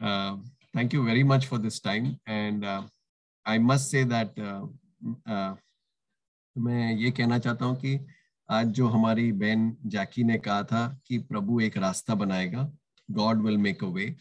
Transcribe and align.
Uh, 0.00 0.36
thank 0.74 0.92
you 0.92 1.04
very 1.04 1.22
much 1.22 1.46
for 1.46 1.58
this 1.58 1.80
time. 1.80 2.18
And 2.26 2.64
uh, 2.64 2.82
I 3.46 3.58
must 3.58 3.90
say 3.90 4.04
that 4.04 4.30
uh, 4.38 4.66
uh, 5.26 5.54
मैं 6.58 6.96
ये 6.98 7.10
कहना 7.10 7.38
चाहता 7.38 7.64
हूँ 7.64 7.76
कि 7.80 7.98
आज 8.50 8.66
जो 8.76 8.88
हमारी 8.88 9.30
बहन 9.32 9.76
जैकी 9.86 10.24
ने 10.24 10.38
कहा 10.38 10.62
था 10.70 10.86
कि 11.06 11.18
प्रभु 11.18 11.60
एक 11.60 11.76
रास्ता 11.78 12.14
बनाएगा 12.14 12.70
God 13.10 13.42
will 13.42 13.58
make 13.58 13.82
a 13.82 13.88
way. 13.88 14.16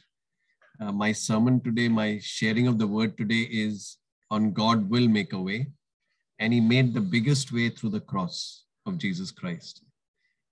Uh, 0.82 0.92
my 0.92 1.12
sermon 1.12 1.60
today, 1.62 1.88
my 1.88 2.20
sharing 2.22 2.68
of 2.68 2.78
the 2.80 2.88
word 2.88 3.18
today 3.18 3.48
is 3.52 3.98
on 4.32 4.52
God 4.52 4.90
will 4.90 5.08
make 5.08 5.34
a 5.34 5.40
way. 5.40 5.68
And 6.40 6.54
he 6.54 6.62
made 6.62 6.94
the 6.94 7.02
biggest 7.02 7.52
way 7.52 7.70
through 7.70 7.90
the 7.90 8.00
cross 8.00 8.64
of 8.86 8.98
Jesus 8.98 9.32
Christ. 9.32 9.84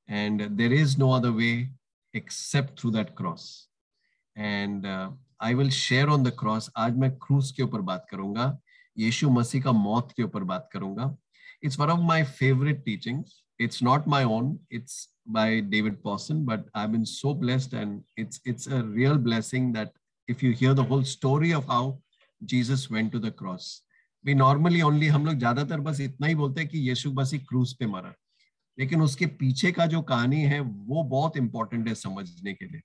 And 0.08 0.58
there 0.58 0.74
is 0.74 0.98
no 0.98 1.12
other 1.12 1.32
way 1.32 1.70
except 2.14 2.80
through 2.80 2.92
that 2.92 3.16
cross. 3.16 3.66
And 4.38 4.86
I 5.42 5.54
will 5.54 5.70
share 5.72 6.08
on 6.10 6.24
the 6.24 6.32
cross 6.40 6.70
आज 6.78 6.98
मैं 6.98 7.12
cruise 7.18 7.52
के 7.52 7.64
ऊपर 7.64 7.82
बात 7.82 8.06
करूँगा, 8.12 8.58
यीशु 8.98 9.30
मसीह 9.30 9.62
का 9.62 9.72
मौत 9.72 10.12
के 10.18 10.24
ऊपर 10.24 10.44
बात 10.44 10.70
करूँगा। 10.74 11.16
It's 11.64 11.80
one 11.80 11.90
of 11.90 12.00
my 12.08 12.24
favourite 12.24 12.84
teaching 12.86 13.24
it's 13.60 13.84
not 13.84 14.08
my 14.08 14.24
own 14.26 14.58
it's 14.72 15.08
by 15.30 15.62
David 15.62 16.02
Pawson 16.02 16.46
but 16.46 16.70
I 16.76 16.88
been 16.88 17.04
so 17.06 17.34
blessed 17.40 17.74
and 17.74 18.02
it's 18.20 18.42
it's 18.48 18.68
a 18.68 18.82
real 18.86 19.18
blessing 19.24 19.74
that 19.74 19.92
if 20.28 20.46
you 20.46 20.52
hear 20.52 20.74
the 20.74 20.88
whole 20.90 21.04
story 21.06 21.54
of 21.54 21.72
how 21.72 21.98
Jesus 22.42 22.88
went 22.92 23.12
to 23.12 23.20
the 23.20 23.34
cross 23.40 23.72
we 24.26 24.34
normally 24.34 24.82
only 24.82 25.08
हम 25.08 25.26
लोग 25.26 25.36
ज़्यादातर 25.36 25.80
बस 25.80 26.00
इतना 26.02 26.28
ही 26.28 26.36
बोलते 26.36 26.62
हैं 26.62 26.70
कि 26.70 26.80
यीशु 26.90 27.12
मसीह 27.14 27.40
cruise 27.50 27.74
पे 27.74 27.86
मरा। 27.86 28.14
लेकिन 28.78 29.02
उसके 29.02 29.26
पीछे 29.40 29.72
का 29.72 29.86
जो 29.86 30.02
कहानी 30.02 30.42
है, 30.42 30.60
वो 30.60 31.04
बहुत 31.04 31.38
इंपॉर्टेंट 31.38 31.88
है 31.88 31.94
समझने 31.96 32.54
के 32.54 32.66
लिए। 32.66 32.82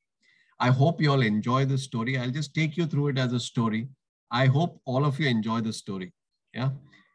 I 0.62 0.70
hope 0.70 1.00
you 1.02 1.10
all 1.12 1.22
enjoy 1.22 1.60
the 1.64 1.78
story. 1.78 2.16
I'll 2.16 2.36
just 2.38 2.54
take 2.54 2.76
you 2.76 2.86
through 2.86 3.08
it 3.08 3.18
as 3.18 3.32
a 3.32 3.40
story. 3.40 3.88
I 4.30 4.46
hope 4.46 4.80
all 4.84 5.04
of 5.04 5.18
you 5.20 5.28
enjoy 5.28 5.60
the 5.60 5.72
story. 5.72 6.12
Yeah. 6.54 6.70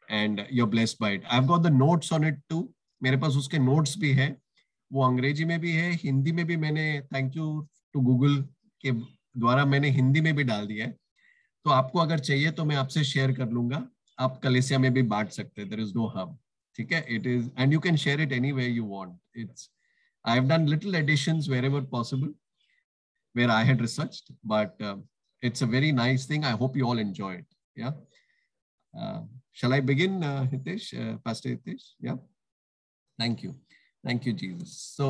And 0.09 0.45
you're 0.49 0.67
blessed 0.67 0.99
by 0.99 1.11
it. 1.11 1.23
I've 1.29 1.47
got 1.47 1.63
the 1.63 1.69
notes 1.69 2.11
on 2.11 2.23
it 2.31 2.43
too. 2.49 2.63
मेरे 3.01 3.17
पास 3.17 3.35
उसके 3.37 3.57
notes 3.65 3.95
भी 3.99 4.11
है 4.13 4.35
वो 4.91 5.03
अंग्रेज़ी 5.03 5.45
में 5.45 5.59
भी 5.59 5.71
है, 5.71 5.91
हिंदी 6.03 6.31
में 6.31 6.45
भी 6.47 6.55
मैंने 6.57 6.85
थैंक 7.13 7.35
यू 7.37 7.47
टू 7.93 8.01
गूगल 8.01 8.35
के 8.83 8.91
द्वारा 8.91 9.65
मैंने 9.65 9.89
हिंदी 9.91 10.21
में 10.21 10.35
भी 10.35 10.43
डाल 10.43 10.67
दिया 10.67 10.85
है 10.85 10.91
तो 11.65 11.71
आपको 11.71 11.99
अगर 11.99 12.19
चाहिए 12.19 12.51
तो 12.59 12.65
मैं 12.65 12.75
आपसे 12.75 13.03
शेयर 13.03 13.31
कर 13.37 13.49
लूँगा 13.51 13.87
आप 14.19 14.39
कलेसिया 14.43 14.79
में 14.79 14.91
भी 14.93 15.01
बांट 15.13 15.29
सकते 15.31 15.61
हैं 15.61 15.69
देर 15.69 15.79
इज़ 15.79 15.93
नो 15.95 16.07
हब 16.15 16.37
ठीक 16.77 16.91
है 16.93 17.05
it 17.15 17.27
is 17.27 17.49
and 17.59 17.73
you 17.73 17.79
can 17.79 17.95
share 18.03 18.21
it 18.21 18.31
any 18.33 18.51
way 18.51 18.67
you 18.67 18.85
want 18.85 19.39
it's 19.39 19.69
I 20.25 20.39
have 20.39 20.47
done 20.49 20.67
little 20.67 20.95
additions 20.95 21.49
wherever 21.65 21.81
possible 21.91 22.33
where 23.37 23.51
I 23.51 23.63
had 23.69 23.79
researched, 23.87 24.31
but 24.43 24.73
um, 24.81 25.03
it's 25.41 25.61
a 25.61 25.69
very 25.75 25.91
nice 25.91 26.25
thing. 26.25 26.43
I 26.51 26.53
hope 26.61 26.75
you 26.75 26.85
all 26.89 26.99
enjoy 27.07 27.33
it. 27.41 27.49
Yeah. 27.75 27.91
Uh, 28.99 29.21
shall 29.51 29.73
I 29.77 29.81
begin, 29.91 30.23
uh, 30.23 30.47
Hitesh, 30.51 30.87
uh, 31.01 31.17
Pastor 31.25 31.49
Hitesh? 31.49 31.85
Yeah. 32.07 32.17
Thank 33.19 33.43
you. 33.43 33.55
Thank 34.05 34.25
you, 34.25 34.33
Jesus. 34.33 34.71
So, 34.97 35.05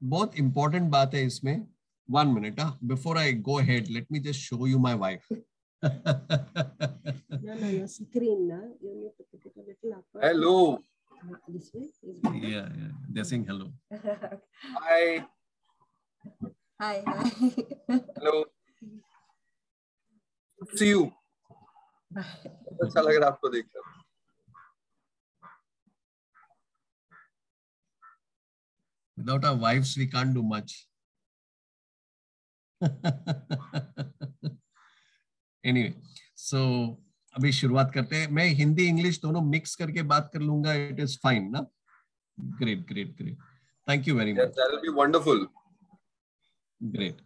both 0.00 0.38
important 0.44 0.90
baat 0.94 1.18
hai 1.18 1.24
isme. 1.30 1.66
One 2.06 2.32
minute. 2.34 2.58
Huh? 2.58 2.72
Before 2.92 3.16
I 3.18 3.32
go 3.32 3.58
ahead, 3.58 3.90
let 3.96 4.10
me 4.10 4.20
just 4.28 4.40
show 4.40 4.64
you 4.64 4.78
my 4.78 4.94
wife. 4.94 5.26
Hello. 10.28 10.78
Yeah, 12.32 12.68
yeah. 12.80 12.92
They're 13.10 13.24
saying 13.24 13.44
hello. 13.46 13.72
Hi. 14.86 15.26
Hi 16.80 17.02
hi. 17.04 17.22
Hello. 18.16 18.44
See 20.76 20.90
you. 20.90 21.00
अच्छा 22.16 23.00
लग 23.00 23.14
रहा 23.14 23.24
है 23.24 23.26
आपको 23.26 23.48
देखकर। 23.48 23.80
Without 29.18 29.44
our 29.50 29.58
wives, 29.64 29.96
we 30.02 30.06
can't 30.06 30.32
do 30.38 30.44
much. 30.52 30.76
anyway, 35.64 35.92
so 36.36 36.62
अभी 37.34 37.52
शुरुआत 37.52 37.90
करते 37.94 38.16
हैं। 38.16 38.28
मैं 38.30 38.48
हिंदी 38.62 38.86
इंग्लिश 38.88 39.20
दोनों 39.22 39.40
मिक्स 39.50 39.74
करके 39.76 40.02
बात 40.14 40.30
कर 40.32 40.40
लूँगा। 40.40 40.74
इट 40.74 41.00
इज़ 41.00 41.18
फाइन 41.22 41.50
ना? 41.50 41.66
Great 42.38 42.86
great 42.88 43.16
great 43.16 43.38
thank 43.88 44.08
you 44.08 44.14
very 44.18 44.32
much 44.32 44.58
that 44.58 44.70
will 44.70 44.80
be 44.80 44.88
wonderful 45.00 45.48
great 46.80 47.20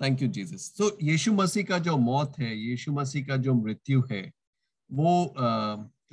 thank 0.00 0.22
you 0.22 0.28
Jesus 0.28 0.72
तो 0.78 0.96
यीशु 1.02 1.32
मसीह 1.32 1.64
का 1.64 1.78
जो 1.78 1.96
मौत 1.98 2.38
है 2.38 2.56
यीशु 2.56 2.92
मसीह 2.92 3.26
का 3.26 3.36
जो 3.36 3.54
मृत्यु 3.54 4.02
है 4.10 4.22
वो 4.90 5.34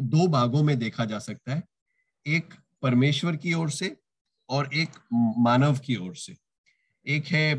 दो 0.04 0.28
भागों 0.28 0.64
में 0.64 0.78
देखा 0.80 1.06
जा 1.06 1.20
सकता 1.20 1.54
है 1.54 1.64
एक 2.26 2.54
परमेश्वर 2.84 3.36
की 3.36 3.54
ओर 3.54 3.70
से 3.70 3.96
और 4.50 4.70
एक 4.74 4.98
मानव 5.38 5.78
की 5.78 5.96
ओर 5.98 6.16
से 6.16 6.36
एक 7.06 7.28
है 7.28 7.56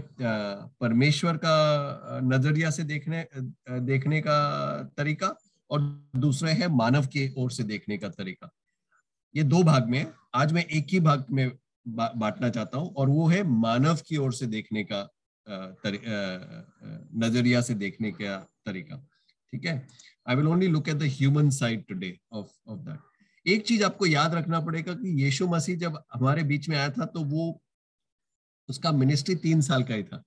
परमेश्वर 0.80 1.36
का 1.36 2.20
नज़रिया 2.24 2.70
से 2.70 2.84
देखने 2.84 3.26
देखने 3.68 4.20
का 4.20 4.38
तरीका 4.96 5.34
और 5.70 5.80
दूसरा 6.16 6.50
है 6.50 6.68
मानव 6.68 7.06
के 7.06 7.28
ओर 7.38 7.50
से 7.50 7.64
देखने 7.64 7.98
का 7.98 8.08
तरीका 8.08 8.50
ये 9.34 9.42
दो 9.44 9.62
भाग 9.62 9.88
में 9.88 10.06
आज 10.34 10.52
मैं 10.52 10.64
एक 10.66 10.86
ही 10.90 11.00
भाग 11.00 11.26
में 11.30 11.50
बांटना 11.86 12.48
चाहता 12.48 12.78
हूँ 12.78 12.92
और 12.94 13.08
वो 13.08 13.26
है 13.26 13.42
मानव 13.42 14.00
की 14.08 14.16
ओर 14.16 14.32
से 14.32 14.46
देखने 14.46 14.84
का 14.84 15.08
नज़रिया 17.16 17.60
से 17.60 17.74
देखने 17.74 18.10
का 18.12 18.36
तरीका, 18.66 18.96
ठीक 19.52 19.64
है? 19.66 19.86
I 20.28 20.36
will 20.36 20.48
only 20.48 20.66
look 20.68 20.88
at 20.88 20.96
the 20.96 21.10
human 21.12 21.50
side 21.50 21.84
today 21.88 22.16
of 22.32 22.48
of 22.68 22.80
that 22.80 23.00
एक 23.46 23.66
चीज़ 23.66 23.84
आपको 23.84 24.06
याद 24.06 24.34
रखना 24.34 24.60
पड़ेगा 24.60 24.94
कि 24.94 25.22
यीशु 25.22 25.46
मसीह 25.48 25.76
जब 25.78 26.02
हमारे 26.14 26.42
बीच 26.44 26.68
में 26.68 26.76
आया 26.76 26.88
था 26.90 27.04
तो 27.06 27.20
वो 27.24 27.44
उसका 28.68 28.92
मिनिस्ट्री 28.92 29.34
तीन 29.36 29.60
साल 29.60 29.82
का 29.82 29.94
ही 29.94 30.02
था। 30.02 30.22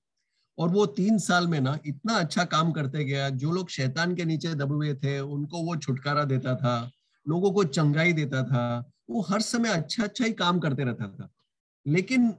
और 0.57 0.69
वो 0.69 0.85
तीन 0.85 1.17
साल 1.19 1.47
में 1.47 1.59
ना 1.61 1.77
इतना 1.85 2.13
अच्छा 2.13 2.43
काम 2.45 2.71
करते 2.71 3.03
गया, 3.03 3.29
जो 3.29 3.51
लोग 3.51 3.69
शैतान 3.69 4.15
के 4.15 4.25
नीचे 4.25 4.53
दबे 4.55 4.75
हुए 4.75 4.93
थे, 4.95 5.19
उनको 5.19 5.61
वो 5.63 5.75
छुटकारा 5.75 6.23
देता 6.23 6.55
था, 6.55 6.91
लोगों 7.25 7.51
को 7.51 7.63
चंगाई 7.63 8.13
देता 8.13 8.43
था, 8.43 8.91
वो 9.09 9.21
हर 9.21 9.41
समय 9.41 9.69
अच्छा 9.69 10.03
अच्छा 10.03 10.25
ही 10.25 10.31
काम 10.33 10.59
करते 10.59 10.83
रहता 10.83 11.07
था। 11.07 11.29
लेकिन 11.85 12.33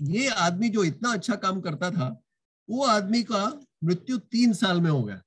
ये 0.00 0.28
आदमी 0.28 0.68
जो 0.68 0.84
इतना 0.84 1.12
अच्छा 1.12 1.34
काम 1.36 1.60
करता 1.60 1.90
था, 1.90 2.22
वो 2.70 2.84
आदमी 2.84 3.22
का 3.22 3.60
मृत्यु 3.84 4.18
तीन 4.18 4.52
साल 4.52 4.80
में 4.80 4.90
हो 4.90 5.02
गया। 5.02 5.22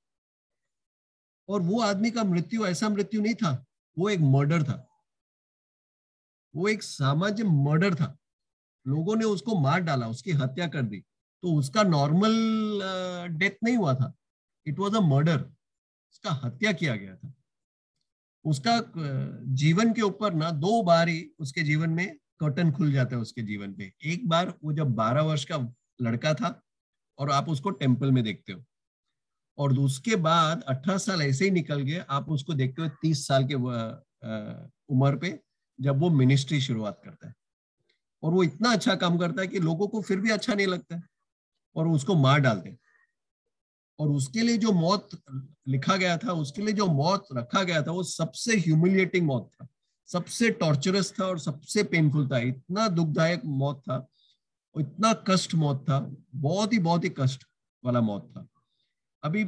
और 1.50 1.62
वो 1.62 1.82
आदमी 1.82 2.12
का 2.12 2.24
मृत्यु, 2.24 2.66
ऐसा 2.66 2.90
मृत्यु 2.90 3.22
नहीं 3.22 3.36
था, 3.36 3.66
वो 3.98 4.10
एक 4.10 4.20
मर्डर 4.20 4.64
था। 4.64 4.88
वो 6.56 6.68
एक 6.68 6.84
सामाजिक 6.84 7.46
मर्डर 7.46 7.96
था। 7.96 8.18
लोगों 8.88 9.16
ने 9.16 9.26
उसको 9.26 9.60
मार 9.60 9.80
डाला, 9.80 10.08
उसकी 10.08 10.32
हत्या 10.32 10.68
कर 10.68 10.82
दी। 10.82 11.00
तो 11.42 11.56
उसका 11.56 11.84
नॉर्मल 11.84 12.36
डेथ 13.38 13.52
नहीं 13.64 13.78
हुआ 13.78 13.94
था। 13.96 14.14
इट 14.66 14.80
वॉज़ 14.80 14.96
अ 14.96 15.00
मर्डर 15.00 15.42
उसका 16.12 16.32
हत्या 16.32 16.72
किया 16.72 16.96
गया 16.96 17.16
था। 17.16 17.34
उसका 18.46 18.92
जीवन 19.46 19.94
के 19.94 20.02
ऊपर 20.02 20.34
ना, 20.34 20.52
दो 20.52 20.84
बार 20.84 21.08
ही 21.08 21.32
उसके 21.40 21.62
जीवन 21.62 21.90
में 21.90 22.18
कर्टन 22.40 22.72
खुल 22.72 22.92
जाता 22.92 23.16
है 23.16 23.22
उसके 23.22 23.42
जीवन 23.42 23.74
पे। 23.74 23.92
एक 24.04 24.28
बार 24.30 24.54
वो 24.64 24.74
जब 24.74 24.94
बारह 24.96 25.22
वर्ष 25.22 25.44
का 25.46 25.58
लड़का 26.00 26.34
था 26.34 26.62
और 27.20 27.32
आप 27.32 27.50
उसको 27.50 27.70
टेंपल 27.72 28.12
में 28.12 28.24
देखते 28.24 28.54
हो, 28.54 28.64
और 29.58 29.78
उसके 29.80 30.16
बाद 30.18 30.64
अठारह 30.64 30.98
साल 30.98 31.22
ऐसे 31.22 31.46
ही 31.46 31.52
निकल 31.52 31.82
गए, 31.82 32.04
आप 32.10 32.30
उसको 32.30 32.54
देखते 32.54 32.82
हो 32.82 32.88
तीस 33.02 33.28
साल 33.28 33.48
के 33.48 33.56
उम्र 34.94 35.16
पे 35.18 35.40
जब 35.80 36.00
वो 36.00 36.10
मिनिस्ट्री 36.12 36.60
शुरुआत 36.62 37.02
करता 37.06 37.28
है। 37.28 37.34
और 38.24 38.34
वो 38.34 38.44
इतना 38.44 38.72
अच्छा 38.72 38.96
काम 38.96 39.18
करता 39.18 39.42
है 39.42 39.48
कि 39.48 39.60
लोगों 39.60 39.88
को 39.88 40.02
फिर 40.02 40.20
भी 40.20 40.30
अच्छा 40.32 40.54
नहीं 40.54 40.68
लगता 40.68 41.02
और 41.76 41.88
उसको 41.88 42.16
मार 42.16 42.40
डालते 42.40 42.70
हैं। 42.70 42.78
और 44.00 44.10
उसके 44.10 44.42
लिए 44.42 44.58
जो 44.58 44.72
मौत 44.72 45.10
लिखा 45.68 45.96
गया 45.96 46.18
था, 46.18 46.34
उसके 46.34 46.62
लिए 46.62 46.74
जो 46.74 46.86
मौत 46.88 47.28
रखा 47.34 47.64
गया 47.64 47.82
था, 47.82 47.92
वो 47.92 48.04
सबसे 48.04 48.58
ह्यूमिलिएटिंग 48.58 49.26
मौत 49.28 49.50
था। 49.54 49.68
सबसे 50.10 50.50
टॉर्चरस 50.54 51.14
था 51.20 51.26
और 51.26 51.40
सबसे 51.40 51.84
पेनफुल 51.86 52.28
था। 52.28 52.38
इतना 52.40 52.88
दुखदायक 52.90 53.42
मौत 53.46 53.82
था 53.82 54.06
इतना 54.76 55.12
कष्ट 55.28 55.54
मौत 55.56 55.84
था। 55.90 56.00
बहुत 56.36 56.74
ही 56.74 56.80
बहुत 56.80 57.04
ही 57.04 57.10
कष्ट 57.18 57.44
वाला 57.84 58.02
मौत 58.02 58.28
था। 58.32 58.48
अभी 59.24 59.44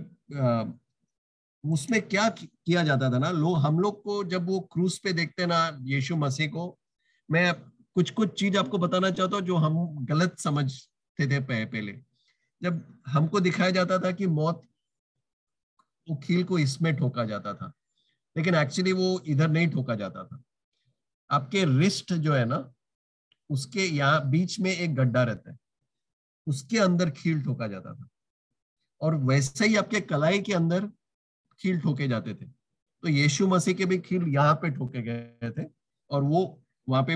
उसमें 1.64 2.02
क्या 2.02 2.28
किया 2.30 2.84
जाता 2.84 3.12
था 3.12 3.18
ना? 3.20 3.32
लोग 3.32 3.58
हम 3.58 3.80
लोग 3.80 4.02
को 4.04 4.24
जब 4.24 4.46
वो 4.48 4.60
क्रूज 4.72 4.98
पे 5.00 5.14
देखते 5.14 5.46
ना, 5.46 5.78
यीशु 5.84 6.16
मसीह 6.16 6.48
को, 6.48 6.78
मैं 7.30 7.54
कुछ 7.96 8.12
कुछ 8.12 8.40
चीज़ 8.40 8.58
आपको 8.58 8.78
बताना 8.78 9.12
चाहता 9.12 9.36
हूँ 9.36 9.46
जो 9.46 9.56
हम 9.58 10.06
गलत 10.06 10.40
समझते 10.40 11.28
थे 11.28 11.40
पहले। 11.42 12.00
जब 12.62 12.84
हमको 13.08 13.40
दिखाया 13.40 13.72
जाता 13.72 13.98
था 14.00 14.12
कि 14.12 14.28
मौत 14.28 14.62
वो 16.08 16.16
खील 16.18 16.44
को 16.44 16.60
इसमें 16.60 16.96
ठोका 16.98 17.26
जाता 17.26 17.54
था, 17.54 17.72
लेकिन 18.36 18.56
एक्चुअली 18.56 18.92
वो 18.94 19.20
इधर 19.28 19.50
नहीं 19.50 19.68
ठोका 19.70 19.96
जाता 19.96 20.24
था। 20.26 20.44
आपके 21.30 21.64
रिस्ट 21.80 22.14
जो 22.14 22.34
है 22.34 22.46
ना 22.46 22.74
उसके 23.50 23.86
यहाँ 23.86 24.30
बीच 24.30 24.60
में 24.60 24.72
एक 24.72 24.96
गड्ढा 24.96 25.24
रहता 25.24 25.52
है। 25.52 25.58
उसके 26.48 26.78
अंदर 26.78 27.10
खील 27.10 27.44
ठोका 27.44 27.68
जाता 27.68 27.94
था। 27.96 28.08
और 29.02 29.16
वैसे 29.16 29.68
ही 29.68 29.76
आपके 29.76 30.02
कलाई 30.02 30.40
के 30.40 30.54
अंदर 30.54 30.88
खील 31.60 31.80
ठोके 31.80 32.08
जाते 32.08 32.34
थे। 32.34 32.46
तो 32.46 33.08
यीशु 33.08 33.48
मसीह 33.48 33.74
के 33.74 33.86
भी 33.86 33.98
खील 33.98 34.28
यहाँ 34.28 34.54
पे 34.56 34.70
ठोके 34.70 35.02
गए 35.02 35.52
थे 35.52 35.66
और 36.10 36.24
वो 36.24 36.64
वहाँ 36.88 37.04
पे, 37.04 37.16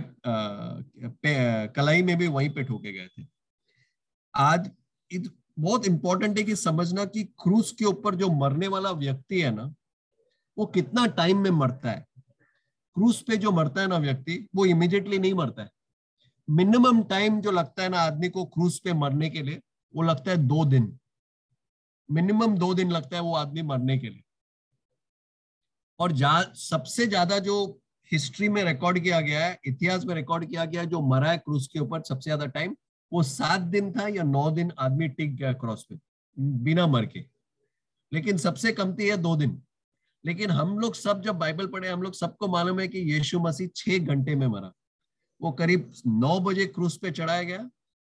पे 1.07 1.67
कलाई 1.67 2.01
में 2.03 2.17
भी 2.17 2.27
वहीं 2.27 2.49
पे 2.49 2.63
ठोके 2.63 2.91
गए 2.93 3.07
थे। 3.07 3.25
आज 4.33 4.71
बहुत 5.59 5.85
इंपॉर्टेंट 5.87 6.37
है 6.37 6.43
कि 6.43 6.55
समझना 6.55 7.05
कि 7.05 7.23
क्रूस 7.43 7.71
के 7.71 7.85
ऊपर 7.85 8.15
जो 8.15 8.29
मरने 8.31 8.67
वाला 8.67 8.91
व्यक्ति 8.91 9.41
है 9.41 9.51
ना 9.55 9.73
वो 10.57 10.65
कितना 10.65 11.05
टाइम 11.05 11.37
में 11.37 11.51
मरता 11.51 11.91
है। 11.91 12.05
क्रूस 12.95 13.21
पे 13.21 13.37
जो 13.37 13.51
मरता 13.51 13.81
है 13.81 13.87
ना 13.87 13.97
व्यक्ति 13.97 14.45
वो 14.55 14.65
इमिडिएटली 14.65 15.19
नहीं 15.19 15.33
मरता 15.33 15.61
है। 15.61 15.69
मिनिमम 16.47 17.01
टाइम 17.03 17.39
जो 17.41 17.51
लगता 17.51 17.83
है 17.83 17.89
ना 17.89 17.99
आदमी 17.99 18.29
को 18.29 18.45
क्रूज 18.45 18.79
पे 18.79 18.93
मरने 18.93 19.29
के 19.29 19.41
लिए 19.41 19.61
वो 19.93 20.03
लगता 20.03 20.31
है 20.31 20.37
दो 20.37 20.65
दिन। 20.65 20.97
मिनिमम 22.09 22.57
दो 22.57 22.73
दिन 22.73 22.91
लगता 22.91 23.15
है 23.15 23.21
वो 23.21 23.35
आदमी 23.35 23.61
मरने 23.63 23.97
के 23.97 24.09
लिए। 24.09 24.23
और 25.99 26.11
जा, 26.11 26.41
सबसे 26.43 27.07
ज़्यादा 27.07 27.39
जो 27.39 27.79
हिस्ट्री 28.11 28.49
में 28.49 28.63
रिकॉर्ड 28.63 28.99
किया 28.99 29.19
गया 29.21 29.45
है 29.45 29.59
इतिहास 29.65 30.05
में 30.05 30.13
रिकॉर्ड 30.15 30.45
किया 30.45 30.65
गया 30.65 30.81
है 30.81 30.87
जो 30.87 31.01
मरा 31.01 31.31
है 31.31 31.37
क्रूज 31.37 31.67
के 31.67 31.79
ऊपर 31.79 32.01
सबसे 32.01 32.23
ज़्यादा 32.23 32.45
टाइम 32.45 32.75
वो 33.11 33.23
सात 33.23 33.61
दिन 33.61 33.91
था 33.91 34.07
या 34.07 34.23
नौ 34.23 34.49
दिन 34.51 34.71
आदमी 34.79 35.07
टिक 35.09 35.35
गया 35.35 35.51
क्रॉस 35.53 35.85
पे 35.89 35.99
बिना 36.37 36.87
मर 36.87 37.05
के। 37.05 37.25
लेकिन 38.11 38.37
सबसे 38.37 38.71
कमती 38.71 39.07
है 39.07 39.17
दो 39.17 39.35
दिन। 39.35 39.61
लेकिन 40.25 40.51
हम 40.51 40.79
लोग 40.79 40.95
सब 40.95 41.21
जब 41.21 41.35
बाइबल 41.35 41.67
पढ़े, 41.67 41.89
हम 41.89 42.01
लोग 42.01 42.13
सबको 42.13 42.47
मालूम 42.47 42.79
है 42.79 42.87
कि 42.87 42.99
यीशु 42.99 43.39
मसीह 43.39 43.67
छह 43.75 43.97
घंटे 43.97 44.35
में 44.35 44.47
मरा। 44.47 44.71
वो 45.41 45.51
करीब 45.51 45.91
नौ 46.07 46.39
बजे 46.39 46.65
क्रूस 46.65 46.97
पे 46.97 47.11
चढ़ाया 47.11 47.43
गया 47.43 47.69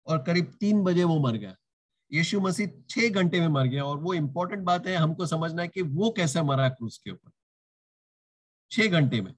और 0.07 0.17
करीब 0.17 0.53
तीन 0.59 0.83
बजे 0.83 1.03
वो 1.03 1.19
मर 1.19 1.37
गया। 1.37 1.55
यीशु 2.13 2.39
मसीह 2.39 2.67
छह 2.89 3.09
घंटे 3.09 3.39
में 3.39 3.47
मर 3.47 3.67
गया 3.67 3.83
और 3.83 3.97
वो 3.97 4.13
इंपॉर्टेंट 4.13 4.63
बात 4.63 4.87
है, 4.87 4.95
हमको 4.95 5.25
समझना 5.25 5.61
है 5.61 5.67
कि 5.67 5.81
वो 5.81 6.09
कैसे 6.09 6.41
मरा 6.41 6.69
क्रूस 6.69 6.97
के 6.97 7.11
ऊपर। 7.11 7.31
छह 8.71 8.87
घंटे 8.87 9.21
में। 9.21 9.33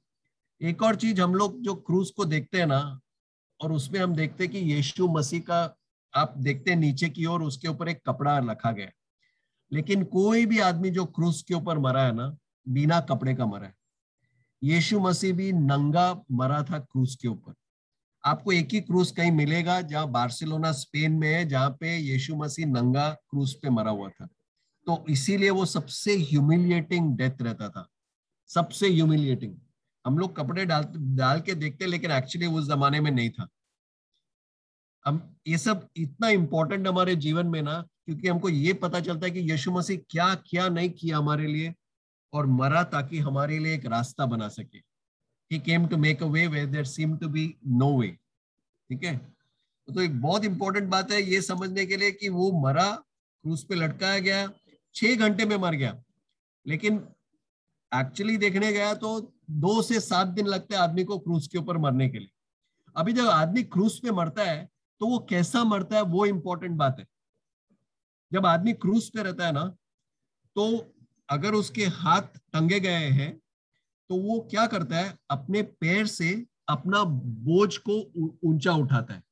एक 0.62 0.82
और 0.82 0.96
चीज़ 0.96 1.22
हम 1.22 1.36
लोग 1.36 1.62
जो 1.62 1.76
क्रूज 1.76 2.10
को 2.10 2.26
देखते 2.26 2.60
हैं 2.60 2.66
ना, 2.66 3.00
और 3.62 3.72
उसमें 3.72 4.00
हम 4.00 4.16
देखते 4.16 4.44
हैं 4.44 4.54
कि 4.54 4.60
यीशु 4.60 5.08
मसीह 5.08 5.42
का 5.42 5.78
आप 6.16 6.34
देखते 6.38 6.72
हैं 6.72 6.78
नीचे 6.78 7.10
की 7.10 7.26
ओर, 7.26 7.44
उसके 7.44 7.68
ऊपर 7.68 7.90
एक 7.90 8.02
कपड़ा 8.06 8.38
रखा 8.38 8.72
गया। 8.72 8.90
लेकिन 9.72 10.04
कोई 10.04 10.46
भी 10.46 10.60
आदमी 10.60 10.90
जो 10.90 11.06
क्रूज 11.06 11.42
के 11.42 11.54
ऊपर 11.54 11.78
मरा 11.78 12.06
है 12.06 12.12
ना 12.12 12.38
बिना 12.68 13.00
कपड़े 13.00 13.36
का 13.36 13.46
मरा 13.46 13.68
है। 13.68 13.76
यीशु 14.64 15.00
मसीह 15.00 15.34
भी 15.34 15.52
नंगा 15.52 16.24
मरा 16.32 16.64
था 16.64 16.80
क्रूज 16.80 17.16
के 17.16 17.28
ऊपर। 17.28 17.54
आपको 18.26 18.52
एक 18.52 18.74
ही 18.74 18.82
क्रूज 18.82 19.12
कहीं 19.12 19.32
मिलेगा, 19.32 19.82
जहाँ 19.82 20.12
बार्सिलोना, 20.12 20.72
स्पेन 20.72 21.12
में 21.12 21.34
है, 21.34 21.46
जहाँ 21.46 21.70
पे 21.70 21.98
यीशु 21.98 22.36
मसीह 22.36 22.66
नंगा 22.66 23.10
क्रूज 23.10 23.54
पे 23.54 23.70
मरा 23.70 23.92
हुआ 23.92 24.10
था। 24.10 24.26
तो 24.86 25.06
इसीलिए 25.10 25.50
वो 25.50 25.66
सबसे 25.66 26.18
ह्यूमिलिएटिंग 26.18 27.18
डेथ 27.18 27.42
रहता 27.42 27.70
था। 27.70 27.88
सबसे 28.48 28.90
ह्यूमिलिएटिंग 28.90 29.56
हम 30.06 30.18
लोग 30.18 30.36
कपड़े 30.36 30.66
डाल 30.66 30.84
डाल 30.98 31.42
के 31.42 31.54
देखते, 31.54 31.86
लेकिन 31.86 32.12
एक्चुअली 32.12 32.48
उस 32.48 32.68
जमाने 32.68 33.00
में 33.00 33.12
नहीं 33.12 33.30
था। 33.30 33.48
हम, 35.06 35.36
ये 35.48 35.58
सब 35.58 35.88
इतना 35.96 36.30
इंपॉर्टेंट 36.30 36.88
हमारे 36.88 37.16
जीवन 37.16 37.48
में 37.48 37.62
ना, 37.62 37.82
क्योंकि 38.06 38.28
हमको 38.28 38.50
ये 38.50 38.74
पता 38.74 39.00
चलता 39.00 39.26
है 39.26 39.32
कि 39.32 39.40
यीशु 39.40 39.72
मसीह 39.72 39.98
क्या 40.10 40.36
क्या 40.36 40.70
नहीं 40.70 40.90
किया 40.90 41.18
हमारे 41.18 41.48
लिए। 41.48 41.74
और 42.34 42.46
मरा 42.48 42.84
ताकि 42.86 43.20
हमारे 43.20 43.60
लिए 43.60 43.74
एक 43.76 43.86
रास्ता 43.86 44.26
बना 44.26 44.48
सके। 44.50 44.78
He 45.52 45.60
came 45.60 45.88
to 45.88 45.98
make 45.98 46.24
a 46.24 46.26
way 46.28 46.46
way 46.48 46.66
there 46.68 46.86
seem 46.86 47.16
to 47.18 47.28
be 47.30 47.46
no 47.68 47.92
way 48.00 48.08
ठीक 48.90 49.04
है? 49.04 49.16
तो 49.88 50.02
एक 50.02 50.22
बहुत 50.22 50.46
इंपॉर्टेंट 50.46 50.90
बात 50.90 51.12
है 51.12 51.22
ये 51.22 51.42
समझने 51.42 51.86
के 51.86 51.98
लिए 51.98 52.12
कि 52.12 52.30
वो 52.30 52.52
मरा 52.62 52.92
क्रूज 52.92 53.64
पे 53.64 53.76
लटकाया 53.76 54.20
गया, 54.20 54.48
छह 54.96 55.16
घंटे 55.18 55.46
में 55.46 55.56
मर 55.58 55.76
गया। 55.76 56.02
लेकिन 56.66 56.98
एक्चुअली 57.92 58.38
देखने 58.38 58.72
गया 58.74 58.94
तो 58.96 59.20
दो 59.52 59.82
से 59.82 60.00
सात 60.00 60.28
दिन 60.30 60.48
लगते 60.48 60.76
हैं 60.76 60.82
आदमी 60.82 61.04
को 61.04 61.18
क्रूज 61.20 61.48
के 61.48 61.58
ऊपर 61.58 61.78
मरने 61.78 62.10
के 62.10 62.20
लिए। 62.20 62.30
अभी 62.96 63.14
जब 63.14 63.28
आदमी 63.28 63.64
क्रूज 63.66 64.00
पे 64.00 64.12
मरता 64.12 64.44
है 64.44 64.70
तो 65.02 65.08
वो 65.08 65.20
कैसा 65.30 65.64
मरता 65.64 65.96
है 65.96 66.02
वो 66.04 66.26
इंपॉर्टेंट 66.26 66.76
बात 66.78 67.00
है। 67.00 67.06
जब 68.32 68.46
आदमी 68.46 68.74
क्रूज 68.76 69.10
पे 69.10 69.24
रहता 69.24 69.46
है 69.46 69.52
ना 69.52 69.66
तो 70.56 70.68
अगर 71.32 71.54
उसके 71.54 71.86
हाथ 71.86 72.22
टंगे 72.54 72.80
गए 72.80 73.10
हैं 73.10 73.32
तो 74.10 74.16
वो 74.18 74.40
क्या 74.52 74.66
करता 74.68 74.98
है? 74.98 75.18
अपने 75.30 75.62
पैर 75.62 76.08
से 76.08 76.46
अपना 76.70 77.04
बोझ 77.04 77.78
को 77.78 77.94
ऊँचा 78.44 78.74
उठाता 78.74 79.14
है। 79.14 79.24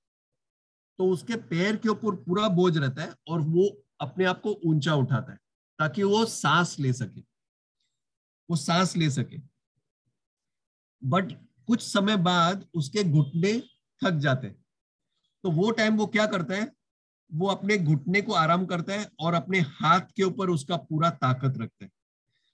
तो 0.99 1.09
उसके 1.09 1.35
पैर 1.35 1.75
के 1.75 1.89
ऊपर 1.89 2.15
पूरा 2.15 2.47
बोझ 2.49 2.77
रहता 2.77 3.03
है 3.03 3.13
और 3.27 3.41
वो 3.41 3.67
अपने 3.99 4.25
आप 4.25 4.41
को 4.41 4.51
ऊँचा 4.65 4.95
उठाता 4.95 5.31
है, 5.31 5.39
ताकि 5.79 6.03
वो 6.03 6.25
सांस 6.25 6.79
ले 6.79 6.93
सके। 6.93 7.21
वो 8.49 8.55
सांस 8.55 8.95
ले 8.97 9.09
सके। 9.09 9.41
बट 11.03 11.31
कुछ 11.67 11.81
समय 11.81 12.17
बाद 12.17 12.67
उसके 12.73 13.03
घुटने 13.03 13.53
थक 14.01 14.17
जाते 14.17 14.47
हैं। 14.47 14.65
तो 15.43 15.51
वो 15.51 15.71
टाइम 15.71 15.97
वो 15.97 16.07
क्या 16.07 16.25
करता 16.25 16.55
है? 16.55 16.71
वो 17.31 17.47
अपने 17.47 17.77
घुटने 17.77 18.21
को 18.21 18.33
आराम 18.33 18.65
करता 18.65 18.93
है 18.93 19.07
और 19.21 19.33
अपने 19.33 19.59
हाथ 19.59 20.01
के 20.17 20.23
ऊपर 20.23 20.49
उसका 20.49 20.77
पूरा 20.79 21.09
ताकत 21.11 21.57
रखता 21.59 21.85
है। 21.85 21.91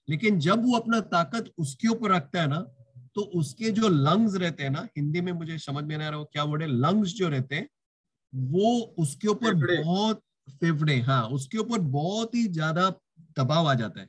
लेकिन 0.08 0.38
जब 0.40 0.64
वो 0.66 0.76
अपना 0.76 1.00
ताकत 1.08 1.52
उसके 1.58 1.88
ऊपर 1.88 2.12
रखता 2.12 2.40
है 2.42 2.48
ना 2.48 2.60
तो 3.16 3.22
उसके 3.36 3.70
जो 3.70 3.88
लंग्स 3.88 4.34
रहते 4.36 4.62
हैं 4.62 4.70
ना 4.70 4.88
हिंदी 4.96 5.20
में 5.20 5.32
मुझे 5.32 5.58
समझ 5.58 5.84
में 5.84 5.96
नहीं 5.98 6.06
आ 6.08 6.10
रहा 6.10 6.22
क्या 6.24 6.44
वर्ड 6.44 6.62
है 6.62 6.68
लंग्स 6.70 7.14
जो 7.14 7.28
रहते 7.28 7.56
हैं 7.56 7.68
वो 8.32 8.72
उसके 8.98 9.28
ऊपर 9.28 9.54
बहुत 9.54 10.22
फेफड़े 10.60 10.96
हाँ 11.02 11.22
उसके 11.30 11.58
ऊपर 11.58 11.78
बहुत 11.92 12.34
ही 12.34 12.44
ज़्यादा 12.48 12.90
दबाव 13.38 13.68
आ 13.68 13.74
जाता 13.74 14.00
है। 14.00 14.08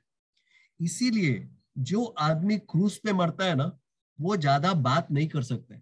इसीलिए 0.79 1.47
जो 1.79 2.03
आदमी 2.21 2.57
क्रूज 2.59 2.97
पे 2.97 3.13
मरता 3.13 3.45
है 3.45 3.55
ना 3.55 3.71
वो 4.19 4.37
ज़्यादा 4.37 4.73
बात 4.83 5.11
नहीं 5.11 5.27
कर 5.27 5.43
सकते 5.43 5.81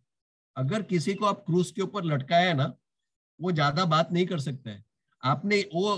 अगर 0.57 0.81
किसी 0.83 1.13
को 1.13 1.25
आप 1.25 1.43
क्रूज 1.45 1.71
के 1.71 1.81
ऊपर 1.81 2.05
लटकाया 2.05 2.47
है 2.47 2.53
ना 2.53 2.73
वो 3.39 3.51
ज़्यादा 3.51 3.85
बात 3.85 4.11
नहीं 4.11 4.25
कर 4.25 4.39
सकता 4.39 4.69
है। 4.71 4.83
आपने 5.23 5.61
वो 5.73 5.95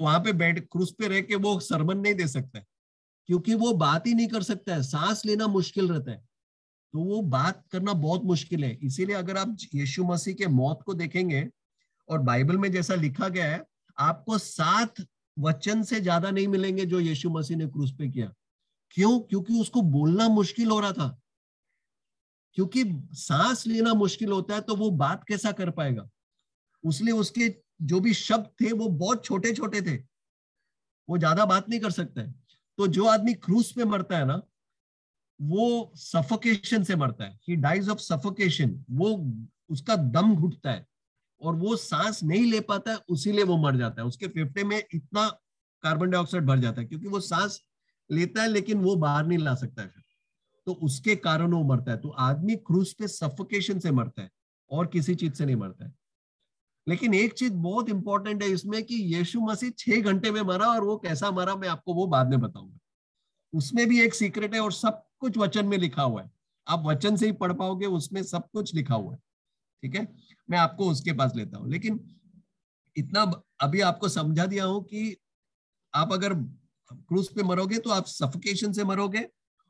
वहाँ 0.00 0.18
पे 0.20 0.32
बैठ 0.34 0.58
क्रूज 0.62 0.92
पे 0.92 1.08
रह 1.08 1.20
के 1.22 1.34
वो 1.36 1.58
सरमन 1.62 1.98
नहीं 1.98 2.14
दे 2.14 2.26
सकता 2.28 2.58
है। 2.58 2.66
क्योंकि 3.28 3.54
वो 3.54 3.72
बात 3.74 4.06
ही 4.06 4.14
नहीं 4.14 4.28
कर 4.28 4.42
सकता 4.42 4.74
है। 4.74 4.82
सांस 4.82 5.22
लेना 5.26 5.46
मुश्किल 5.48 5.88
रहता 5.88 6.10
है। 6.12 6.18
तो 6.94 7.00
वो 7.04 7.20
बात 7.28 7.62
करना 7.72 7.92
बहुत 7.94 8.24
मुश्किल 8.24 8.64
है। 8.64 8.72
इसीलिए 8.82 9.16
अगर 9.16 9.36
आप 9.36 9.56
यीशु 9.74 10.04
मसीह 10.04 10.34
के 10.34 10.46
मौत 10.48 10.82
को 10.86 10.94
देखेंगे 10.94 11.48
और 12.08 12.18
बाइबल 12.22 12.56
में 12.58 12.70
जैसा 12.72 12.94
लिखा 12.94 13.28
गया 13.28 13.46
है, 13.46 13.64
आपको 13.98 14.38
सात 14.38 15.04
वचन 15.36 15.82
से 15.82 16.00
ज़्यादा 16.00 16.30
नहीं 16.30 16.48
मिलेंगे 16.48 16.84
जो 16.86 17.00
यीशु 17.00 17.30
मसीह 17.30 17.56
ने 17.56 17.66
क्रूज 17.68 17.92
पे 17.98 18.08
किया। 18.10 18.32
क्यों? 18.94 19.18
क्योंकि 19.20 19.60
उसको 19.60 19.82
बोलना 19.82 20.28
मुश्किल 20.30 20.70
हो 20.70 20.80
रहा 20.80 20.92
था। 20.92 21.08
क्योंकि 22.56 22.84
सांस 23.14 23.66
लेना 23.66 23.94
मुश्किल 23.94 24.32
होता 24.32 24.54
है 24.54 24.60
तो 24.60 24.76
वो 24.76 24.90
बात 24.92 25.24
कैसा 25.28 25.52
कर 25.52 25.70
पाएगा? 25.70 26.08
उसलिए 26.84 27.12
उसके 27.14 27.48
जो 27.82 28.00
भी 28.00 28.14
शब्द 28.14 28.46
थे, 28.60 28.72
वो 28.72 28.88
बहुत 28.88 29.24
छोटे 29.24 29.52
छोटे 29.52 29.82
थे। 29.82 29.96
वो 31.08 31.18
ज़्यादा 31.18 31.44
बात 31.44 31.68
नहीं 31.68 31.80
कर 31.80 31.90
सकता। 31.90 32.20
है 32.22 32.34
तो 32.78 32.86
जो 32.88 33.04
आदमी 33.06 33.34
क्रूज 33.34 33.72
पे 33.72 33.84
मरता 33.84 34.18
है 34.18 34.24
ना, 34.26 34.40
वो 35.40 35.92
सफोकेशन 35.96 36.84
से 36.84 36.96
मरता 36.96 37.24
है। 37.24 37.38
ही 37.48 37.56
डाइज 37.56 37.88
ऑफ़ 37.88 37.98
सफोकेशन 37.98 38.84
वो 38.92 39.10
उसका 39.70 39.96
दम 39.96 40.34
घुटता 40.36 40.70
है 40.70 40.86
और 41.40 41.56
वो 41.56 41.76
सांस 41.76 42.22
नहीं 42.24 42.44
ले 42.44 42.60
पाता 42.60 42.92
है 42.92 42.98
उसीलिए 43.08 43.44
वो 43.44 43.56
मर 43.58 43.76
जाता 43.76 44.02
है। 44.02 44.08
उसके 44.08 44.28
फेफड़े 44.28 44.64
में 44.64 44.78
इतना 44.78 45.28
कार्बन 45.84 46.10
डाइऑक्साइड 46.10 46.46
भर 46.46 46.58
जाता 46.58 46.80
है, 46.80 46.86
क्योंकि 46.86 47.08
वो 47.08 47.20
सांस 47.20 47.60
लेता 48.10 48.42
है, 48.42 48.48
लेकिन 48.48 48.78
वो 48.78 48.96
बाहर 48.96 49.26
नहीं 49.26 49.38
ला 49.38 49.54
सकता 49.54 49.82
है। 49.82 50.02
तो 50.66 50.72
उसके 50.82 51.16
कारण 51.16 51.52
वो 51.52 51.62
मरता 51.64 51.92
है। 51.92 51.98
तो 51.98 52.08
आदमी 52.20 52.56
क्रूज 52.56 52.92
पे 52.92 53.08
सफोकेशन 53.08 53.78
से 53.78 53.90
मरता 53.90 54.22
है 54.22 54.30
और 54.70 54.86
किसी 54.86 55.14
चीज़ 55.14 55.32
से 55.32 55.46
नहीं 55.46 55.56
मरता 55.56 55.84
है। 55.84 55.94
लेकिन 56.88 57.14
एक 57.14 57.32
चीज़ 57.32 57.52
बहुत 57.52 57.88
इंपॉर्टेंट 57.88 58.42
है 58.42 58.48
इसमें 58.48 58.84
कि 58.84 58.94
यीशु 58.94 59.40
मसीह 59.40 59.70
छह 59.78 60.00
घंटे 60.00 60.30
में 60.30 60.42
मरा 60.42 60.66
और 60.66 60.84
वो 60.84 60.96
कैसा 60.96 61.30
मरा 61.30 61.56
मैं 61.56 61.68
आपको 61.68 61.94
वो 61.94 62.06
बाद 62.06 62.30
में 62.30 62.40
बताऊँगा। 62.40 62.78
उसमें 63.52 63.86
भी 63.88 64.00
एक 64.00 64.14
सीक्रेट 64.14 64.54
है 64.54 64.60
और 64.60 64.72
सब 64.72 65.02
कुछ 65.18 65.38
वचन 65.38 65.66
में 65.66 65.78
लिखा 65.78 66.02
हुआ 66.02 66.22
है। 66.22 66.30
आप 66.68 66.82
वचन 66.86 67.16
से 67.16 67.26
ही 67.26 67.32
पढ़ 67.32 67.52
पाओगे, 67.52 67.86
उसमें 67.86 68.22
सब 68.22 68.50
कुछ 68.50 68.74
लिखा 68.74 68.94
हुआ 68.94 69.14
है। 69.14 69.20
ठीक 69.82 69.94
है? 69.94 70.08
मैं 70.50 70.58
आपको 70.58 70.90
उसके 70.90 71.12
पास 71.12 71.32
लेता 71.36 71.58
हूँ। 71.58 71.70
लेकिन 71.70 72.20
इतना 72.96 73.22
अभी 73.60 73.80
आपको 73.80 74.08
समझा 74.08 74.46
दिया 74.46 74.64
हूँ 74.64 74.84
कि 74.84 75.16
आप 75.94 76.12
अगर 76.12 76.34
क्रूज 76.92 77.28
पे 77.28 77.42
मरोगे 77.42 77.78
तो 77.78 77.90
आप 77.90 78.06
सफोकेशन 78.06 78.72
से 78.72 78.84
मरोगे 78.84 79.28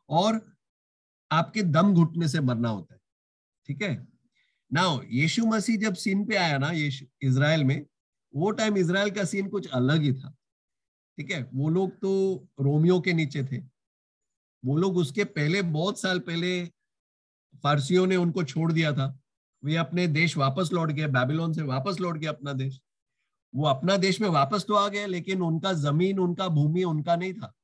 और 0.09 0.41
आपके 1.31 1.63
दम 1.63 1.95
घुटने 1.95 2.29
से 2.29 2.41
मरना 2.41 2.69
होता 2.69 2.95
है। 2.95 3.01
ठीक 3.67 3.83
है? 3.83 4.14
नाउ 4.73 5.03
यीशु 5.11 5.47
मसीह 5.47 5.77
जब 5.77 5.95
सीन 5.95 6.25
पे 6.25 6.37
आया 6.37 6.59
ना, 6.59 6.71
यीशु 6.71 7.07
इसराइल 7.23 7.65
में, 7.65 7.87
वो 8.35 8.51
टाइम 8.51 8.77
इसराइल 8.77 9.11
का 9.11 9.25
सीन 9.25 9.49
कुछ 9.49 9.69
अलग 9.69 10.03
ही 10.03 10.13
था। 10.13 10.37
ठीक 11.19 11.31
है? 11.31 11.51
वो 11.55 11.69
लोग 11.69 11.91
तो 11.91 12.47
रोमियो 12.61 13.01
के 13.01 13.13
नीचे 13.13 13.45
थे। 13.45 13.59
वो 14.65 14.77
लोग 14.77 14.97
उसके 14.97 15.25
पहले, 15.25 15.63
बहुत 15.63 16.01
साल 16.01 16.19
पहले 16.19 16.65
फारसियों 17.63 18.07
ने 18.07 18.17
उनको 18.17 18.45
छोड़ 18.45 18.73
दिया 18.73 18.93
था। 18.93 19.21
वे 19.65 19.77
अपने 19.77 20.07
देश 20.07 20.37
वापस 20.37 20.71
लौट 20.73 20.91
गए, 20.91 21.07
बेबीलोन 21.07 21.53
से 21.53 21.63
वापस 21.63 22.01
लौट 22.01 22.19
गए 22.19 22.27
अपना 22.27 22.53
देश। 22.53 22.81
वो 23.55 23.67
अपना 23.67 23.97
देश 23.97 24.21
में 24.21 24.29
वापस 24.29 24.65
तो 24.69 24.75
आ 24.75 24.89
गए, 24.89 25.07
लेकिन 25.07 25.43
उनका 25.43 25.73
ज़मीन, 25.73 26.19
उनका 26.19 26.49
भूमि 26.49 26.85
उनका 26.85 27.17
नहीं 27.17 27.35
था। 27.35 27.55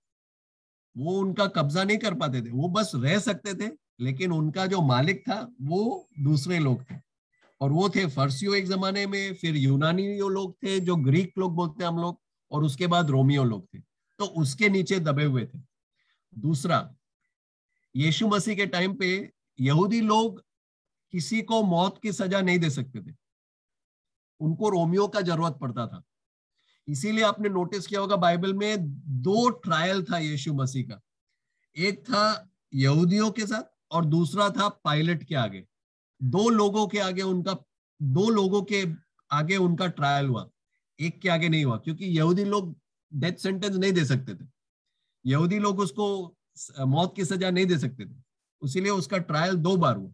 वो 0.97 1.19
उनका 1.21 1.47
कब्जा 1.47 1.85
नहीं 1.85 1.99
कर 1.99 2.15
पाते 2.15 2.43
थे। 2.43 2.51
वो 2.51 2.69
बस 2.69 2.93
रह 2.95 3.19
सकते 3.19 3.55
थे 3.55 3.73
लेकिन 4.01 4.33
उनका 4.33 4.67
जो 4.67 4.83
मालिक 4.83 5.21
था, 5.21 5.55
वो 5.63 6.09
दूसरे 6.21 6.59
लोग 6.59 6.83
थे। 6.83 6.95
और 7.61 7.73
वो 7.73 7.89
थे 7.89 8.07
फर्सियो 8.07 8.55
एक 8.55 8.67
जमाने 8.67 9.07
में, 9.07 9.35
फिर 9.35 9.57
यूनानी 9.57 10.19
लोग 10.19 10.57
थे, 10.63 10.81
जो 10.81 10.97
ग्रीक 10.97 11.33
लोग 11.39 11.55
बोलते 11.55 11.85
हैं 11.85 11.89
हम 11.89 11.99
लोग, 11.99 12.21
और 12.51 12.65
उसके 12.65 12.87
बाद 12.87 13.11
रोमियो 13.11 13.45
लोग 13.45 13.69
थे। 13.75 13.79
तो 14.19 14.25
उसके 14.25 14.69
नीचे 14.69 15.01
दबे 15.01 15.25
हुए 15.25 15.47
थे। 15.47 15.59
दूसरा, 16.39 16.95
यीशु 17.97 18.29
मसीह 18.29 18.57
के 18.57 18.67
टाइम 18.67 18.95
पे 18.95 19.33
यहूदी 19.61 20.01
लोग 20.01 20.45
किसी 21.13 21.43
को 21.43 21.63
मौत 21.63 22.01
की 22.03 22.13
सजा 22.13 22.41
नहीं 22.41 22.59
दे 22.59 22.71
सकते 22.71 23.03
थे। 23.03 23.17
उनको 24.41 24.69
रोमियो 24.69 25.09
का 25.09 25.21
ज़रूरत 25.21 25.53
पड़ता 25.53 25.87
था। 25.87 26.03
इसीलिए 26.89 27.25
आपने 27.25 27.49
नोटिस 27.49 27.87
किया 27.87 28.01
होगा 28.01 28.17
बाइबल 28.17 28.55
में 28.55 28.77
दो 29.23 29.49
ट्रायल 29.49 30.05
था 30.05 30.19
यीशु 30.19 30.55
मसीह 30.55 30.85
का। 30.85 31.01
एक 31.77 32.01
था 32.01 32.53
यहूदियों 32.75 33.31
के 33.31 33.47
साथ 33.47 33.80
और 33.91 34.05
दूसरा 34.05 34.51
था 34.51 34.69
पायलट 34.69 35.25
के 35.25 35.35
आगे। 35.35 35.67
दो 36.23 36.49
लोगों 36.49 36.87
के 36.87 36.99
आगे 36.99 37.23
उनका, 37.23 37.57
दो 38.03 38.31
लोगों 38.31 38.63
के 38.63 38.87
आगे 39.31 39.57
उनका 39.57 39.87
ट्रायल 39.87 40.27
हुआ। 40.27 40.51
एक 41.01 41.21
के 41.21 41.29
आगे 41.29 41.49
नहीं 41.49 41.65
हुआ, 41.65 41.77
क्योंकि 41.77 42.05
यहूदी 42.05 42.45
लोग 42.45 42.77
डेथ 43.15 43.33
सेंटेंस 43.33 43.77
नहीं 43.77 43.93
दे 43.93 44.05
सकते 44.05 44.35
थे। 44.35 44.49
यहूदी 45.27 45.59
लोग 45.59 45.79
उसको 45.79 46.37
मौत 46.81 47.17
की 47.17 47.25
सजा 47.25 47.51
नहीं 47.51 47.67
दे 47.67 47.79
सकते 47.79 48.07
थे। 48.07 48.15
इसीलिए 48.65 48.93
उसका 48.93 49.19
ट्रायल 49.19 49.55
दो 49.55 49.77
बार 49.77 49.97
हुआ। 49.97 50.11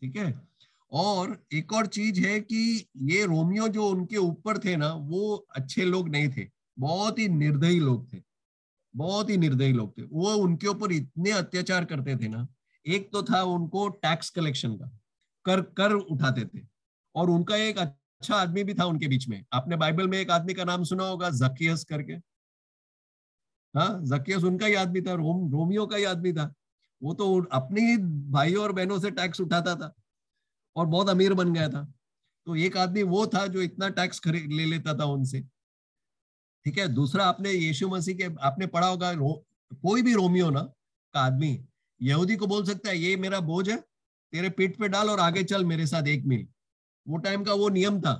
ठीक 0.00 0.16
है? 0.16 0.48
और 0.92 1.44
एक 1.52 1.72
और 1.72 1.86
चीज़ 1.86 2.20
है 2.20 2.40
कि 2.40 2.88
ये 2.96 3.26
रोमियो 3.26 3.68
जो 3.68 3.86
उनके 3.86 4.16
ऊपर 4.16 4.58
थे 4.58 4.76
ना, 4.76 4.94
वो 4.94 5.46
अच्छे 5.56 5.84
लोग 5.84 6.08
नहीं 6.08 6.28
थे। 6.28 6.50
बहुत 6.78 7.18
ही 7.18 7.28
निर्दयी 7.28 7.80
लोग 7.80 8.12
थे। 8.12 8.22
बहुत 8.96 9.30
ही 9.30 9.36
निर्दयी 9.36 9.72
लोग 9.72 9.98
थे। 9.98 10.02
वो 10.02 10.34
उनके 10.34 10.66
ऊपर 10.66 10.92
इतने 10.92 11.30
अत्याचार 11.30 11.84
करते 11.84 12.16
थे 12.16 12.28
ना 12.28 12.48
एक 12.86 13.10
तो 13.12 13.22
था 13.22 13.42
उनको 13.42 13.88
टैक्स 13.88 14.30
कलेक्शन 14.30 14.76
का, 14.76 14.86
कर 15.44 15.60
कर 15.60 15.92
उठाते 15.92 16.44
थे। 16.44 16.66
और 17.14 17.30
उनका 17.30 17.56
एक 17.56 17.78
अच्छा 17.78 18.36
आदमी 18.36 18.64
भी 18.64 18.74
था 18.74 18.84
उनके 18.84 19.08
बीच 19.08 19.28
में। 19.28 19.44
आपने 19.52 19.76
बाइबल 19.76 20.08
में 20.08 20.18
एक 20.18 20.30
आदमी 20.30 20.54
का 20.54 20.64
नाम 20.64 20.84
सुना 20.84 21.04
होगा 21.04 21.30
जकियस 21.30 21.84
करके। 21.84 22.12
हाँ 23.74 24.00
जकियस 24.02 24.44
उनका 24.44 24.66
ही 24.66 24.74
आदमी 24.74 25.00
था, 25.00 25.14
रोम, 25.14 25.50
रोमियो 25.52 25.86
का 25.86 25.96
ही 25.96 26.04
आदमी 26.04 26.32
था। 26.32 26.52
वो 27.02 27.14
तो 27.14 27.42
अपने 27.52 27.80
ही 27.80 27.96
भाइयों 28.30 28.62
और 28.62 28.72
बहनों 28.72 28.98
से 29.00 29.10
टैक्स 29.10 29.40
उठाता 29.40 29.74
था 29.74 29.92
और 30.76 30.86
बहुत 30.86 31.08
अमीर 31.08 31.34
बन 31.34 31.52
गया 31.52 31.68
था। 31.68 31.82
तो 32.46 32.56
एक 32.56 32.76
आदमी 32.76 33.02
वो 33.02 33.26
था 33.26 33.46
जो 33.46 33.60
इतना 33.60 33.88
टैक्स 33.88 34.20
खरीद 34.20 34.52
ले 34.52 34.64
लेता 34.64 34.94
था 34.98 35.04
उनसे। 35.04 35.40
ठीक 36.64 36.78
है? 36.78 36.88
दूसरा 36.88 37.26
आपने 37.26 37.50
यीशु 37.50 37.88
मसीह 37.88 38.16
के, 38.16 38.24
आपने 38.40 38.66
पढ़ा 38.66 38.86
होगा 38.86 39.12
कोई 39.14 40.02
भी 40.02 40.14
रोमियो 40.14 40.50
ना, 40.50 40.62
का 41.14 41.20
आदमी 41.20 41.54
यहूदी 42.00 42.36
को 42.36 42.46
बोल 42.46 42.64
सकता 42.64 42.88
है, 42.88 42.98
ये 42.98 43.16
मेरा 43.16 43.40
बोझ 43.40 43.68
है, 43.70 43.76
तेरे 44.32 44.48
पीठ 44.50 44.76
पे 44.78 44.88
डाल 44.88 45.10
और 45.10 45.20
आगे 45.20 45.44
चल 45.44 45.64
मेरे 45.64 45.86
साथ 45.86 46.08
एक 46.08 46.24
मील 46.24 46.46
वो 47.06 47.16
टाइम 47.16 47.44
का 47.44 47.52
वो 47.52 47.68
नियम 47.68 48.00
था। 48.00 48.14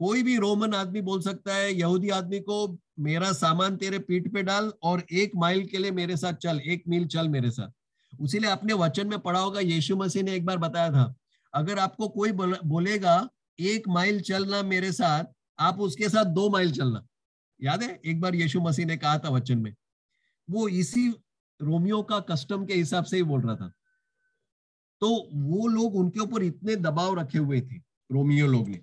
कोई 0.00 0.22
भी 0.22 0.36
रोमन 0.36 0.74
आदमी 0.74 1.00
बोल 1.00 1.20
सकता 1.22 1.54
है, 1.54 1.72
यहूदी 1.74 2.08
आदमी 2.10 2.40
को 2.40 2.78
मेरा 2.98 3.32
सामान 3.32 3.76
तेरे 3.76 3.98
पीठ 3.98 4.32
पे 4.32 4.42
डाल 4.42 4.72
और 4.82 5.02
एक 5.12 5.32
माइल 5.36 5.66
के 5.66 5.78
लिए 5.78 5.90
मेरे 5.90 6.16
साथ 6.16 6.34
चल, 6.34 6.60
एक 6.60 6.82
मील 6.88 7.06
चल 7.06 7.28
मेरे 7.28 7.50
साथ. 7.50 7.70
उसीलिए 8.20 8.50
आपने 8.50 8.72
वचन 8.74 9.06
में 9.06 9.18
पढ़ा 9.18 9.40
होगा, 9.40 9.60
यीशु 9.60 9.96
मसीह 9.96 10.22
ने 10.22 10.34
एक 10.34 10.46
बार 10.46 10.58
बताया 10.58 10.90
था, 10.90 11.14
अगर 11.54 11.78
आपको 11.78 12.08
कोई 12.08 12.32
बोलेगा, 12.32 13.28
एक 13.58 13.88
माइल 13.88 14.20
चलना 14.20 14.62
मेरे 14.62 14.92
साथ, 14.92 15.24
आप 15.58 15.80
उसके 15.80 16.08
साथ 16.08 16.24
दो 16.24 16.48
माइल 16.50 16.72
चलना। 16.72 17.06
याद 17.60 17.82
है? 17.82 18.00
एक 18.06 18.20
बार 18.20 18.34
यीशु 18.34 18.60
मसीह 18.60 18.86
ने 18.86 18.96
कहा 18.96 19.18
था 19.18 19.28
वचन 19.28 19.58
में। 19.58 19.74
वो 20.48 20.68
इसी 20.68 21.12
रोमियो 21.62 22.02
का 22.02 22.20
कस्टम 22.20 22.66
के 22.66 22.74
हिसाब 22.74 23.04
से 23.04 23.16
ही 23.16 23.22
बोल 23.22 23.40
रहा 23.40 23.56
था। 23.56 23.72
तो 25.00 25.28
वो 25.32 25.66
लोग 25.68 25.96
उनके 25.96 26.20
ऊपर 26.20 26.42
इतने 26.42 26.76
दबाव 26.76 27.18
रखे 27.20 27.38
हुए 27.38 27.60
थे, 27.60 27.76
रोमियो 28.12 28.46
लोग 28.46 28.68
ने। 28.68 28.76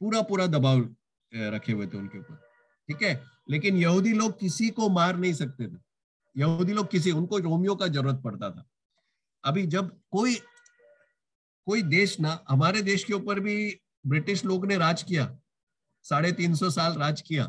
पूरा 0.00 0.22
पूरा 0.22 0.46
दबाव 0.46 0.96
रखे 1.32 1.72
हुए 1.72 1.86
थे 1.86 1.98
उनके 1.98 2.18
ऊपर। 2.18 2.34
ठीक 2.88 3.02
है? 3.02 3.24
लेकिन 3.50 3.76
यहूदी 3.76 4.12
लोग 4.12 4.38
किसी 4.40 4.70
को 4.70 4.88
मार 4.88 5.16
नहीं 5.16 5.32
सकते 5.32 5.68
थे। 5.68 5.78
यहूदी 6.36 6.72
लोग 6.72 6.90
किसी, 6.90 7.10
उनको 7.10 7.38
रोमियो 7.38 7.74
का 7.74 7.86
ज़रूरत 7.86 8.20
पड़ता 8.24 8.50
था। 8.50 8.68
अभी 9.44 9.66
जब 9.66 10.00
कोई 10.10 10.38
कोई 11.66 11.82
देश 11.82 12.20
ना, 12.20 12.44
हमारे 12.48 12.82
देश 12.82 13.04
के 13.04 13.12
ऊपर 13.12 13.40
भी 13.40 13.80
ब्रिटिश 14.06 14.44
लोग 14.44 14.66
ने 14.66 14.76
राज 14.76 15.02
किया, 15.02 15.38
साढ़े 16.02 16.32
तीन 16.32 16.54
सौ 16.54 16.70
साल 16.70 16.94
राज 16.94 17.20
किया, 17.20 17.46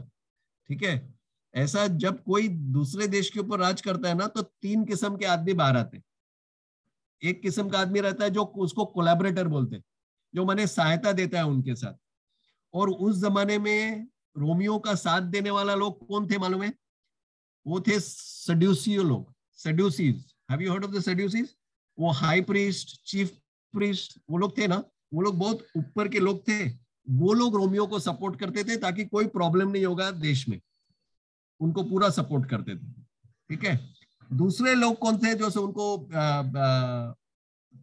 ठीक 0.67 0.84
है? 0.84 1.12
ऐसा 1.53 1.86
जब 1.88 2.24
कोई 2.24 2.48
दूसरे 2.48 3.07
देश 3.07 3.29
के 3.29 3.39
ऊपर 3.39 3.60
राज 3.60 3.81
करता 3.81 4.10
है 4.10 4.15
ना 4.15 4.27
तो 4.27 4.41
तीन 4.41 4.86
किस्म 4.86 5.17
के 5.17 5.25
आदमी 5.25 5.53
बाहर 5.53 5.77
आते 5.77 6.01
एक 7.22 7.41
किस्म 7.41 7.69
का 7.69 7.79
आदमी 7.79 8.00
रहता 8.00 8.24
है 8.24 8.29
जो 8.29 8.43
उसको 8.43 8.86
कोलेबरेटर 8.86 9.48
बोलते 9.48 9.81
जो 10.33 10.45
मैंने 10.45 10.65
सहायता 10.67 11.12
देता 11.12 11.38
है 11.38 11.45
उनके 11.45 11.75
साथ। 11.75 11.93
और 12.74 12.89
उस 12.89 13.17
जमाने 13.17 13.57
में 13.57 14.07
रोमियो 14.36 14.77
का 14.79 14.95
साथ 14.95 15.22
देने 15.22 15.50
वाला 15.50 15.75
लोग 15.75 16.07
कौन 16.07 16.27
थे 16.29 16.38
मालूम 16.38 16.63
है? 16.63 16.74
वो 17.65 17.79
थे 17.79 18.00
सड्यूसियो 18.00 19.03
लोग 19.03 19.33
have 20.51 20.62
you 20.62 20.72
heard 20.72 20.86
of 20.86 20.91
the 20.91 21.00
Sadducees 21.01 21.55
वो 21.98 22.12
हाई 22.13 22.41
प्रीस्ट 22.41 23.00
चीफ 23.05 23.31
प्रीस्ट 23.74 24.17
वो 24.29 24.38
लोग 24.38 24.57
थे 24.57 24.67
ना, 24.67 24.83
वो 25.13 25.22
लोग 25.22 25.38
बहुत 25.39 25.65
ऊपर 25.77 26.07
के 26.07 26.19
लोग 26.19 26.41
थे। 26.48 26.63
वो 27.07 27.33
लोग 27.33 27.55
रोमियो 27.55 27.86
को 27.88 28.00
सपोर्ट 28.00 28.39
करते 28.39 28.63
थे 28.63 28.77
ताकि 28.77 29.05
कोई 29.05 29.27
प्रॉब्लम 29.29 29.72
नहीं 29.72 29.86
होगा 29.86 30.10
देश 30.12 30.48
में। 30.50 30.60
उनको 31.63 31.84
पूरा 31.84 32.10
सपोर्ट 32.10 32.50
करते 32.50 32.75
थे 32.75 32.91
ठीक 33.50 33.63
है? 33.65 33.79
दूसरे 34.34 34.74
लोग 34.75 34.98
कौन 35.00 35.17
थे 35.17 35.34
जो 35.36 35.50
उनको 35.62 35.86
आ, 36.05 36.22
आ, 36.22 37.13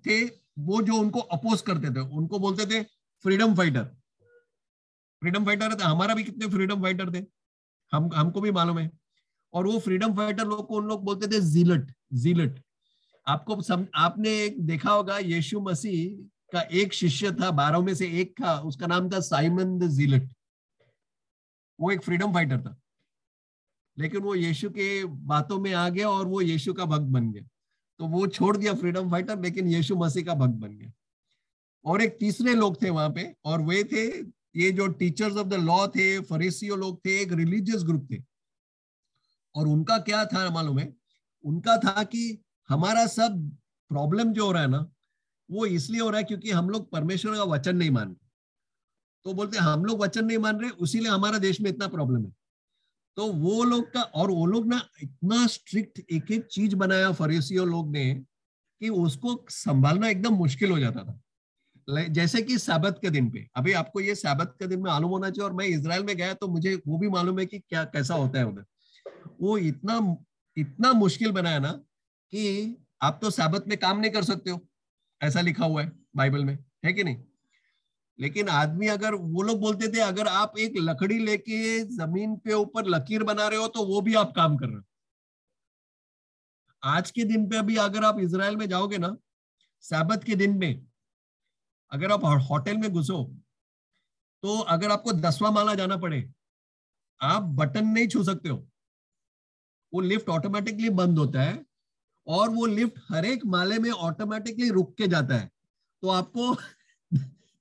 थे? 0.06 0.24
वो 0.58 0.80
जो 0.82 0.94
उनको 0.94 1.20
अपोज 1.34 1.60
करते 1.62 1.94
थे 1.94 2.00
उनको 2.16 2.38
बोलते 2.38 2.66
थे 2.66 2.82
फ्रीडम 3.24 3.54
फाइटर 3.54 3.84
फ्रीडम 5.22 5.44
फाइटर 5.44 5.74
थे? 5.74 5.82
हमारा 5.82 6.14
भी 6.14 6.24
कितने 6.24 6.46
फ्रीडम 6.46 6.82
फाइटर 6.82 7.12
थे? 7.14 7.24
हम 7.92 8.10
हमको 8.14 8.40
भी 8.40 8.50
मालूम 8.50 8.78
है। 8.78 8.90
और 9.52 9.66
वो 9.66 9.78
फ्रीडम 9.78 10.14
फाइटर 10.16 10.46
लोग 10.46 10.66
को 10.68 10.76
उन 10.76 10.88
लोग 10.88 11.04
बोलते 11.04 11.26
थे 11.26 11.40
जीलट 11.40 11.92
जीलट 12.12 12.60
आपको 13.26 13.60
सम, 13.62 13.86
आपने 13.94 14.48
देखा 14.48 14.90
होगा 14.90 15.18
यीशु 15.18 15.60
मसीह 15.60 16.28
का 16.52 16.60
एक 16.72 16.92
शिष्य 16.92 17.32
था 17.32 17.50
बारह 17.50 17.80
में 17.80 17.94
से 17.94 18.06
एक 18.20 18.34
था 18.40 18.58
उसका 18.60 18.86
नाम 18.86 19.10
था 19.10 19.20
साइमन 19.20 19.78
द 19.78 19.88
जीलट 19.88 20.28
वो 21.80 21.90
एक 21.90 22.02
फ्रीडम 22.02 22.32
फाइटर 22.32 22.60
था। 22.60 22.76
लेकिन 24.00 24.20
वो 24.20 24.34
यीशु 24.34 24.70
के 24.70 25.04
बातों 25.04 25.60
में 25.60 25.72
आ 25.72 25.88
गया 25.88 26.08
और 26.08 26.26
वो 26.26 26.40
यीशु 26.40 26.72
का 26.72 26.84
भक्त 26.84 27.02
बन 27.02 27.32
गया। 27.32 27.42
तो 27.98 28.06
वो 28.06 28.26
छोड़ 28.26 28.56
दिया 28.56 28.74
फ्रीडम 28.74 29.10
फाइटर, 29.10 29.40
लेकिन 29.40 29.68
यीशु 29.68 29.96
मसीह 29.96 30.24
का 30.24 30.34
भक्त 30.34 30.54
बन 30.54 30.68
गया। 30.68 30.92
और 31.84 32.02
एक 32.02 32.16
तीसरे 32.20 32.54
लोग 32.54 32.82
थे 32.82 32.90
वहाँ 32.90 33.10
पे, 33.10 33.36
और 33.44 33.62
वे 33.62 33.84
थे, 33.84 34.18
ये 34.60 34.70
जो 34.72 34.88
टीचर्स 34.88 35.36
ऑफ़ 35.36 35.48
द 35.48 35.54
लॉ 35.54 35.88
थे, 35.88 36.20
फरीसियो 36.20 36.76
लोग 36.76 36.98
थे, 37.06 37.20
एक 37.20 37.32
रिलीजियस 37.32 37.82
ग्रुप 37.82 38.08
थे। 38.12 38.22
और 39.54 39.68
उनका 39.68 39.98
क्या 39.98 40.24
था 40.24 40.50
मालूम 40.50 40.78
है? 40.78 40.96
उनका 41.44 41.76
था 41.76 42.02
कि 42.02 42.42
हमारा 42.68 43.06
सब 43.06 43.56
प्रॉब्लम 43.88 44.32
जो 44.32 44.46
हो 44.46 44.52
रहा 44.52 44.62
है 44.62 44.68
ना, 44.68 44.92
वो 45.50 45.66
इसलिए 45.66 46.00
हो 46.00 46.10
रहा 46.10 46.18
है 46.18 46.24
क्योंकि 46.24 46.50
हम 46.50 46.70
लोग 46.70 46.90
परमेश्वर 46.90 47.34
का 47.34 47.42
वचन 47.42 47.76
नहीं 47.76 47.90
मान 47.90 48.08
रहे। 48.08 48.28
तो 49.24 49.32
बोलते 49.32 49.58
हम 49.58 49.84
लोग 49.84 50.00
वचन 50.00 50.24
नहीं 50.24 50.38
मान 50.38 50.60
रहे, 50.60 50.70
उसीलिए 50.70 51.08
हमारा 51.08 51.38
देश 51.38 51.60
में 51.60 51.70
इतना 51.70 51.88
प्रॉब्लम 51.88 52.24
है। 52.24 52.39
तो 53.16 53.26
वो 53.26 53.62
लोग 53.64 53.92
का, 53.92 54.02
और 54.02 54.30
वो 54.30 54.46
लोग 54.46 54.66
ना 54.66 54.82
इतना 55.02 55.46
स्ट्रिक्ट 55.46 56.00
एक 56.12 56.30
एक 56.30 56.46
चीज़ 56.46 56.76
बनाया 56.76 57.10
फरीसियों 57.12 57.66
लोग 57.68 57.90
ने 57.92 58.14
कि 58.14 58.88
उसको 58.88 59.44
संभालना 59.50 60.08
एकदम 60.08 60.34
मुश्किल 60.34 60.70
हो 60.70 60.78
जाता 60.78 61.04
था। 61.04 61.20
जैसे 62.08 62.42
कि 62.42 62.58
साबत 62.58 62.98
के 63.02 63.10
दिन 63.10 63.30
पे। 63.30 63.46
अभी 63.56 63.72
आपको 63.72 64.00
ये 64.00 64.14
साबत 64.14 64.54
के 64.58 64.66
दिन 64.66 64.78
में 64.78 64.90
मालूम 64.90 65.10
होना 65.10 65.30
चाहिए 65.30 65.44
और 65.44 65.54
मैं 65.56 65.66
इसराइल 65.66 66.04
में 66.04 66.16
गया 66.16 66.34
तो 66.34 66.48
मुझे 66.48 66.74
वो 66.86 66.98
भी 66.98 67.08
मालूम 67.08 67.38
है 67.38 67.46
कि 67.46 67.58
क्या, 67.58 67.84
कैसा 67.84 68.14
होता 68.14 68.38
है 68.38 68.46
उधर। 68.46 68.64
वो 69.40 69.56
इतना 69.58 70.16
इतना 70.56 70.92
मुश्किल 70.92 71.32
बनाया 71.32 71.58
ना 71.58 71.72
कि 72.32 72.76
आप 73.02 73.18
तो 73.22 73.30
साबत 73.30 73.64
में 73.68 73.76
काम 73.78 74.00
नहीं 74.00 74.10
कर 74.10 74.24
सकते 74.24 74.50
हो। 74.50 74.60
ऐसा 75.20 75.40
लिखा 75.40 75.64
हुआ 75.64 75.82
है 75.82 75.92
बाइबल 76.16 76.44
में। 76.44 76.58
है 76.84 76.92
कि 76.92 77.04
नहीं? 77.04 77.16
लेकिन 78.20 78.48
आदमी 78.50 78.86
अगर, 78.88 79.14
वो 79.14 79.42
लोग 79.42 79.60
बोलते 79.60 79.88
थे, 79.88 80.00
अगर 80.00 80.26
आप 80.28 80.58
एक 80.58 80.74
लकड़ी 80.78 81.18
लेके 81.18 81.80
ज़मीन 81.86 82.36
पे 82.36 82.52
ऊपर 82.54 82.86
लकीर 82.88 83.22
बना 83.24 83.48
रहे 83.48 83.58
हो 83.58 83.66
तो 83.68 83.84
वो 83.86 84.00
भी 84.00 84.14
आप 84.16 84.32
काम 84.36 84.56
कर 84.56 84.66
रहे 84.66 84.76
हो। 84.76 84.82
आज 86.82 87.10
के 87.10 87.24
दिन 87.24 87.48
पे 87.50 87.56
अभी 87.56 87.76
अगर 87.78 88.04
आप 88.04 88.18
इसराइल 88.20 88.56
में 88.56 88.68
जाओगे 88.68 88.98
ना, 88.98 89.16
सैबत 89.84 90.24
के 90.24 90.34
दिन 90.36 90.56
में, 90.58 90.86
अगर 91.92 92.12
आप 92.12 92.24
होटल 92.50 92.76
में 92.76 92.90
घुसो 92.92 93.22
तो 94.42 94.58
अगर 94.68 94.90
आपको 94.90 95.12
दसवा 95.14 95.50
माला 95.50 95.74
जाना 95.74 95.96
पड़े, 95.96 96.22
आप 97.20 97.42
बटन 97.54 97.86
नहीं 97.86 98.06
छू 98.08 98.22
सकते 98.24 98.48
हो। 98.48 98.56
वो 99.92 100.00
लिफ्ट 100.00 100.28
ऑटोमेटिकली 100.28 100.90
बंद 100.92 101.18
होता 101.18 101.42
है 101.42 101.64
और 102.26 102.48
वो 102.50 102.66
लिफ्ट 102.66 103.00
हर 103.08 103.24
एक 103.24 103.44
माले 103.46 103.78
में 103.78 103.90
ऑटोमेटिकली 103.90 104.68
रुक 104.70 104.94
के 104.98 105.08
जाता 105.08 105.34
है। 105.34 105.50
तो 106.02 106.08
आपको 106.10 106.52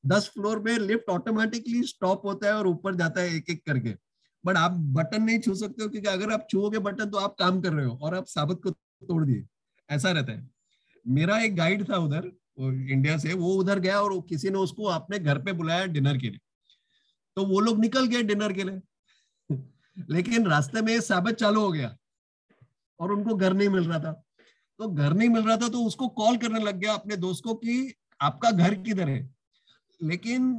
दस 0.05 0.31
फ्लोर 0.33 0.59
में 0.59 0.79
लिफ्ट 0.79 1.09
ऑटोमेटिकली 1.09 1.83
स्टॉप 1.83 2.25
होता 2.25 2.47
है 2.47 2.53
और 2.53 2.67
ऊपर 2.67 2.95
जाता 2.95 3.21
है 3.21 3.35
एक 3.35 3.49
एक 3.49 3.65
करके। 3.65 3.95
बट 4.45 4.57
आप 4.57 4.71
बटन 4.71 5.23
नहीं 5.23 5.39
छू 5.39 5.55
सकते 5.55 5.83
हो 5.83 5.89
क्योंकि 5.89 6.07
अगर 6.07 6.31
आप 6.31 6.47
छुओगे 6.49 6.79
बटन 6.79 7.09
तो 7.09 7.17
आप 7.17 7.35
काम 7.39 7.61
कर 7.61 7.73
रहे 7.73 7.85
हो 7.85 7.99
और 8.01 8.15
आप 8.15 8.25
साबित 8.25 8.57
को 8.63 8.69
तोड़ 8.71 9.25
दिए। 9.25 9.45
ऐसा 9.89 10.11
रहता 10.11 10.31
है। 10.31 10.49
मेरा 11.07 11.39
एक 11.39 11.55
गाइड 11.55 11.89
था 11.89 11.97
उधर 11.97 12.31
इंडिया 12.59 13.17
से, 13.17 13.33
वो 13.33 13.53
उधर 13.53 13.79
गया 13.79 14.01
और 14.01 14.21
किसी 14.21 14.49
ने 14.49 14.57
उसको 14.57 14.83
अपने 14.83 15.19
घर 15.19 15.37
पे 15.37 15.53
बुलाया 15.53 15.85
डिनर 15.85 16.17
के 16.17 16.29
लिए। 16.29 16.39
तो 17.35 17.45
वो 17.45 17.59
लोग 17.59 17.79
निकल 17.79 18.05
गए 18.05 18.23
डिनर 18.23 18.53
के 18.53 18.63
लिए। 18.63 18.81
लेकिन 20.09 20.47
रास्ते 20.47 20.81
में 20.81 21.01
साबित 21.01 21.35
चालू 21.35 21.61
हो 21.61 21.71
गया 21.71 21.97
और 22.99 23.11
उनको 23.11 23.35
घर 23.35 23.53
नहीं 23.53 23.69
मिल 23.69 23.83
रहा 23.83 23.99
था। 23.99 24.11
तो 24.79 24.87
घर 24.87 25.13
नहीं 25.13 25.29
मिल 25.29 25.43
रहा 25.43 25.57
था 25.57 25.69
तो 25.69 25.83
उसको 25.83 26.07
कॉल 26.07 26.37
करने 26.37 26.59
लग 26.59 26.75
गया 26.75 26.93
अपने 26.93 27.15
दोस्त 27.15 27.43
को 27.43 27.53
कि 27.53 27.93
आपका 28.21 28.51
घर 28.51 28.73
किधर 28.75 29.09
है? 29.09 29.38
लेकिन 30.01 30.51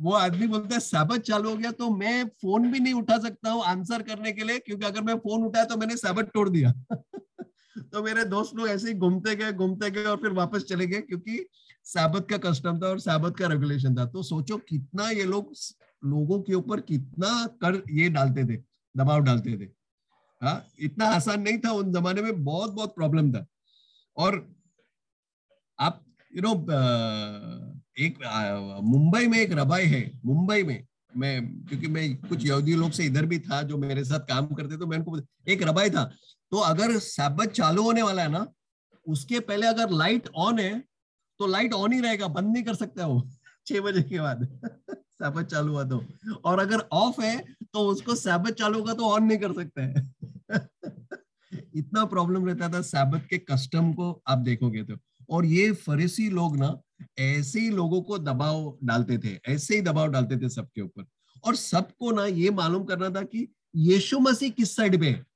वो 0.00 0.12
आदमी 0.12 0.46
बोलता 0.46 0.74
है, 0.74 0.80
साबत 0.80 1.20
चालू 1.20 1.50
हो 1.50 1.56
गया 1.56 1.70
तो 1.72 1.90
मैं 1.90 2.24
फ़ोन 2.42 2.70
भी 2.72 2.78
नहीं 2.80 2.94
उठा 2.94 3.18
सकता 3.18 3.50
हूँ 3.50 3.62
आंसर 3.64 4.02
करने 4.02 4.32
के 4.32 4.44
लिए, 4.44 4.58
क्योंकि 4.58 4.86
अगर 4.86 5.02
मैं 5.02 5.16
फ़ोन 5.18 5.44
उठाया 5.44 5.64
तो 5.64 5.76
मैंने 5.76 5.96
साबत 5.96 6.30
तोड़ 6.34 6.48
दिया। 6.48 6.72
तो 7.92 8.02
मेरे 8.02 8.24
दोस्त 8.24 8.56
लोग 8.56 8.68
ऐसे 8.68 8.88
ही 8.88 8.94
घूमते 8.94 9.34
गए 9.36 9.52
घूमते 9.52 9.90
गए 9.90 10.04
और 10.04 10.16
फिर 10.16 10.32
वापस 10.32 10.64
चले 10.64 10.86
गए, 10.86 11.00
क्योंकि 11.00 11.46
साबत 11.84 12.26
का 12.30 12.38
कस्टम 12.50 12.78
था 12.80 12.88
और 12.88 13.00
साबत 13.00 13.36
का 13.36 13.46
रेगुलेशन 13.46 13.96
था। 13.96 14.06
तो 14.06 14.22
सोचो 14.22 14.56
कितना 14.68 15.08
ये 15.10 15.24
लोग 15.24 15.52
लोगों 16.02 16.40
के 16.42 16.54
ऊपर 16.54 16.80
कितना 16.80 17.28
कर 17.64 17.82
ये 17.90 18.08
डालते 18.08 18.44
थे, 18.44 18.56
दबाव 18.94 19.20
डालते 19.20 19.56
थे। 19.58 19.68
हाँ 20.42 20.64
इतना 20.80 21.06
आसान 21.06 21.42
नहीं 21.42 21.58
था, 21.58 21.72
उन 21.72 21.92
जमाने 21.92 22.22
में 22.22 22.44
बहुत 22.44 22.72
बहुत 22.72 22.94
प्रॉब्लम 22.94 23.32
था। 23.32 23.46
और 24.16 24.46
आप 25.78 26.04
यू 26.32 26.42
नो 26.42 26.54
एक 27.96 28.18
मुंबई 28.84 29.26
में 29.26 29.38
एक 29.38 29.52
रबाई 29.52 29.86
है, 29.86 30.10
मुंबई 30.24 30.62
में। 30.62 30.86
मैं, 31.16 31.64
क्योंकि 31.66 31.86
मैं 31.86 32.16
कुछ 32.16 32.44
यहूदी 32.46 32.74
लोग 32.74 32.90
से 32.90 33.04
इधर 33.04 33.26
भी 33.26 33.38
था 33.38 33.62
जो 33.62 33.78
मेरे 33.78 34.04
साथ 34.04 34.20
काम 34.20 34.46
करते 34.46 34.76
तो 34.76 34.86
मैं 34.86 34.98
उनको 34.98 35.18
एक 35.48 35.62
रबाई 35.62 35.90
था। 35.90 36.04
तो 36.52 36.58
अगर 36.58 36.98
सैबत 36.98 37.48
चालू 37.48 37.82
होने 37.82 38.02
वाला 38.02 38.22
है 38.22 38.28
ना, 38.28 38.46
उसके 39.06 39.40
पहले 39.40 39.66
अगर 39.66 39.90
लाइट 39.90 40.28
ऑन 40.36 40.58
है 40.58 40.78
तो 41.38 41.46
लाइट 41.46 41.72
ऑन 41.72 41.92
ही 41.92 42.00
रहेगा, 42.00 42.26
बंद 42.28 42.52
नहीं 42.52 42.62
कर 42.62 42.74
सकता 42.74 43.06
वो, 43.06 43.30
छह 43.66 43.80
बजे 43.80 44.02
के 44.02 44.20
बाद। 44.20 44.46
सैबत 45.22 45.46
चालू 45.46 45.72
हुआ 45.72 45.84
तो। 45.84 46.04
और 46.44 46.58
अगर 46.58 46.78
ऑफ़ 46.92 47.20
है 47.20 47.38
तो 47.72 47.80
उसको 47.80 48.14
सैबत 48.14 48.52
चालू 48.52 48.78
होगा 48.78 48.94
तो 48.94 49.10
ऑन 49.10 49.24
नहीं 49.24 49.38
कर 49.38 49.52
सकता। 49.52 49.82
है 49.82 50.10
इतना 51.76 52.04
प्रॉब्लम 52.04 52.46
रहता 52.46 52.68
था 52.68 52.80
सैबत 52.82 53.26
के 53.30 53.38
कस्टम 53.38 53.92
को, 53.92 54.22
आप 54.26 54.38
देखोगे 54.38 54.82
तो। 54.82 54.96
और 55.30 55.44
ये 55.44 55.72
फरीसी 55.72 56.30
लोग 56.30 56.56
ना 56.56 56.80
ऐसे 57.18 57.60
ही 57.60 57.70
लोगों 57.70 58.02
को 58.02 58.18
दबाव 58.18 58.78
डालते 58.84 59.18
थे, 59.18 59.40
ऐसे 59.46 59.74
ही 59.74 59.80
दबाव 59.80 60.08
डालते 60.08 60.36
थे 60.36 60.48
सबके 60.48 60.80
ऊपर। 60.80 61.06
और 61.44 61.56
सबको 61.56 62.10
ना 62.10 62.26
ये 62.26 62.50
मालूम 62.50 62.84
करना 62.84 63.10
था 63.10 63.22
कि 63.22 63.54
यीशु 63.76 64.18
मसीह 64.18 64.50
किस 64.50 64.76
साइड 64.76 65.00
पे 65.00 65.10
है? 65.10 65.26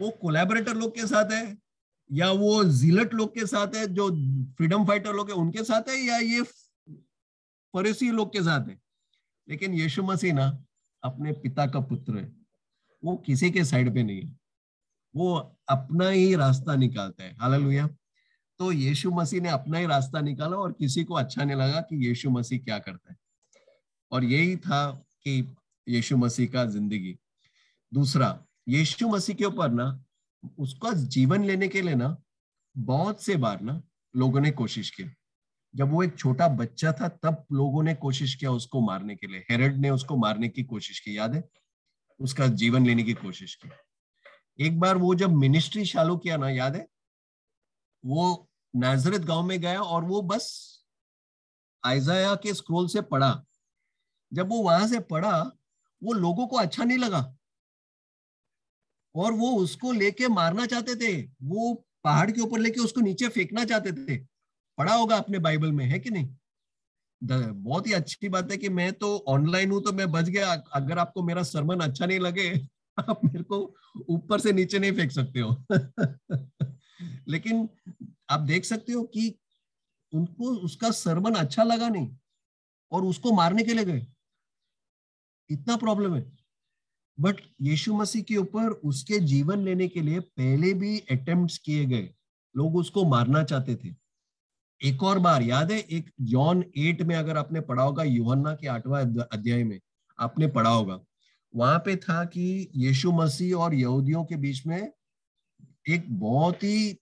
वो 0.00 0.10
कोलैबोरेटर 0.10 0.74
लोग 0.74 0.94
के 0.94 1.06
साथ 1.06 1.30
है? 1.32 1.58
या 2.12 2.30
वो 2.30 2.64
जिलट 2.64 3.14
लोग 3.14 3.34
के 3.34 3.46
साथ 3.46 3.74
है 3.74 3.86
जो 3.86 4.10
फ्रीडम 4.52 4.86
फाइटर 4.86 5.12
लोग 5.12 5.28
है, 5.28 5.36
उनके 5.36 5.64
साथ 5.64 5.88
है? 5.88 5.96
या 5.96 6.18
ये 6.18 6.42
फरीसी 7.72 8.10
लोग 8.10 8.32
के 8.32 8.42
साथ 8.42 8.68
है? 8.68 8.80
लेकिन 9.48 9.74
यीशु 9.74 10.02
मसीह 10.02 10.34
ना 10.34 10.64
अपने 11.02 11.32
पिता 11.32 11.66
का 11.66 11.80
पुत्र 11.80 12.18
है। 12.18 12.36
वो 13.04 13.16
किसी 13.16 13.50
के 13.50 13.64
साइड 13.64 13.94
पे 13.94 14.02
नहीं 14.02 14.22
है। 14.22 14.38
वो 15.16 15.58
अपना 15.68 16.08
ही 16.08 16.34
रास्ता 16.34 16.76
निकालता 16.76 17.24
है। 17.24 17.36
हालेलुया। 17.36 17.88
तो 18.58 18.72
यीशु 18.72 19.10
मसीह 19.10 19.40
ने 19.40 19.48
अपना 19.48 19.78
ही 19.78 19.86
रास्ता 19.86 20.20
निकाला 20.20 20.56
और 20.56 20.72
किसी 20.72 21.04
को 21.04 21.14
अच्छा 21.14 21.44
नहीं 21.44 21.56
लगा 21.56 21.80
कि 21.80 22.08
यीशु 22.08 22.30
मसीह 22.30 22.58
क्या 22.58 22.78
करता 22.78 23.10
है। 23.10 23.16
और 24.12 24.24
यही 24.24 24.56
था 24.56 24.90
कि 25.24 25.56
यीशु 25.88 26.16
मसीह 26.16 26.48
का 26.48 26.64
ज़िंदगी। 26.64 27.18
दूसरा, 27.94 28.44
यीशु 28.68 29.08
मसीह 29.08 29.36
के 29.36 29.44
ऊपर 29.44 29.70
ना, 29.70 30.04
उसका 30.58 30.92
जीवन 30.92 31.44
लेने 31.44 31.68
के 31.68 31.82
लिए 31.82 31.94
ना, 31.94 32.22
बहुत 32.76 33.22
से 33.22 33.36
बार 33.36 33.60
ना, 33.60 33.82
लोगों 34.16 34.40
ने 34.40 34.50
कोशिश 34.50 34.90
की 34.90 35.04
जब 35.74 35.90
वो 35.90 36.02
एक 36.02 36.18
छोटा 36.18 36.48
बच्चा 36.48 36.92
था, 36.92 37.08
तब 37.08 37.46
लोगों 37.52 37.82
ने 37.82 37.94
कोशिश 37.94 38.34
किया 38.34 38.50
उसको 38.50 38.80
मारने 38.80 39.16
के 39.16 39.26
लिए। 39.26 39.44
हेरड 39.50 39.76
ने 39.76 39.90
उसको 39.90 40.16
मारने 40.16 40.48
की 40.48 40.62
कोशिश 40.62 41.00
की, 41.00 41.18
याद 41.18 41.34
है? 41.34 41.48
उसका 42.20 42.46
जीवन 42.46 42.86
लेने 42.86 43.02
की 43.02 43.12
कोशिश 43.12 43.54
की। 43.54 43.70
एक 44.66 44.80
बार 44.80 44.96
वो 44.96 45.14
जब 45.14 45.30
मिनिस्ट्री 45.30 45.86
चालू 45.86 46.16
किया 46.16 46.36
ना, 46.36 46.50
याद 46.50 46.76
है? 46.76 46.88
वो 48.04 48.45
नाजरत 48.76 49.20
गाँव 49.20 49.42
में 49.42 49.60
गया 49.60 49.82
और 49.82 50.04
वो 50.04 50.22
बस 50.22 50.76
आयजाया 51.84 52.34
के 52.34 52.54
स्क्रोल 52.54 52.88
से 52.88 53.00
पढ़ा। 53.00 53.44
जब 54.32 54.48
वो 54.48 54.56
वहाँ 54.56 54.88
से 54.88 55.00
पढ़ा, 55.00 55.52
वो 56.02 56.12
लोगों 56.12 56.46
को 56.46 56.56
अच्छा 56.56 56.84
नहीं 56.84 56.98
लगा। 56.98 57.36
और 59.14 59.32
वो 59.32 59.56
उसको 59.56 59.92
लेके 59.92 60.28
मारना 60.28 60.66
चाहते 60.66 60.96
थे। 60.96 61.30
वो 61.42 61.84
पहाड़ 62.04 62.30
के 62.30 62.40
ऊपर 62.40 62.58
लेके 62.58 62.80
उसको 62.80 63.00
नीचे 63.00 63.28
फेंकना 63.28 63.64
चाहते 63.64 63.92
थे। 63.92 64.24
पढ़ा 64.78 64.94
होगा 64.94 65.16
अपने 65.16 65.38
बाइबल 65.38 65.72
में, 65.72 65.84
है 65.84 65.98
कि 65.98 66.10
नहीं? 66.10 66.36
बहुत 67.52 67.86
ही 67.86 67.92
अच्छी 67.92 68.28
बात 68.28 68.50
है 68.50 68.56
कि 68.56 68.68
मैं 68.68 68.92
तो 68.92 69.24
ऑनलाइन 69.28 69.70
हूँ 69.70 69.82
तो 69.82 69.92
मैं 69.92 70.12
बच 70.12 70.24
गया। 70.24 70.52
अगर 70.52 70.98
आपको 70.98 71.22
मेरा 71.22 71.42
सरमन 71.42 71.80
अच्छा 71.80 72.06
नहीं 72.06 72.20
लगे, 72.20 72.68
आप 72.98 73.20
मेरे 73.24 73.44
को 73.44 73.74
ऊपर 74.08 74.40
से 74.40 74.52
नीचे 74.52 74.78
नहीं 74.78 74.92
फेंक 74.92 75.12
सकते 75.12 75.40
हो। 75.40 75.64
लेकिन 77.28 77.68
आप 78.30 78.40
देख 78.40 78.64
सकते 78.64 78.92
हो 78.92 79.02
कि 79.02 79.38
उनको, 80.14 80.56
उसका 80.56 80.90
सरमन 80.90 81.34
अच्छा 81.34 81.62
लगा 81.62 81.88
नहीं 81.88 82.16
और 82.92 83.04
उसको 83.04 83.32
मारने 83.32 83.64
के 83.64 83.74
लिए 83.74 83.84
गए। 83.84 84.06
इतना 85.50 85.76
प्रॉब्लम 85.76 86.14
है। 86.14 86.36
बट 87.20 87.36
यीशु 87.62 87.94
मसीह 87.94 88.22
के 88.22 88.36
ऊपर 88.36 88.70
उसके 88.70 89.18
जीवन 89.18 89.58
लेने 89.58 89.88
के 89.88 90.00
लिए 90.00 90.20
पहले 90.20 90.74
भी 90.74 90.98
अटेम्प्ट 90.98 91.62
किए 91.64 91.84
गए। 91.84 92.14
लोग 92.56 92.76
उसको 92.76 93.04
मारना 93.04 93.44
चाहते 93.44 93.76
थे। 93.76 93.94
एक 94.84 95.02
और 95.02 95.18
बार, 95.18 95.42
याद 95.42 95.72
है? 95.72 95.78
एक 95.78 96.10
जॉन 96.20 96.64
एट 96.76 97.02
में 97.02 97.16
अगर 97.16 97.36
आपने 97.36 97.60
पढ़ा 97.60 97.82
होगा, 97.82 98.02
युहन्ना 98.02 98.54
के 98.54 98.66
आठवां 98.66 99.18
अध्याय 99.18 99.64
में 99.64 99.80
आपने 100.18 100.46
पढ़ा 100.46 100.70
होगा। 100.70 101.00
वहाँ 101.54 101.78
पे 101.78 101.96
था 101.96 102.24
कि 102.24 102.70
यीशु 102.76 103.12
मसीह 103.12 103.56
और 103.56 103.74
यहूदियों 103.74 104.24
के 104.24 104.36
बीच 104.36 104.66
में 104.66 104.92
एक 105.88 106.04
बहुत 106.18 106.62
ही 106.64 106.98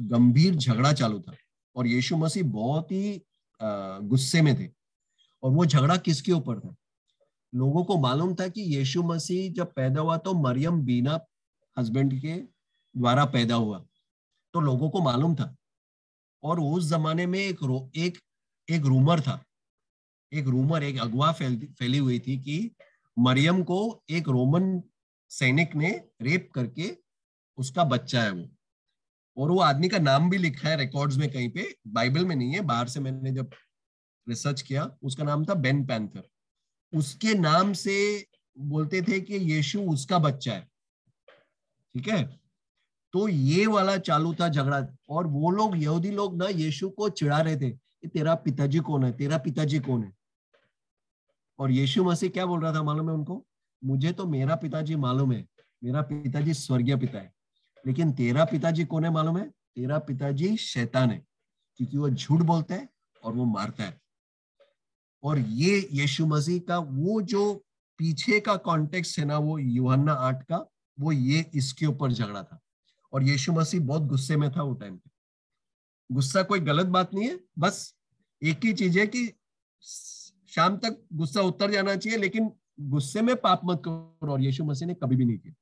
गंभीर 0.00 0.54
झगड़ा 0.54 0.92
चालू 0.92 1.20
था 1.20 1.34
और 1.76 1.86
यीशु 1.86 2.16
मसीह 2.16 2.42
बहुत 2.42 2.92
ही 2.92 3.22
गुस्से 3.62 4.42
में 4.42 4.54
थे। 4.60 4.68
और 5.42 5.50
वो 5.50 5.66
झगड़ा 5.66 5.96
किसके 5.96 6.32
ऊपर 6.32 6.60
था? 6.60 6.74
लोगों 7.54 7.84
को 7.84 7.96
मालूम 7.98 8.34
था 8.34 8.48
कि 8.48 8.62
यीशु 8.76 9.02
मसीह 9.02 9.52
जब 9.52 9.72
पैदा 9.72 10.00
हुआ 10.00 10.16
तो 10.16 10.34
मरियम 10.34 10.80
बीना 10.82 11.18
हस्बैंड 11.76 12.20
के 12.20 12.36
द्वारा 12.94 13.24
पैदा 13.24 13.54
हुआ। 13.54 13.78
तो 14.54 14.60
लोगों 14.60 14.90
को 14.90 15.02
मालूम 15.02 15.34
था। 15.34 15.54
और 16.42 16.60
उस 16.60 16.88
जमाने 16.88 17.26
में 17.26 17.38
एक 17.38 17.62
रो, 17.62 17.90
एक 17.96 18.18
एक 18.68 18.82
रूमर 18.82 19.20
था। 19.20 19.42
एक 20.32 20.46
रूमर 20.46 20.82
एक 20.82 21.00
अगवा 21.00 21.32
फैल, 21.32 21.66
फैली 21.78 21.98
हुई 21.98 22.18
थी 22.18 22.36
कि 22.38 22.70
मरियम 23.18 23.62
को 23.62 24.02
एक 24.10 24.28
रोमन 24.28 24.82
सैनिक 25.30 25.74
ने 25.76 25.90
रेप 26.22 26.50
करके 26.54 26.96
उसका 27.60 27.84
बच्चा 27.84 28.22
है 28.22 28.30
वो। 28.30 28.48
और 29.36 29.50
वो 29.50 29.60
आदमी 29.60 29.88
का 29.88 29.98
नाम 29.98 30.30
भी 30.30 30.38
लिखा 30.38 30.68
है 30.68 30.76
रिकॉर्ड्स 30.76 31.16
में 31.16 31.30
कहीं 31.32 31.50
पे 31.50 31.76
बाइबल 31.86 32.24
में 32.24 32.36
नहीं 32.36 32.52
है, 32.52 32.60
बाहर 32.60 32.88
से 32.88 33.00
मैंने 33.00 33.32
जब 33.32 33.50
रिसर्च 34.28 34.62
किया, 34.62 34.96
उसका 35.02 35.24
नाम 35.24 35.44
था 35.44 35.54
बेन 35.54 35.86
पैंथर 35.86 36.28
उसके 36.92 37.34
नाम 37.34 37.72
से 37.72 38.26
बोलते 38.58 39.02
थे 39.02 39.20
कि 39.20 39.36
यीशु 39.36 39.80
उसका 39.80 40.18
बच्चा 40.18 40.52
है। 40.52 40.68
ठीक 41.94 42.08
है? 42.08 42.40
तो 43.12 43.28
ये 43.28 43.66
वाला 43.66 43.96
चालू 43.96 44.34
था 44.34 44.48
झगड़ा, 44.48 44.86
और 45.08 45.26
वो 45.26 45.50
लोग, 45.50 45.76
यहूदी 45.82 46.10
लोग 46.10 46.36
ना 46.36 46.46
यीशु 46.46 46.90
को 46.90 47.08
चिढ़ा 47.08 47.40
रहे 47.40 47.56
थे 47.56 47.70
कि 47.70 48.08
तेरा 48.08 48.34
पिताजी 48.34 48.78
कौन 48.78 49.04
है, 49.04 49.12
तेरा 49.12 49.38
पिताजी 49.38 49.78
कौन 49.78 50.04
है? 50.04 50.12
और 51.58 51.70
यीशु 51.70 52.04
मसीह 52.04 52.30
क्या 52.30 52.46
बोल 52.46 52.60
रहा 52.60 52.74
था 52.74 52.82
मालूम 52.82 53.08
है 53.08 53.14
उनको? 53.14 53.46
मुझे 53.84 54.12
तो 54.12 54.26
मेरा 54.26 54.56
पिताजी 54.56 54.96
मालूम 54.96 55.32
है, 55.32 55.46
मेरा 55.84 56.02
पिताजी 56.02 56.54
स्वर्गीय 56.54 56.96
पिता 56.96 57.18
है। 57.18 57.32
लेकिन 57.86 58.12
तेरा 58.12 58.44
पिताजी 58.44 58.84
कौन 58.84 59.04
है 59.04 59.10
मालूम 59.10 59.38
है? 59.38 59.48
तेरा 59.48 59.98
पिताजी 59.98 60.56
शैतान 60.56 61.10
है, 61.10 61.26
क्योंकि 61.76 61.96
वो 61.96 62.10
झूठ 62.10 62.40
बोलता 62.40 62.74
है 62.74 62.88
और 63.24 63.32
वो 63.32 63.44
मारता 63.44 63.84
है। 63.84 64.00
और 65.22 65.38
ये 65.38 65.88
यीशु 65.92 66.26
मसीह 66.26 66.60
का, 66.60 66.78
वो 66.78 67.22
जो 67.22 67.64
पीछे 67.98 68.40
का 68.40 68.56
कॉन्टेक्स्ट 68.56 69.18
है 69.18 69.24
ना, 69.24 69.38
वो 69.38 69.58
युहन्ना 69.58 70.12
आठ 70.12 70.42
का, 70.42 70.68
वो 71.00 71.12
ये 71.12 71.50
इसके 71.54 71.86
ऊपर 71.86 72.12
झगड़ा 72.12 72.42
था। 72.42 72.60
और 73.12 73.22
यीशु 73.22 73.52
मसीह 73.52 73.80
बहुत 73.80 74.02
गुस्से 74.02 74.36
में 74.36 74.50
था 74.52 74.62
वो 74.62 74.74
टाइम 74.74 74.96
पे। 74.96 75.10
गुस्सा 76.12 76.42
कोई 76.42 76.60
गलत 76.60 76.86
बात 76.86 77.14
नहीं 77.14 77.28
है, 77.28 77.40
बस 77.58 77.94
एक 78.42 78.64
ही 78.64 78.72
चीज़ 78.72 78.98
है 78.98 79.06
कि 79.06 79.32
शाम 80.48 80.76
तक 80.76 81.06
गुस्सा 81.12 81.40
उतर 81.40 81.70
जाना 81.70 81.96
चाहिए, 81.96 82.18
लेकिन 82.18 82.52
गुस्से 82.80 83.22
में 83.22 83.36
पाप 83.36 83.60
मत 83.64 83.82
करो। 83.84 84.32
और 84.32 84.42
यीशु 84.42 84.64
मसीह 84.64 84.88
ने 84.88 84.94
कभी 84.94 85.16
भी 85.16 85.24
नहीं 85.24 85.38
किया। 85.38 85.54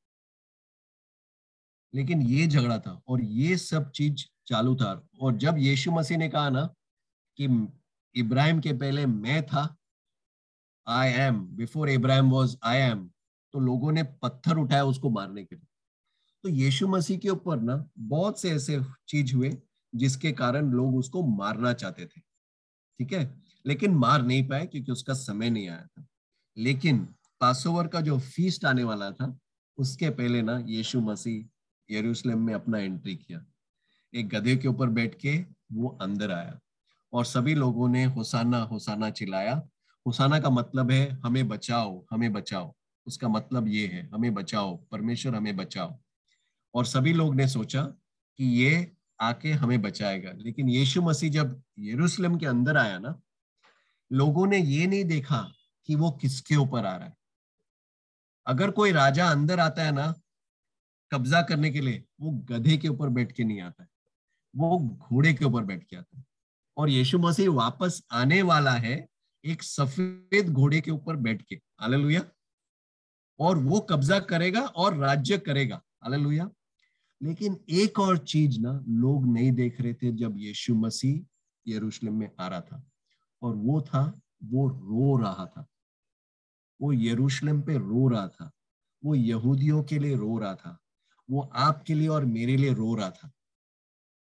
लेकिन 1.94 2.22
ये 2.22 2.46
झगड़ा 2.46 2.78
था 2.78 3.00
और 3.08 3.22
ये 3.22 3.56
सब 3.56 3.90
चीज़ 3.90 4.24
चालू 4.46 4.74
था। 4.76 5.08
और 5.20 5.36
जब 5.36 5.58
यीशु 5.58 5.92
मसीह 5.92 6.18
ने 6.18 6.28
कहा 6.28 6.48
ना 6.50 6.64
कि 7.38 7.68
इब्राहिम 8.14 8.60
के 8.60 8.72
पहले 8.72 9.06
मैं 9.06 9.46
था 9.46 9.76
I 10.86 11.08
am 11.08 11.40
before 11.56 11.90
Ibrahim 11.90 12.30
was 12.30 12.56
I 12.64 12.78
am 12.78 13.10
तो 13.54 13.60
लोगों 13.60 13.92
ने 13.92 14.02
पत्थर 14.02 14.56
उठाया 14.56 14.84
उसको 14.84 15.10
मारने 15.10 15.44
के 15.44 15.56
लिए। 15.56 15.66
तो 16.42 16.48
यीशु 16.48 16.88
मसीह 16.88 17.18
के 17.18 17.28
ऊपर 17.28 17.60
ना 17.60 17.90
बहुत 17.98 18.40
से 18.40 18.50
ऐसे 18.50 18.80
चीज़ 19.08 19.34
हुए 19.34 19.56
जिसके 19.94 20.32
कारण 20.32 20.70
लोग 20.70 20.96
उसको 20.96 21.22
मारना 21.26 21.72
चाहते 21.72 22.06
थे। 22.06 22.20
ठीक 22.20 23.12
है? 23.12 23.42
लेकिन 23.66 23.94
मार 23.94 24.22
नहीं 24.22 24.48
पाए 24.48 24.66
क्योंकि 24.66 24.92
उसका 24.92 25.14
समय 25.14 25.50
नहीं 25.50 25.68
आया 25.68 25.86
था। 25.86 26.06
लेकिन 26.56 26.98
पासोवर 27.40 27.86
का 27.86 28.00
जो 28.00 28.18
फीस्ट 28.18 28.64
आने 28.64 28.84
वाला 28.84 29.10
था, 29.10 29.38
उसके 29.78 30.10
पहले 30.10 30.42
ना 30.42 30.58
यीशु 30.58 31.00
मसीह 31.00 31.44
यरूशलेम 31.90 32.46
में 32.46 32.54
अपना 32.54 32.78
एंट्री 32.78 33.16
किया। 33.16 33.44
एक 34.14 34.28
गधे 34.28 34.56
के 34.56 34.68
ऊपर 34.68 34.88
बैठ 34.88 35.14
के 35.14 35.46
वो 35.72 35.88
अंदर 35.88 36.32
आया 36.32 36.60
और 37.12 37.24
सभी 37.24 37.54
लोगों 37.54 37.88
ने 37.88 38.04
होसाना 38.04 38.58
होसाना 38.58 39.10
चिल्लाया। 39.10 39.62
होसाना 40.06 40.40
का 40.40 40.50
मतलब 40.50 40.90
है, 40.90 41.20
हमें 41.24 41.48
बचाओ 41.48 42.06
हमें 42.10 42.32
बचाओ। 42.32 42.74
उसका 43.06 43.28
मतलब 43.28 43.68
ये 43.68 43.86
है, 43.86 44.10
हमें 44.14 44.34
बचाओ, 44.34 44.76
परमेश्वर 44.76 45.34
हमें 45.34 45.56
बचाओ। 45.56 45.98
और 46.74 46.86
सभी 46.86 47.12
लोग 47.12 47.34
ने 47.34 47.48
सोचा 47.48 47.82
कि 48.36 48.44
ये 48.44 48.92
आके 49.20 49.52
हमें 49.52 49.82
बचाएगा। 49.82 50.32
लेकिन 50.32 50.68
यीशु 50.68 51.02
मसीह 51.02 51.30
जब 51.30 51.62
यरूशलेम 51.78 52.38
के 52.38 52.46
अंदर 52.46 52.76
आया 52.76 52.98
ना, 52.98 53.20
लोगों 54.12 54.46
ने 54.46 54.58
ये 54.58 54.86
नहीं 54.86 55.04
देखा 55.04 55.52
कि 55.86 55.94
वो 55.94 56.10
किसके 56.10 56.56
ऊपर 56.56 56.86
आ 56.86 56.96
रहा 56.96 57.06
है। 57.08 57.16
अगर 58.46 58.70
कोई 58.70 58.92
राजा 58.92 59.30
अंदर 59.30 59.60
आता 59.60 59.82
है 59.82 59.92
ना 59.92 60.14
कब्जा 61.12 61.42
करने 61.42 61.70
के 61.70 61.80
लिए 61.80 62.04
वो 62.20 62.30
गधे 62.30 62.76
के 62.76 62.88
ऊपर 62.88 63.08
बैठ 63.08 63.32
के 63.32 63.44
नहीं 63.44 63.60
आता 63.60 63.82
है। 63.82 63.88
वो 64.56 64.78
घोड़े 64.78 65.34
के 65.34 65.44
ऊपर 65.44 65.64
बैठ 65.64 65.84
के 65.84 65.96
आता 65.96 66.18
है। 66.18 66.24
और 66.76 66.90
यीशु 66.90 67.18
मसीह 67.18 67.50
वापस 67.50 68.02
आने 68.12 68.42
वाला 68.42 68.72
है 68.72 69.08
एक 69.44 69.62
सफ़ेद 69.62 70.48
घोड़े 70.48 70.80
के 70.80 70.90
ऊपर 70.90 71.16
बैठ 71.16 71.42
के। 71.42 71.54
हालेलुया। 71.80 72.30
और 73.38 73.58
वो 73.58 73.80
कब्जा 73.80 74.20
करेगा 74.20 74.60
और 74.60 74.96
राज्य 74.96 75.38
करेगा। 75.38 75.82
हालेलुया। 76.02 76.50
लेकिन 77.22 77.64
एक 77.70 77.98
और 77.98 78.18
चीज़ 78.18 78.60
ना 78.60 78.84
लोग 78.88 79.26
नहीं 79.26 79.52
देख 79.52 79.80
रहे 79.80 79.94
थे 79.94 80.12
जब 80.12 80.34
यीशु 80.38 80.74
मसीह 80.74 81.26
यरूशलेम 81.66 82.14
में 82.14 82.30
आ 82.40 82.48
रहा 82.48 82.60
था। 82.60 82.84
और 83.42 83.54
वो 83.54 83.80
था, 83.80 84.20
वो 84.44 84.68
रो 84.68 85.16
रहा 85.16 85.46
था। 85.46 85.66
वो 86.80 86.92
यरूशलेम 86.92 87.62
पे 87.62 87.78
रो 87.78 88.08
रहा 88.08 88.28
था। 88.28 88.50
वो 89.04 89.14
यहूदियों 89.14 89.82
के 89.82 89.98
लिए 89.98 90.16
रो 90.16 90.38
रहा 90.38 90.54
था। 90.54 90.78
वो 91.30 91.40
आपके 91.40 91.94
लिए 91.94 92.08
और 92.08 92.24
मेरे 92.24 92.56
लिए 92.56 92.72
रो 92.74 92.94
रहा 92.94 93.10
था। 93.10 93.30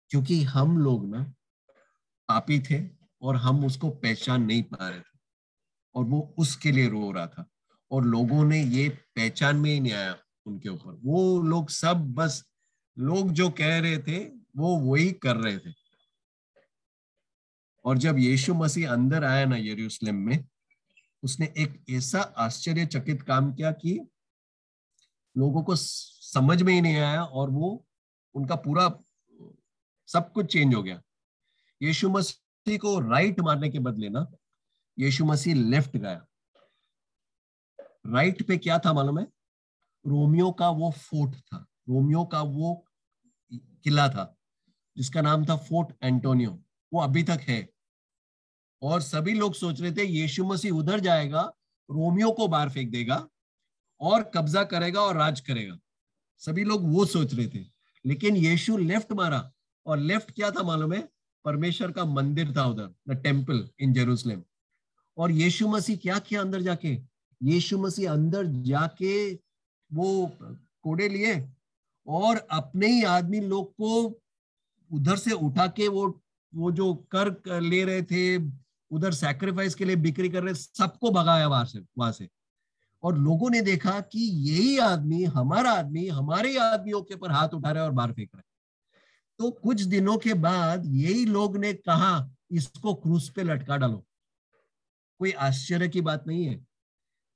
क्योंकि 0.09 0.43
हम 0.43 0.77
लोग 0.77 1.15
ना, 1.15 1.23
पापी 2.27 2.59
थे 2.59 2.89
और 3.21 3.35
हम 3.35 3.65
उसको 3.65 3.89
पहचान 3.89 4.43
नहीं 4.43 4.63
पा 4.63 4.89
रहे 4.89 4.99
थे। 4.99 5.19
और 5.95 6.05
वो 6.05 6.35
उसके 6.37 6.71
लिए 6.71 6.89
रो 6.89 7.11
रहा 7.11 7.27
था। 7.27 7.49
और 7.91 8.05
लोगों 8.05 8.45
ने 8.45 8.63
ये 8.63 8.89
पहचान 8.89 9.55
में 9.55 9.73
ही 9.73 9.79
नहीं 9.79 9.93
आया 9.93 10.17
उनके 10.45 10.69
ऊपर। 10.69 10.99
वो 11.03 11.41
लोग 11.41 11.69
सब 11.69 12.13
बस, 12.13 12.45
लोग 12.97 13.31
जो 13.31 13.49
कह 13.49 13.79
रहे 13.79 13.97
थे, 13.97 14.25
वो 14.57 14.79
वही 14.79 15.11
कर 15.11 15.35
रहे 15.35 15.57
थे। 15.57 15.73
और 17.85 17.97
जब 17.97 18.17
यीशु 18.17 18.53
मसीह 18.53 18.91
अंदर 18.91 19.23
आया 19.23 19.45
ना 19.45 19.55
यरूशलेम 19.57 20.15
में, 20.15 20.45
उसने 21.23 21.53
एक 21.57 21.85
ऐसा 21.89 22.21
आश्चर्यचकित 22.21 23.21
काम 23.21 23.53
किया 23.53 23.71
कि 23.71 24.07
लोगों 25.37 25.63
को 25.63 25.75
समझ 26.33 26.61
में 26.61 26.73
ही 26.73 26.81
नहीं 26.81 26.97
आया 26.97 27.23
और 27.23 27.49
वो, 27.49 27.85
उनका 28.35 28.55
पूरा, 28.55 28.87
सब 30.09 30.31
कुछ 30.31 30.51
चेंज 30.53 30.75
हो 30.75 30.83
गया। 30.83 31.01
यीशु 31.81 32.09
मसीह 32.09 32.77
को 32.77 32.99
राइट 32.99 33.39
मारने 33.39 33.69
के 33.69 33.79
बदले 33.79 34.09
ना, 34.09 34.25
यीशु 34.99 35.25
मसीह 35.25 35.55
लेफ़्ट 35.55 35.97
गया। 35.97 36.25
राइट 38.07 38.47
पे 38.47 38.57
क्या 38.57 38.79
था 38.79 38.93
मालूम 38.93 39.19
है? 39.19 39.25
रोमियो 40.05 40.51
का 40.51 40.69
वो 40.69 40.91
फोर्ट 40.91 41.35
था। 41.35 41.65
रोमियो 41.89 42.23
का 42.25 42.41
वो 42.41 42.73
किला 43.53 44.07
था, 44.09 44.35
जिसका 44.97 45.21
नाम 45.21 45.45
था 45.45 45.55
फोर्ट 45.55 45.93
एंटोनियो 46.03 46.59
वो 46.91 47.01
अभी 47.01 47.23
तक 47.23 47.39
है। 47.41 47.67
और 48.81 49.01
सभी 49.01 49.33
लोग 49.33 49.53
सोच 49.53 49.81
रहे 49.81 49.91
थे, 49.91 50.03
यीशु 50.03 50.45
मसीह 50.45 50.71
उधर 50.71 50.99
जाएगा, 50.99 51.41
रोमियो 51.89 52.31
को 52.31 52.47
बाहर 52.47 52.69
फेंक 52.69 52.91
देगा 52.91 53.27
और 54.01 54.23
कब्जा 54.35 54.63
करेगा 54.63 55.01
और 55.01 55.17
राज 55.17 55.39
करेगा। 55.39 55.77
सभी 56.41 56.63
लोग 56.63 56.91
वो 56.93 57.05
सोच 57.05 57.33
रहे 57.33 57.47
थे। 57.47 57.65
लेकिन 58.05 58.35
यीशु 58.37 58.77
लेफ़्ट 58.77 59.11
मारा 59.13 59.51
और 59.85 59.97
लेफ़्ट 59.99 60.31
क्या 60.31 60.51
था 60.51 60.63
मालूम 60.63 60.93
है? 60.93 61.07
परमेश्वर 61.45 61.91
का 61.91 62.05
मंदिर 62.05 62.55
था 62.57 62.65
उधर 62.65 62.93
द 63.09 63.17
टेंपल 63.23 63.67
इन 63.79 63.93
जेरूसलेम 63.93 64.43
और 65.17 65.31
यीशु 65.31 65.67
मसीह 65.67 65.97
क्या 65.97 66.17
किया 66.19 66.41
अंदर 66.41 66.61
जाके? 66.61 66.97
यीशु 67.41 67.77
मसीह 67.77 68.11
अंदर 68.11 68.45
जाके 68.63 69.33
वो 69.91 70.31
कोड़े 70.83 71.07
लिए 71.09 71.33
और 72.07 72.37
अपने 72.51 72.87
ही 72.87 73.03
आदमी 73.03 73.39
लोग 73.39 73.71
को 73.73 74.21
उधर 74.91 75.17
से 75.17 75.31
उठा 75.31 75.67
के 75.67 75.87
वो 75.87 76.07
वो 76.53 76.71
जो 76.71 76.93
कर 77.15 77.59
ले 77.61 77.83
रहे 77.85 78.01
थे, 78.03 78.37
उधर 78.91 79.13
सैक्रिफाइस 79.13 79.75
के 79.75 79.85
लिए 79.85 79.95
बिक्री 79.95 80.29
कर 80.29 80.43
रहे 80.43 80.53
सबको 80.53 81.11
भगाया 81.11 81.47
वहाँ 81.47 81.65
से 81.65 81.79
वहाँ 81.97 82.11
से। 82.11 82.27
और 83.03 83.17
लोगों 83.17 83.49
ने 83.49 83.61
देखा 83.61 83.99
कि 84.01 84.19
यही 84.49 84.77
आदमी, 84.79 85.23
हमारा 85.25 85.71
आदमी, 85.71 86.07
हमारे 86.09 86.55
आदमियों 86.59 87.01
के 87.01 87.13
ऊपर 87.13 87.31
हाथ 87.31 87.53
उठा 87.53 87.71
रहे 87.71 87.83
और 87.83 87.91
बाहर 87.91 88.11
फेंक 88.11 88.29
रहे 88.35 88.49
तो 89.39 89.49
कुछ 89.53 89.81
दिनों 89.83 90.17
के 90.17 90.33
बाद 90.35 90.83
यही 90.85 91.25
लोग 91.25 91.57
ने 91.57 91.73
कहा, 91.73 92.29
इसको 92.51 92.93
क्रूस 92.95 93.29
पे 93.29 93.43
लटका 93.43 93.77
डालो। 93.77 94.03
कोई 95.19 95.31
आश्चर्य 95.31 95.87
की 95.89 96.01
बात 96.01 96.27
नहीं 96.27 96.45
है, 96.45 96.55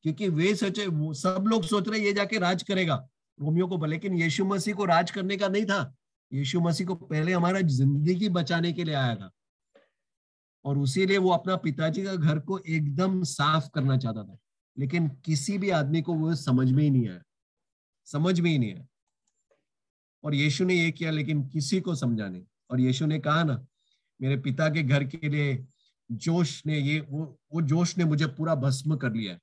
क्योंकि 0.06 0.28
वे 0.30 0.54
सोचे 0.56 0.86
सब 1.16 1.46
लोग 1.48 1.64
सोच 1.66 1.88
रहे 1.90 2.00
ये 2.00 2.14
जाके 2.14 2.40
राज 2.40 2.64
करेगा। 2.64 2.96
रोमियो 3.40 3.68
को 3.68 3.86
लेकिन 3.86 4.14
यीशु 4.14 4.46
मसीह 4.46 4.76
को 4.76 4.86
राज 4.86 5.12
करने 5.12 5.38
का 5.38 5.48
नहीं 5.48 5.66
था। 5.66 5.96
यीशु 6.32 6.60
मसीह 6.62 6.88
को 6.88 6.96
पहले 6.96 7.34
हमारा 7.34 7.62
ज़िंदगी 7.62 8.30
बचाने 8.30 8.72
के 8.74 8.84
लिए 8.84 8.96
आया 8.96 9.16
था। 9.16 9.32
और 10.66 10.78
उसी 10.78 11.06
लिए 11.06 11.18
वो 11.18 11.32
अपना 11.32 11.56
पिताजी 11.58 12.04
का 12.04 12.16
घर 12.16 12.40
को 12.40 12.60
एकदम 12.60 13.24
साफ़ 13.24 13.70
करना 13.76 13.98
चाहता 13.98 14.24
था। 14.24 14.38
लेकिन 14.80 15.10
किसी 15.10 15.58
भी 15.58 15.70
आदमी 15.70 16.02
को 16.02 16.14
वो 16.14 16.36
समझ 16.36 16.72
में 16.72 16.84
ही 16.84 16.90
नहीं 16.90 17.10
आया। 17.10 17.24
समझ 18.06 18.40
में 18.40 18.52
ही 18.52 18.58
नहीं 18.58 18.76
आया। 18.76 18.88
और 20.24 20.36
यीशु 20.36 20.66
ने 20.66 20.76
ये 20.76 20.92
किया, 20.92 21.12
लेकिन 21.12 21.48
किसी 21.48 21.82
को 21.82 21.96
समझा 21.96 22.30
नहीं। 22.30 22.44
और 22.70 22.80
यीशु 22.80 23.06
ने 23.06 23.20
कहा 23.20 23.44
ना, 23.44 23.68
मेरे 24.22 24.38
पिता 24.38 24.70
के 24.70 24.84
घर 24.84 25.04
के 25.04 25.30
लिए 25.30 25.68
जोश 26.12 26.66
ने 26.66 26.80
ये, 26.80 27.00
वो 27.00 27.40
वो 27.54 27.62
जोश 27.62 27.98
ने 27.98 28.06
मुझे 28.06 28.26
पूरा 28.26 28.56
भस्म 28.56 28.98
कर 28.98 29.14
लिया। 29.14 29.40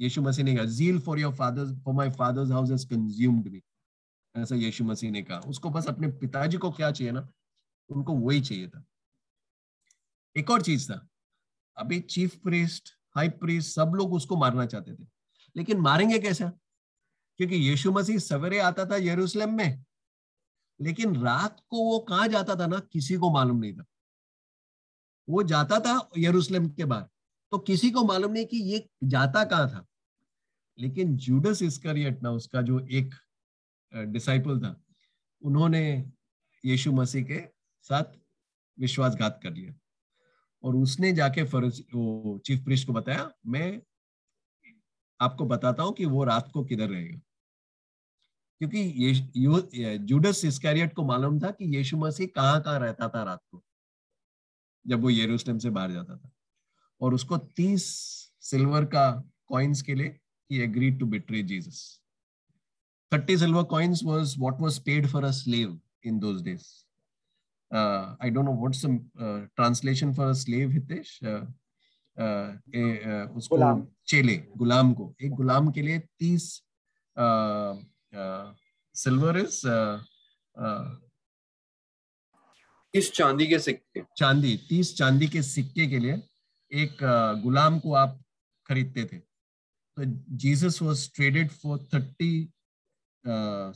यीशु 0.00 0.22
मसीह 0.22 0.44
ने 0.44 0.56
कहा 0.56 0.64
zeal 0.64 1.00
for 1.00 1.20
your 1.20 1.34
father's 1.34 1.78
for 1.84 1.94
my 1.94 2.10
father's 2.10 2.50
house 2.50 2.70
has 2.70 2.86
consumed 2.86 3.48
me 3.48 3.62
ऐसा 4.36 4.54
यीशु 4.54 4.84
मसीह 4.84 5.10
ने 5.10 5.22
कहा। 5.22 5.38
उसको 5.38 5.70
बस 5.70 5.86
अपने 5.86 6.08
पिताजी 6.08 6.58
को 6.58 6.70
क्या 6.70 6.90
चाहिए 6.90 7.12
ना, 7.12 7.32
उनको 7.88 8.14
वही 8.14 8.40
चाहिए 8.40 8.68
था। 8.68 8.84
एक 10.36 10.50
और 10.50 10.62
चीज़ 10.62 10.92
था। 10.92 11.08
अभी 11.76 12.00
चीफ 12.00 12.36
प्रीस्ट 12.36 12.97
हाई 13.18 13.28
प्रीस्ट 13.36 13.74
सब 13.74 13.92
लोग 13.94 14.12
उसको 14.14 14.36
मारना 14.36 14.66
चाहते 14.66 14.94
थे। 14.94 15.06
लेकिन 15.56 15.80
मारेंगे 15.80 16.18
कैसा? 16.18 16.50
क्योंकि 17.38 17.56
यीशु 17.56 17.92
मसीह 17.92 18.18
सवेरे 18.18 18.58
आता 18.58 18.84
था 18.86 18.96
यरूशलेम 18.96 19.54
में, 19.54 19.84
लेकिन 20.80 21.16
रात 21.16 21.60
को 21.70 21.84
वो 21.84 21.98
कहा 21.98 22.26
जाता 22.26 22.54
था 22.54 22.66
ना? 22.66 22.78
किसी 22.92 23.16
को 23.16 23.30
मालूम 23.30 23.58
नहीं 23.58 23.74
था। 23.76 23.84
वो 25.28 25.42
जाता 25.42 25.78
था 25.80 26.08
यरूशलेम 26.18 26.68
के 26.68 26.84
बाहर। 26.84 27.08
तो 27.52 27.58
किसी 27.58 27.90
को 27.90 28.04
मालूम 28.04 28.32
नहीं 28.32 28.46
कि 28.46 28.56
ये 28.56 28.88
जाता 29.04 29.44
कहाँ 29.44 29.68
था। 29.70 29.86
लेकिन 30.78 31.16
जूडस 31.16 31.62
इसकरियट 31.62 32.22
ना, 32.22 32.30
उसका 32.30 32.62
जो 32.62 32.78
एक 32.80 33.14
डिसाइपल 33.92 34.60
था, 34.60 34.74
उन्होंने 35.42 36.12
यीशु 36.64 36.92
मसीह 36.92 37.24
के 37.24 37.40
साथ 37.84 38.16
विश्वासघात 38.78 39.40
कर 39.42 39.52
लिया। 39.52 39.74
और 40.62 40.76
उसने 40.76 41.12
जाके 41.12 41.44
फ़र्ज़, 41.44 41.80
वो 41.94 42.38
चीफ 42.46 42.64
प्रिस्ट 42.64 42.86
को 42.86 42.92
बताया, 42.92 43.30
मैं 43.46 43.80
आपको 45.20 45.44
बताता 45.46 45.82
हूँ 45.82 45.92
कि 45.94 46.04
वो 46.06 46.24
रात 46.24 46.50
को 46.52 46.64
किधर 46.64 46.88
रहेगा 46.88 47.20
क्योंकि 48.60 48.78
ये 48.96 49.98
जूडस 49.98 50.44
इसकैरियट 50.44 50.94
को 50.94 51.04
मालूम 51.04 51.40
था 51.40 51.50
कि 51.50 51.64
यीशु 51.76 51.96
मसीह 51.96 52.26
कहाँ 52.34 52.60
कहाँ 52.62 52.78
रहता 52.80 53.08
था 53.08 53.22
रात 53.22 53.40
को, 53.50 53.62
जब 54.86 55.02
वो 55.02 55.10
यरूशलेम 55.10 55.58
से 55.58 55.70
बाहर 55.70 55.92
जाता 55.92 56.16
था 56.16 56.30
और 57.00 57.14
उसको 57.14 57.38
तीस 57.38 57.84
सिल्वर 58.50 58.84
का 58.84 59.10
कॉइन्स 59.48 59.82
के 59.82 59.94
लिए 59.94 60.18
he 60.50 60.62
agreed 60.62 60.98
to 60.98 61.06
betray 61.06 61.42
Jesus. 61.42 62.00
30 63.12 63.36
silver 63.38 63.64
coins 63.64 64.02
was 64.02 64.36
what 64.38 64.58
was 64.60 64.78
paid 64.78 65.08
for 65.08 65.24
a 65.24 65.32
slave 65.32 65.76
in 66.02 66.18
those 66.20 66.42
days. 66.42 66.84
Uh, 67.70 68.14
I 68.20 68.30
don't 68.30 68.46
know 68.46 68.52
what's 68.52 68.80
the 68.82 68.98
uh, 69.20 69.40
translation 69.54 70.14
for 70.14 70.30
a 70.30 70.34
slave, 70.34 70.70
Hitesh. 70.70 71.10
Uh, 71.22 71.44
uh, 72.16 72.48
A, 72.74 72.84
uh, 73.04 73.36
उसको 73.36 73.56
गुलाम. 73.56 73.86
चेले 74.08 74.36
गुलाम 74.56 74.92
को 74.94 75.14
एक 75.22 75.32
गुलाम 75.40 75.70
के 75.72 75.82
लिए 75.82 75.98
तीस 76.18 76.44
silver 78.94 79.38
is 79.38 79.60
तीस 82.94 83.10
चांदी 83.14 83.46
के 83.46 83.58
सिक्के 83.58 84.02
चांदी 84.16 84.56
तीस 84.68 84.96
चांदी 84.98 85.28
के 85.28 85.42
सिक्के 85.42 85.86
के 85.86 85.98
लिए 85.98 86.22
एक 86.72 86.96
गुलाम 87.42 87.78
को 87.80 87.92
आप 87.94 88.18
खरीदते 88.66 89.04
थे 89.12 89.18
तो 89.18 90.04
Jesus 90.44 90.80
was 90.82 91.10
traded 91.14 91.50
for 91.50 91.78
thirty 91.94 92.32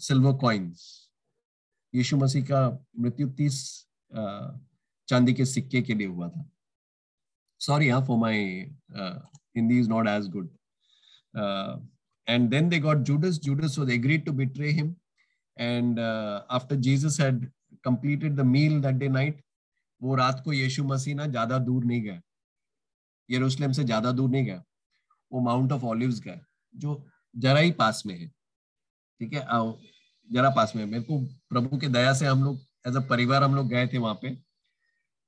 silver 0.09 0.33
coins 0.41 0.85
Yeshu 1.95 2.17
Masih 2.17 2.45
का 2.51 2.61
मृत्यु 3.01 3.29
तीस 3.39 3.61
चांदी 5.09 5.35
के 5.35 5.45
सिक्के 5.45 5.83
के 5.83 5.95
लिए 5.95 6.07
हुआ 6.07 6.29
था। 6.29 6.49
सॉरी 7.61 7.89
हाँ 7.89 8.05
for 8.07 8.19
my 8.19 8.45
Hindi 9.57 9.79
is 9.81 9.89
not 9.89 10.09
as 10.09 10.29
good 10.37 10.49
and 12.27 12.53
then 12.53 12.69
they 12.71 12.79
got 12.79 13.01
Judas. 13.07 13.39
Judas 13.45 13.77
was 13.79 13.89
agreed 13.93 14.25
to 14.27 14.33
betray 14.33 14.73
him. 14.73 14.91
And 15.57 15.99
uh, 15.99 16.43
after 16.49 16.77
Jesus 16.77 17.17
had 17.19 17.41
the 17.85 18.45
meal 18.45 18.81
that 18.81 18.99
day 19.01 19.09
night, 19.09 19.41
वो 20.01 20.15
रात 20.17 20.43
को 20.45 20.53
यीशु 20.53 20.85
मसीह 20.85 21.15
ना 21.15 21.27
ज़्यादा 21.27 21.59
दूर 21.59 21.85
नहीं 21.85 22.03
गया 22.03 22.21
यरूशलेम 23.29 23.73
से 23.73 23.85
ज़्यादा 23.85 24.13
दूर 24.13 24.31
नहीं 24.31 24.45
गया 24.45 24.63
वो 25.33 25.41
माउंट 25.41 25.73
ऑफ़ 25.73 25.85
ऑलिव्स 25.87 26.21
गया 26.21 26.39
जो 26.75 26.95
जरा 27.35 27.59
ही 27.59 27.73
पास 27.73 28.03
में 28.07 28.15
है। 28.19 28.27
ठीक 28.27 29.33
है? 29.35 29.41
जरा 30.31 30.51
पास 30.51 30.73
में, 30.77 30.85
मेरे 30.87 31.03
को 31.03 31.19
प्रभु 31.49 31.79
के 31.79 31.89
दया 31.89 32.13
से 32.15 32.27
हम 32.27 32.45
लोग 32.45 32.61
एज 32.89 32.97
अ 32.97 33.01
परिवार 33.01 33.43
हम 33.43 33.55
लोग 33.55 33.69
गए 33.69 33.87
थे 33.87 33.99
वहाँ 33.99 34.15
पे। 34.23 34.37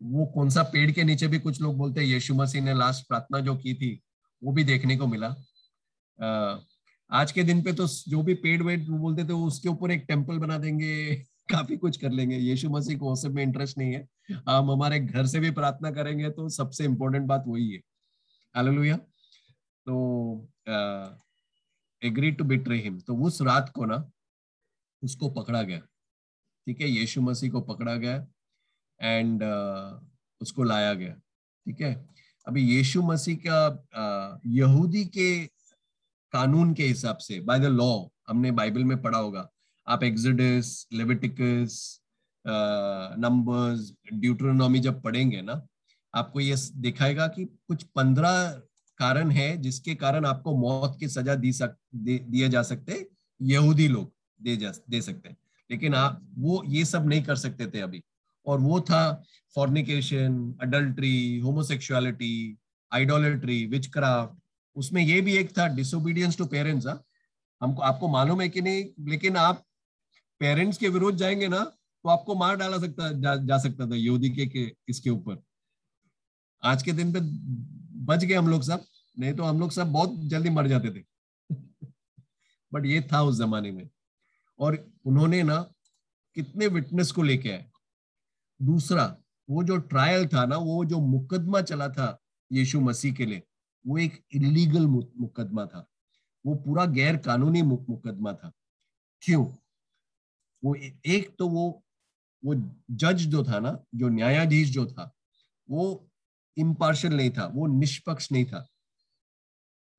वो 0.03 0.27
कौन 0.27 0.51
सा 0.51 0.63
पेड़ 0.63 0.91
के 0.93 1.05
नीचे 1.05 1.27
भी 1.29 1.39
कुछ 1.39 1.61
लोग 1.63 1.77
बोलते 1.77 2.01
हैं, 2.01 2.07
यीशु 2.07 2.35
मसीह 2.35 2.63
ने 2.63 2.75
लास्ट 2.75 3.07
प्रार्थना 3.09 3.41
जो 3.41 3.57
की 3.57 3.75
थी, 3.75 4.01
वो 4.43 4.53
भी 4.53 4.65
देखने 4.65 4.97
को 4.97 5.07
मिला। 5.07 5.35
आज 7.11 7.33
के 7.33 7.43
दिन 7.43 7.63
पे 7.63 7.73
तो 7.73 7.87
जो 7.87 8.23
भी 8.23 8.35
पेड़ 8.35 8.63
वेड़ 8.63 8.81
बोलते 8.81 9.25
थे 9.25 9.33
उसके 9.33 9.69
ऊपर 9.69 9.91
एक 9.91 10.05
टेंपल 10.09 10.39
बना 10.39 10.59
देंगे, 10.59 11.15
काफ़ी 11.51 11.77
कुछ 11.77 11.97
कर 11.97 12.11
लेंगे। 12.11 12.37
यीशु 12.37 12.71
मसीह 12.71 12.99
को 12.99 13.15
सब 13.17 13.35
में 13.35 13.43
इंटरेस्ट 13.43 13.79
नहीं 13.79 13.93
है। 13.93 14.09
हम 14.49 14.71
हमारे 14.71 15.01
घर 15.01 15.27
से 15.27 15.41
भी 15.41 15.51
प्रार्थना 15.51 15.91
करेंगे 15.91 16.31
तो 16.31 16.49
सबसे 16.49 16.85
इम्पोर्टेंट 16.85 17.27
बात 17.27 17.45
वही 17.47 17.71
है। 17.71 17.81
हालेलुया 18.55 18.97
तो 19.87 19.97
एग्री 22.03 22.31
टू 22.33 22.45
बिट्रे 22.45 22.79
हिम 22.81 22.99
तो 23.01 23.17
उस 23.17 23.43
रात 23.43 23.73
को 23.75 23.85
ना 23.85 24.11
उसको 25.05 25.31
पकड़ा 25.31 25.63
गया। 25.63 25.79
ठीक 25.79 26.81
है 26.81 26.89
यीशु 26.89 27.21
मसीह 27.21 27.51
को 27.51 27.61
पकड़ा 27.61 27.95
गया 27.97 28.27
एंड 29.01 29.43
uh, 29.43 30.01
उसको 30.41 30.63
लाया 30.63 30.95
गया। 30.95 31.15
ठीक 31.15 31.81
है? 31.81 31.95
अभी 32.47 32.63
यीशु 32.63 33.03
मसीह 33.03 33.37
का 33.47 33.59
uh, 33.73 34.41
यहूदी 34.47 35.05
के 35.05 35.47
कानून 36.33 36.73
के 36.75 36.87
हिसाब 36.87 37.17
से 37.17 37.41
बाय 37.41 37.61
द 37.61 37.65
लॉ 37.65 37.93
हमने 38.29 38.51
बाइबल 38.51 38.85
में 38.85 39.01
पढ़ा 39.03 39.19
होगा। 39.19 39.49
आप 39.87 40.03
एक्सिडस 40.05 40.87
लेविटिकस 40.93 42.01
नंबर्स 42.45 43.93
ड्यूट्रोनॉमी 44.13 44.79
जब 44.79 45.03
पढ़ेंगे 45.03 45.41
ना 45.43 45.67
आपको 46.15 46.41
ये 46.41 46.57
दिखाएगा 46.77 47.27
कि 47.29 47.45
कुछ 47.45 47.83
पंद्रह 47.97 48.49
कारण 48.99 49.31
है 49.31 49.57
जिसके 49.57 49.95
कारण 49.95 50.27
आपको 50.27 50.57
मौत 50.57 50.97
की 51.01 51.09
सजा 51.09 51.35
दी 51.35 51.53
सक 51.53 51.77
दिए 51.95 52.49
जा 52.49 52.63
सकते 52.63 53.07
यहूदी 53.41 53.89
लोग। 53.89 54.14
दे 54.43 54.57
जा 54.57 54.73
दे 54.91 55.03
सकते 55.03 55.29
हैं। 55.29 55.37
लेकिन 55.71 55.95
आप 55.95 56.29
वो 56.39 56.63
ये 56.67 56.85
सब 56.85 57.07
नहीं 57.07 57.23
कर 57.23 57.37
सकते 57.37 57.67
थे 57.67 57.81
अभी। 57.81 58.03
और 58.47 58.61
वो 58.61 58.81
था 58.81 59.23
fornication 59.55 60.55
adultery 60.63 61.39
homosexuality 61.39 62.59
idolatry 62.93 63.67
witchcraft 63.67 64.39
उसमें 64.77 65.03
ये 65.03 65.21
भी 65.21 65.37
एक 65.37 65.59
था 65.59 65.67
डिसोबीडियंस 65.69 66.39
टू 66.39 66.47
पेरेंट्स 66.47 66.87
हमको 67.63 67.83
आपको 67.83 68.09
मालूम 68.09 68.41
है 68.41 68.49
कि 68.49 68.61
नहीं? 68.61 68.85
लेकिन 69.09 69.37
आप 69.37 69.65
पेरेंट्स 70.41 70.79
के 70.79 70.89
विरोध 70.89 71.17
जाएँगे 71.17 71.49
ना 71.49 71.61
तो 72.05 72.09
आपको 72.09 72.35
मार 72.35 72.57
डाला 72.57 72.79
सकता 72.79 73.13
जा, 73.13 73.37
जा 73.37 73.59
सकता 73.59 73.87
था 73.91 73.95
यहूदी 73.95 74.31
के, 74.31 74.47
के 74.47 74.73
इसके 74.89 75.11
ऊपर। 75.11 75.43
आज 76.65 76.83
के 76.83 76.93
दिन 76.93 77.13
पे 77.13 77.19
बच 78.05 78.25
गए 78.25 78.35
हम 78.35 78.49
लोग 78.49 78.63
सब 78.63 78.85
नहीं 79.19 79.35
तो 79.35 79.43
हम 79.43 79.61
लोग 79.61 79.71
सब 79.71 79.93
बहुत 79.93 80.15
जल्दी 80.19 80.51
मर 80.51 80.69
जाते 80.69 80.91
थे। 80.91 81.05
बट 82.73 82.87
ये 82.87 83.01
था 83.13 83.23
उस 83.23 83.39
जमाने 83.39 83.71
में। 83.73 83.89
और 84.59 84.93
उन्होंने 85.05 85.43
ना 85.43 85.73
कितने 86.35 86.67
विटनेस 86.67 87.13
को 87.13 87.23
लेके 87.23 87.51
आए। 87.51 87.71
दूसरा, 88.63 89.19
वो 89.51 89.65
जो 89.65 89.77
ट्रायल 89.77 90.27
था 90.27 90.47
ना, 90.47 90.57
वो 90.57 90.85
जो 90.85 91.01
मुकदमा 91.01 91.63
चला 91.63 91.89
था 91.89 92.21
यीशु 92.53 92.81
मसीह 92.81 93.15
के 93.15 93.27
लिए, 93.27 93.43
वो 93.87 93.99
एक 93.99 94.25
इलीगल 94.33 94.87
मुकदमा 94.87 95.67
था। 95.67 95.89
वो 96.47 96.55
पूरा 96.55 96.87
गैर 96.87 97.17
कानूनी 97.17 97.63
मुकदमा 97.63 98.33
था। 98.33 98.53
क्यों? 99.21 99.47
वो 100.65 100.75
एक 101.07 101.37
तो 101.39 101.49
वो 101.49 101.81
वो 102.45 102.55
जज 102.91 103.15
जो 103.15 103.45
था 103.45 103.59
ना, 103.59 103.85
जो 103.95 104.09
न्यायाधीश 104.09 104.71
जो 104.71 104.87
था, 104.87 105.15
वो 105.71 106.09
इम्पार्शल 106.57 107.15
नहीं 107.15 107.31
था, 107.31 107.47
वो 107.47 107.67
निष्पक्ष 107.67 108.33
नहीं 108.33 108.45
था। 108.45 108.69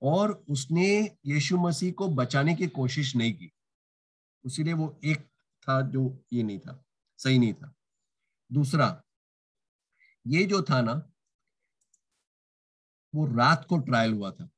और 0.02 0.46
उसने 0.50 1.16
यीशु 1.26 1.58
मसीह 1.58 1.92
को 1.92 2.08
बचाने 2.08 2.56
की 2.56 2.68
कोशिश 2.68 3.16
नहीं 3.16 3.34
की। 3.34 3.52
इसीलिए 4.46 4.74
वो 4.74 5.00
एक 5.04 5.22
था 5.64 5.82
जो 5.82 6.24
ये 6.34 6.44
नहीं 6.44 6.60
था, 6.60 6.86
सही 7.18 7.40
नहीं 7.40 7.54
था। 7.54 7.76
दूसरा, 8.52 9.04
ये 10.28 10.44
जो 10.44 10.62
था 10.62 10.82
ना, 10.82 11.12
वो 13.16 13.26
रात 13.26 13.66
को 13.66 13.78
ट्रायल 13.78 14.14
हुआ 14.14 14.32
था। 14.32 14.50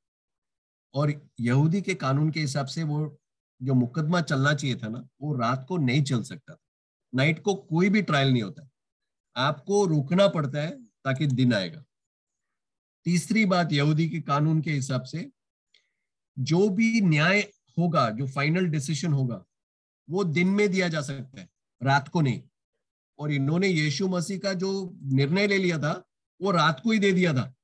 और 0.93 1.29
यहूदी 1.39 1.81
के 1.81 1.95
कानून 1.95 2.31
के 2.31 2.39
हिसाब 2.39 2.65
से 2.65 2.83
वो 2.83 3.19
जो 3.61 3.73
मुकदमा 3.73 4.21
चलना 4.21 4.53
चाहिए 4.53 4.75
था 4.75 4.87
ना, 4.87 5.07
वो 5.21 5.35
रात 5.35 5.65
को 5.69 5.77
नहीं 5.77 6.03
चल 6.03 6.23
सकता 6.23 6.53
था। 6.53 6.59
नाइट 7.15 7.43
को 7.43 7.55
कोई 7.55 7.89
भी 7.89 8.01
ट्रायल 8.01 8.33
नहीं 8.33 8.43
होता। 8.43 8.69
आपको 9.35 9.85
रुकना 9.85 10.27
पड़ता 10.27 10.61
है 10.61 10.83
ताकि 10.85 11.27
दिन 11.27 11.53
आएगा। 11.53 11.83
तीसरी 13.03 13.45
बात 13.45 13.71
यहूदी 13.71 14.09
के 14.09 14.21
कानून 14.21 14.61
के 14.61 14.71
हिसाब 14.71 15.03
से, 15.03 15.31
जो 16.39 16.69
भी 16.69 17.01
न्याय 17.01 17.39
होगा, 17.79 18.09
जो 18.09 18.27
फाइनल 18.27 18.65
डिसीज़न 18.65 19.13
होगा 19.13 19.45
वो 20.09 20.23
दिन 20.23 20.47
में 20.47 20.71
दिया 20.71 20.87
जा 20.87 21.01
सकता 21.01 21.41
है, 21.41 21.49
रात 21.83 22.07
को 22.07 22.21
नहीं। 22.21 22.43
और 23.19 23.31
इन्होंने 23.31 23.67
यीशु 23.67 24.07
मसीह 24.07 24.39
का 24.39 24.53
जो 24.53 24.97
निर्णय 25.03 25.47
ले 25.47 25.57
लिया 25.57 25.79
था, 25.79 26.03
वो 26.41 26.51
रात 26.51 26.81
को 26.83 26.91
ही 26.91 26.99
दे 26.99 27.11
दिया 27.11 27.33
था। 27.33 27.55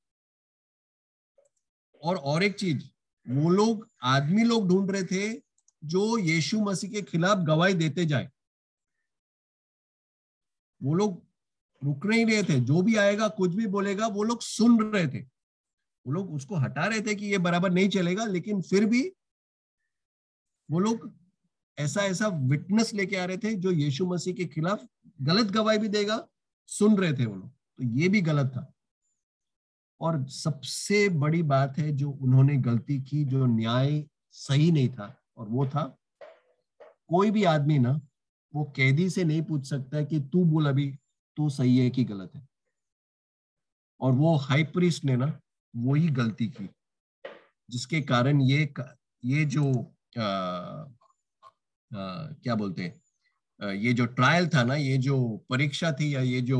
और 2.03 2.15
और 2.15 2.43
एक 2.43 2.55
चीज़, 2.55 2.85
वो 3.29 3.49
लोग, 3.49 3.89
आदमी 4.03 4.43
लोग 4.43 4.69
ढूंढ 4.69 4.91
रहे 4.91 5.03
थे 5.03 5.41
जो 5.83 6.17
यीशु 6.17 6.59
मसीह 6.59 6.91
के 6.91 7.01
खिलाफ 7.01 7.37
गवाही 7.37 7.73
देते 7.73 8.05
जाए। 8.05 8.31
वो 10.83 10.93
लोग 10.93 11.23
रुक 11.83 12.05
नहीं 12.05 12.25
रहे 12.25 12.43
थे, 12.43 12.59
जो 12.59 12.81
भी 12.81 12.95
आएगा, 12.95 13.27
कुछ 13.27 13.51
भी 13.51 13.67
बोलेगा, 13.67 14.07
वो 14.07 14.23
लोग 14.23 14.41
सुन 14.41 14.93
रहे 14.93 15.07
थे। 15.07 15.21
वो 16.07 16.11
लोग 16.11 16.33
उसको 16.33 16.55
हटा 16.55 16.85
रहे 16.85 17.01
थे 17.01 17.15
कि 17.15 17.25
ये 17.25 17.37
बराबर 17.37 17.71
नहीं 17.71 17.89
चलेगा, 17.89 18.25
लेकिन 18.25 18.61
फिर 18.61 18.85
भी 18.85 19.13
वो 20.71 20.79
लोग 20.79 21.22
ऐसा 21.79 22.01
ऐसा 22.01 22.27
विटनेस 22.27 22.93
लेके 22.93 23.15
आ 23.15 23.25
रहे 23.25 23.37
थे 23.37 23.55
जो 23.55 23.71
यीशु 23.71 24.05
मसीह 24.05 24.33
के 24.33 24.45
खिलाफ 24.45 24.87
गलत 25.21 25.51
गवाही 25.51 25.77
भी 25.77 25.87
देगा, 25.87 26.27
सुन 26.67 26.97
रहे 26.97 27.13
थे 27.13 27.25
वो 27.25 27.35
लोग। 27.35 27.49
तो 27.49 27.83
ये 27.83 28.07
भी 28.07 28.21
गलत 28.21 28.47
था। 28.47 28.73
और 30.01 30.27
सबसे 30.29 31.09
बड़ी 31.09 31.43
बात 31.43 31.77
है 31.77 31.91
जो 31.91 32.11
उन्होंने 32.11 32.57
गलती 32.57 33.01
की, 33.01 33.25
जो 33.25 33.45
न्याय 33.45 34.05
सही 34.31 34.71
नहीं 34.71 34.89
था, 34.89 35.23
और 35.37 35.49
वो 35.49 35.67
था, 35.67 35.97
कोई 37.07 37.31
भी 37.31 37.43
आदमी 37.43 37.79
ना, 37.79 38.01
वो 38.55 38.73
कैदी 38.75 39.09
से 39.09 39.23
नहीं 39.23 39.41
पूछ 39.41 39.69
सकता 39.69 40.03
कि 40.03 40.19
तू 40.19 40.45
बोल 40.45 40.65
अभी, 40.65 40.99
तू 41.37 41.49
सही 41.49 41.77
है 41.77 41.89
कि 41.89 42.03
गलत 42.03 42.35
है। 42.35 42.47
और 43.99 44.11
वो 44.11 44.35
हाई 44.35 44.63
प्रिस्ट 44.63 45.05
ने 45.05 45.15
ना, 45.15 45.39
वो 45.75 45.93
ही 45.93 46.09
गलती 46.09 46.47
की, 46.47 46.69
जिसके 47.69 48.01
कारण 48.01 48.41
ये 48.41 48.73
ये 49.25 49.45
जो 49.45 49.63
क्या 51.93 52.55
बोलते 52.55 52.83
हैं? 52.83 53.73
ये 53.73 53.93
जो 53.93 54.05
ट्रायल 54.07 54.47
था 54.49 54.63
ना 54.63 54.75
ये 54.75 54.97
जो 54.97 55.15
परीक्षा 55.49 55.91
थी 55.91 56.13
या 56.15 56.21
ये 56.21 56.41
जो 56.41 56.59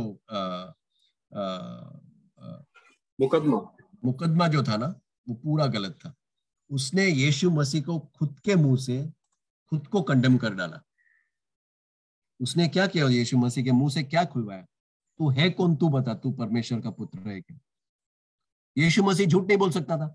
मुकदमा। 3.19 3.57
मुकदमा 4.05 4.47
जो 4.47 4.63
था 4.63 4.77
ना 4.77 4.87
वो 5.27 5.35
पूरा 5.35 5.65
गलत 5.67 5.97
था। 6.05 6.13
उसने 6.69 7.07
यीशु 7.07 7.49
मसीह 7.51 7.81
को 7.83 7.99
खुद 7.99 8.39
के 8.39 8.55
मुँह 8.55 8.77
से 8.77 9.01
खुद 9.71 9.87
को 9.87 10.01
कंडेम 10.01 10.37
कर 10.37 10.53
डाला। 10.53 10.81
उसने 12.39 12.67
क्या 12.67 12.87
किया 12.87 13.07
यीशु 13.09 13.37
मसीह 13.37 13.63
के 13.63 13.71
मुँह 13.71 13.91
से? 13.91 14.03
क्या 14.03 14.23
खुलवाया? 14.25 14.61
तू 15.19 15.29
है 15.31 15.49
कौन? 15.49 15.75
तू 15.75 15.89
बता 15.89 16.13
तू 16.15 16.31
परमेश्वर 16.31 16.81
का 16.81 16.91
पुत्र 16.91 17.19
है 17.19 17.41
क्या? 17.41 17.59
यीशु 18.77 19.03
मसीह 19.03 19.27
झूठ 19.27 19.47
नहीं 19.47 19.57
बोल 19.57 19.71
सकता 19.71 19.97
था। 19.97 20.07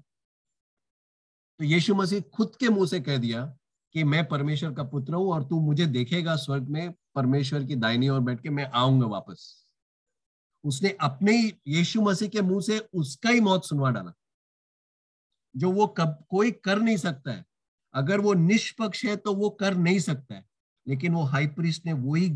तो 1.61 1.64
यीशु 1.64 1.94
मसीह 1.94 2.20
खुद 2.35 2.57
के 2.61 2.68
मुँह 2.68 2.87
से 2.87 3.00
कह 3.00 3.16
दिया 3.18 3.58
कि 3.94 4.05
मैं 4.05 4.27
परमेश्वर 4.29 4.72
का 4.74 4.83
पुत्र 4.85 5.14
हूँ 5.14 5.33
और 5.33 5.44
तू 5.44 5.61
मुझे 5.61 5.87
देखेगा 5.87 6.37
स्वर्ग 6.37 6.68
में, 6.68 6.92
परमेश्वर 7.14 7.64
की 7.64 7.77
दाहिनी 7.77 8.09
ओर 8.09 8.20
बैठ 8.20 8.40
के 8.40 8.51
मैं 8.51 8.66
आऊँगा 8.66 9.07
वापस। 9.07 9.64
उसने 10.64 10.96
अपने 11.01 11.37
ही 11.37 11.53
यीशु 11.68 12.03
मसीह 12.03 12.29
के 12.29 12.42
मुँह 12.42 12.61
से 12.61 12.79
उसका 12.94 13.31
ही 13.31 13.40
मौत 13.40 13.64
सुनवा 13.64 13.90
डाला, 13.90 14.12
जो 15.55 15.70
वो 15.70 15.87
कब, 15.88 16.24
कोई 16.31 16.51
कर 16.55 16.79
नहीं 16.79 16.96
सकता 16.96 17.33
है। 17.33 17.44
अगर 17.94 18.20
वो 18.20 18.35
निष्पक्ष 18.35 19.05
है 19.05 19.16
तो 19.16 19.35
वो 19.35 19.51
कर 19.51 19.74
नहीं 19.77 19.98
सकता 20.01 20.35
है, 20.35 20.44
लेकिन 20.87 21.14
वो 21.14 21.22
हाई 21.24 21.46
प्रिस्ट 21.48 21.87
ने 21.87 21.92
वही 21.92 22.29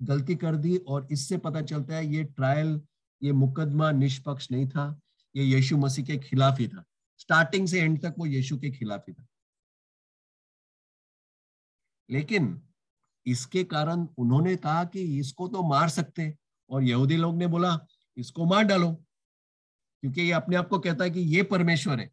गलती 0.00 0.34
कर 0.36 0.56
दी 0.56 0.76
और 0.78 1.06
इससे 1.10 1.36
पता 1.38 1.60
चलता 1.62 1.94
है 1.94 2.06
ये 2.06 2.24
ट्रायल, 2.24 2.80
ये 3.22 3.32
मुकदमा 3.32 3.90
निष्पक्ष 3.92 4.50
नहीं 4.50 4.68
था, 4.68 5.00
ये 5.34 5.44
यीशु 5.44 5.76
मसीह 5.76 6.04
के 6.04 6.16
खिलाफ 6.18 6.58
ही 6.60 6.68
था। 6.68 6.84
स्टार्टिंग 7.20 7.66
से 7.68 7.80
एंड 7.80 8.00
तक 8.02 8.14
वो 8.18 8.26
यीशु 8.26 8.58
के 8.58 8.70
खिलाफ 8.70 9.04
ही 9.08 9.14
था। 9.14 9.25
लेकिन 12.10 12.60
इसके 13.26 13.64
कारण 13.64 14.06
उन्होंने 14.18 14.56
कहा 14.56 14.84
कि 14.84 15.02
इसको 15.20 15.48
तो 15.48 15.62
मार 15.62 15.88
सकते 15.88 16.34
और 16.70 16.82
यहूदी 16.82 17.16
लोग 17.16 17.36
ने 17.36 17.46
बोला, 17.46 17.78
इसको 18.16 18.44
मार 18.44 18.64
डालो, 18.64 18.92
क्योंकि 18.92 20.22
ये 20.22 20.32
अपने 20.32 20.56
आप 20.56 20.68
को 20.68 20.78
कहता 20.78 21.04
है 21.04 21.10
कि 21.10 21.20
ये 21.20 21.42
परमेश्वर 21.42 22.00
है। 22.00 22.10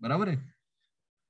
बराबर 0.00 0.28
है? 0.28 0.54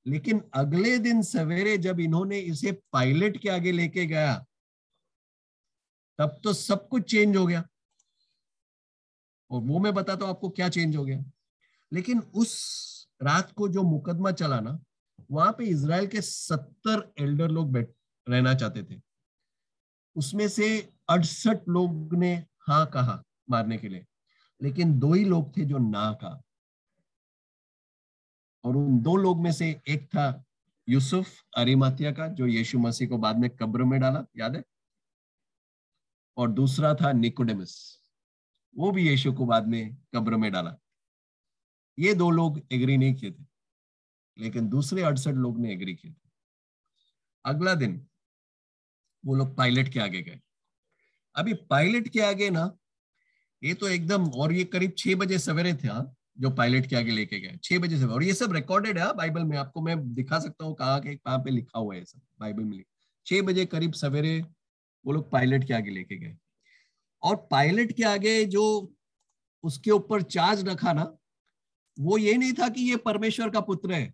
लेकिन 0.05 0.41
अगले 0.53 0.97
दिन 0.97 1.21
सवेरे 1.21 1.77
जब 1.77 1.99
इन्होंने 1.99 2.39
इसे 2.39 2.71
पायलट 2.93 3.37
के 3.37 3.49
आगे 3.49 3.71
लेके 3.71 4.05
गया, 4.05 4.35
तब 6.19 6.39
तो 6.43 6.53
सब 6.53 6.87
कुछ 6.87 7.09
चेंज 7.11 7.35
हो 7.37 7.45
गया। 7.47 7.63
और 9.51 9.61
वो 9.61 9.79
मैं 9.79 9.93
बताता 9.93 10.25
हूँ 10.25 10.33
आपको 10.33 10.49
क्या 10.49 10.69
चेंज 10.69 10.95
हो 10.95 11.05
गया। 11.05 11.23
लेकिन 11.91 12.19
उस 12.19 13.07
रात 13.23 13.51
को 13.51 13.67
जो 13.67 13.83
मुकदमा 13.83 14.31
चला 14.31 14.59
ना 14.59 14.79
वहाँ 15.31 15.51
पे 15.51 15.65
इसराइल 15.65 16.07
के 16.07 16.21
सत्तर 16.21 17.13
एल्डर 17.19 17.49
लोग 17.49 17.71
बैठ, 17.71 17.89
रहना 18.27 18.53
चाहते 18.53 18.83
थे। 18.83 19.01
उसमें 20.15 20.47
से 20.47 20.67
अड़सठ 21.09 21.67
लोग 21.69 22.13
ने 22.15 22.33
हाँ 22.67 22.85
कहा 22.85 23.23
मारने 23.49 23.77
के 23.77 23.89
लिए, 23.89 24.05
लेकिन 24.61 24.99
दो 24.99 25.13
ही 25.13 25.25
लोग 25.25 25.57
थे 25.57 25.65
जो 25.65 25.77
ना 25.77 26.11
कहा। 26.13 26.41
और 28.63 28.77
उन 28.77 28.99
दो 28.99 29.15
लोग 29.15 29.41
में 29.41 29.51
से 29.51 29.69
एक 29.87 30.07
था 30.07 30.43
यूसुफ 30.87 31.27
अरिमातिया 31.57 32.11
का, 32.11 32.27
जो 32.27 32.45
यीशु 32.47 32.79
मसीह 32.79 33.07
को 33.07 33.17
बाद 33.17 33.37
में 33.37 33.49
कब्र 33.49 33.83
में 33.83 33.99
डाला, 33.99 34.25
याद 34.37 34.55
है? 34.55 34.63
और 36.37 36.51
दूसरा 36.51 36.93
था 36.93 37.11
निकोडेमस, 37.11 38.01
वो 38.75 38.91
भी 38.91 39.07
यीशु 39.09 39.33
को 39.33 39.45
बाद 39.45 39.67
में 39.67 39.97
कब्र 40.15 40.37
में 40.37 40.51
डाला। 40.51 40.75
ये 41.99 42.13
दो 42.13 42.29
लोग 42.29 42.61
एग्री 42.71 42.97
नहीं 42.97 43.13
किए 43.15 43.31
थे। 43.31 43.56
लेकिन 44.37 44.67
दूसरे 44.69 45.01
अड़सठ 45.01 45.33
लोग 45.35 45.59
ने 45.59 45.71
एग्री 45.73 45.95
थे। 45.95 46.13
अगला 47.45 47.73
दिन 47.75 48.01
वो 49.23 49.35
लोग 49.35 49.55
पायलट 49.57 49.93
के 49.93 49.99
आगे 49.99 50.21
गए। 50.21 50.39
अभी 51.35 51.53
पायलट 51.69 52.07
के 52.07 52.21
आगे 52.21 52.49
ना 52.49 52.71
ये 53.61 53.73
तो 53.73 53.87
एकदम 53.87 54.29
और 54.31 54.53
ये 54.53 54.63
करीब 54.63 54.93
छह 54.97 55.15
बजे 55.15 55.39
सवेरे 55.39 55.73
थे 55.73 55.87
हाँ 55.87 56.13
जो 56.39 56.49
पायलट 56.49 56.85
के 56.85 56.95
आगे 56.95 57.11
लेके 57.11 57.39
गए। 57.39 57.57
छह 57.63 57.79
बजे 57.79 57.97
से 57.99 58.05
और 58.05 58.23
ये 58.23 58.33
सब 58.33 58.53
रिकॉर्डेड 58.53 58.97
है 58.97 59.13
बाइबल 59.13 59.39
हाँ, 59.39 59.47
में। 59.47 59.57
आपको 59.57 59.81
मैं 59.81 60.13
दिखा 60.13 60.39
सकता 60.39 60.65
हूँ 60.65 60.75
कहा 60.75 60.99
के 60.99 61.15
कहाँ 61.15 61.39
पे 61.39 61.51
लिखा 61.51 61.79
हुआ 61.79 61.95
है 61.95 62.03
सब 62.05 62.21
बाइबल 62.39 62.63
में 62.63 62.83
छह 63.25 63.41
बजे 63.41 63.65
करीब 63.65 63.93
सवेरे 63.93 64.39
वो 65.05 65.13
लोग 65.13 65.29
पायलट 65.31 65.67
के 65.67 65.73
आगे 65.73 65.91
लेके 65.91 66.17
गए। 66.17 66.35
और 67.23 67.35
पायलट 67.51 67.91
के 67.91 68.03
आगे 68.03 68.43
जो 68.45 68.63
उसके 69.63 69.91
ऊपर 69.91 70.21
चार्ज 70.21 70.67
रखा 70.67 70.93
ना 70.93 71.03
वो 71.97 72.17
ये 72.17 72.37
नहीं 72.37 72.53
था 72.53 72.69
कि 72.69 72.81
ये 72.81 72.95
परमेश्वर 72.95 73.49
का 73.49 73.59
पुत्र 73.61 73.93
है। 73.93 74.13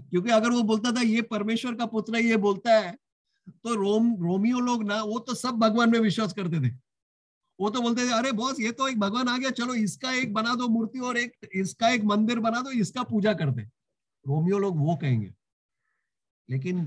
क्योंकि 0.00 0.30
अगर 0.30 0.50
वो 0.50 0.62
बोलता 0.62 0.92
था, 0.92 1.00
ये 1.00 1.22
परमेश्वर 1.22 1.74
का 1.74 1.86
पुत्र 1.86 2.16
ये 2.16 2.36
बोलता 2.36 2.78
है 2.78 2.96
तो 3.46 3.74
रोम, 3.74 4.14
रोमियो 4.16 4.60
लोग 4.60 4.84
ना, 4.84 5.02
वो 5.02 5.18
तो 5.18 5.34
सब 5.34 5.54
भगवान 5.54 5.90
में 5.90 5.98
विश्वास 6.00 6.32
करते 6.32 6.60
थे। 6.60 6.72
वो 7.58 7.70
तो 7.70 7.80
बोलते 7.80 8.04
थे, 8.04 8.12
अरे 8.12 8.30
बॉस, 8.32 8.60
ये 8.60 8.70
तो 8.72 8.88
एक 8.88 8.98
भगवान 9.00 9.28
आ 9.28 9.36
गया, 9.38 9.50
चलो 9.50 9.74
इसका 9.74 10.12
एक 10.12 10.32
बना 10.34 10.54
दो 10.54 10.68
मूर्ति 10.68 10.98
और 10.98 11.16
एक, 11.18 11.32
इसका 11.54 11.88
एक 11.88 12.04
मंदिर 12.04 12.38
बना 12.38 12.60
दो, 12.60 12.70
इसका 12.70 13.02
पूजा 13.02 13.34
कर 13.34 13.50
दे। 13.50 13.62
रोमियो 14.24 14.58
लोग 14.58 14.78
वो 14.78 14.96
कहेंगे। 14.96 15.32
लेकिन 16.48 16.86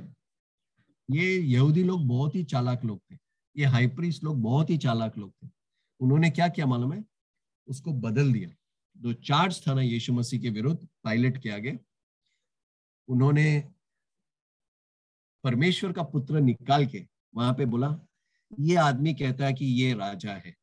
ये 1.10 1.38
यहूदी 1.38 1.84
लोग 1.84 2.08
बहुत 2.08 2.36
ही 2.36 2.44
चालाक 2.44 2.86
लोग 2.86 3.02
थे। 3.12 3.18
ये 3.56 3.66
हाइप्रिस 3.66 4.24
लोग 4.24 4.42
बहुत 4.42 4.70
ही 4.70 4.78
चालाक 4.78 5.18
लोग 5.18 5.34
थे। 5.34 5.50
उन्होंने 6.00 6.30
क्या 6.30 6.48
किया 6.48 6.66
मालूम 6.66 6.94
है? 6.94 7.04
उसको 7.68 7.94
बदल 7.94 8.34
दिया। 8.34 8.50
जो 8.98 9.14
चार्ज 9.14 9.62
था 9.68 9.74
ना 9.74 9.82
यीशु 9.82 10.14
मसीह 10.14 10.42
के 10.42 10.50
विरुद्ध 10.50 10.88
पायलट 11.04 11.42
के 11.44 11.50
आगे 11.50 11.80
उन्होंने 13.10 13.74
परमेश्वर 15.44 15.92
का 15.92 16.04
पुत्र 16.04 16.40
निकाल 16.40 16.86
के 16.86 17.06
वहाँ 17.36 17.54
पे 17.54 17.66
बोला, 17.66 17.88
ये 18.60 18.76
आदमी 18.76 19.14
कहता 19.14 19.46
है 19.46 19.54
कि 19.54 19.66
ये 19.66 19.94
राजा 19.94 20.34
है। 20.36 20.56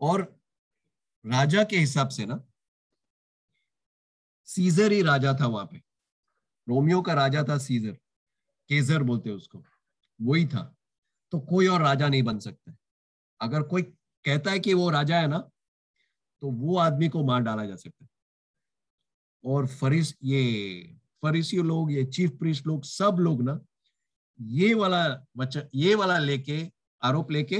और 0.00 0.22
राजा 1.24 1.64
के 1.64 1.78
हिसाब 1.78 2.08
से 2.08 2.26
ना, 2.26 2.42
सीजर 4.48 4.92
ही 4.92 5.02
राजा 5.02 5.34
था 5.40 5.46
वहाँ 5.46 5.66
पे। 5.66 5.82
रोमियो 6.68 7.00
का 7.02 7.14
राजा 7.14 7.42
था 7.48 7.58
सीजर 7.58 7.92
केजर 8.70 9.02
बोलते 9.02 9.30
उसको। 9.30 9.62
वही 10.20 10.46
था। 10.46 10.62
तो 11.32 11.40
कोई 11.40 11.66
और 11.66 11.82
राजा 11.82 12.08
नहीं 12.08 12.22
बन 12.22 12.38
सकता 12.38 12.76
अगर 13.40 13.62
कोई 13.62 13.82
कहता 14.24 14.50
है 14.50 14.58
कि 14.60 14.74
वो 14.74 14.90
राजा 14.90 15.20
है 15.20 15.26
ना 15.26 15.38
तो 16.42 16.50
वो 16.50 16.76
आदमी 16.78 17.08
को 17.08 17.24
मार 17.24 17.40
डाला 17.42 17.64
जा 17.66 17.76
सकता 17.76 18.04
है। 18.04 18.08
और 19.44 19.66
फरिस, 19.66 20.14
ये 20.22 20.82
फरीसी 21.22 21.56
लोग, 21.56 21.92
ये 21.92 22.04
चीफ 22.04 22.30
प्रिस्ट 22.30 22.66
लोग, 22.66 22.84
सब 22.84 23.16
लोग 23.20 23.42
ना, 23.42 23.60
ये 24.40 24.74
वाला 24.74 25.26
वचन 25.36 25.68
ये 25.74 25.94
वाला 25.94 26.18
लेके, 26.18 26.72
आरोप 27.02 27.30
लेके 27.30 27.58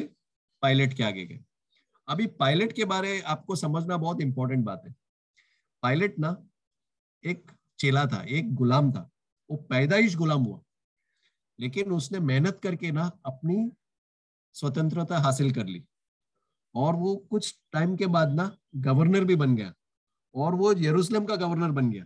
पायलट 0.62 0.94
के 0.94 1.02
आगे 1.02 1.26
गए। 1.26 1.44
अभी 2.08 2.26
पायलट 2.26 2.72
के 2.72 2.84
बारे 2.84 3.20
आपको 3.20 3.56
समझना 3.56 3.96
बहुत 3.96 4.20
इंपॉर्टेंट 4.20 4.64
बात 4.64 4.82
है। 4.86 4.94
पायलट 5.82 6.18
ना, 6.18 6.48
एक 7.24 7.50
चेला 7.78 8.06
था, 8.06 8.22
एक 8.22 8.54
गुलाम 8.54 8.92
था। 8.92 9.10
वो 9.50 9.56
पैदाइश 9.56 10.16
गुलाम 10.16 10.42
हुआ। 10.42 10.60
लेकिन 11.60 11.92
उसने 11.92 12.18
मेहनत 12.18 12.60
करके 12.62 12.90
ना, 12.90 13.18
अपनी 13.26 13.72
स्वतंत्रता 14.54 15.18
हासिल 15.18 15.52
कर 15.52 15.66
ली। 15.66 15.84
और 16.74 16.96
वो 16.96 17.16
कुछ 17.16 17.60
टाइम 17.72 17.96
के 17.96 18.06
बाद 18.06 18.32
ना 18.32 18.56
गवर्नर 18.76 19.24
भी 19.24 19.36
बन 19.36 19.56
गया। 19.56 19.74
और 20.34 20.54
वो 20.54 20.72
यरूशलेम 20.78 21.24
का 21.24 21.36
गवर्नर 21.36 21.70
बन 21.70 21.90
गया। 21.90 22.04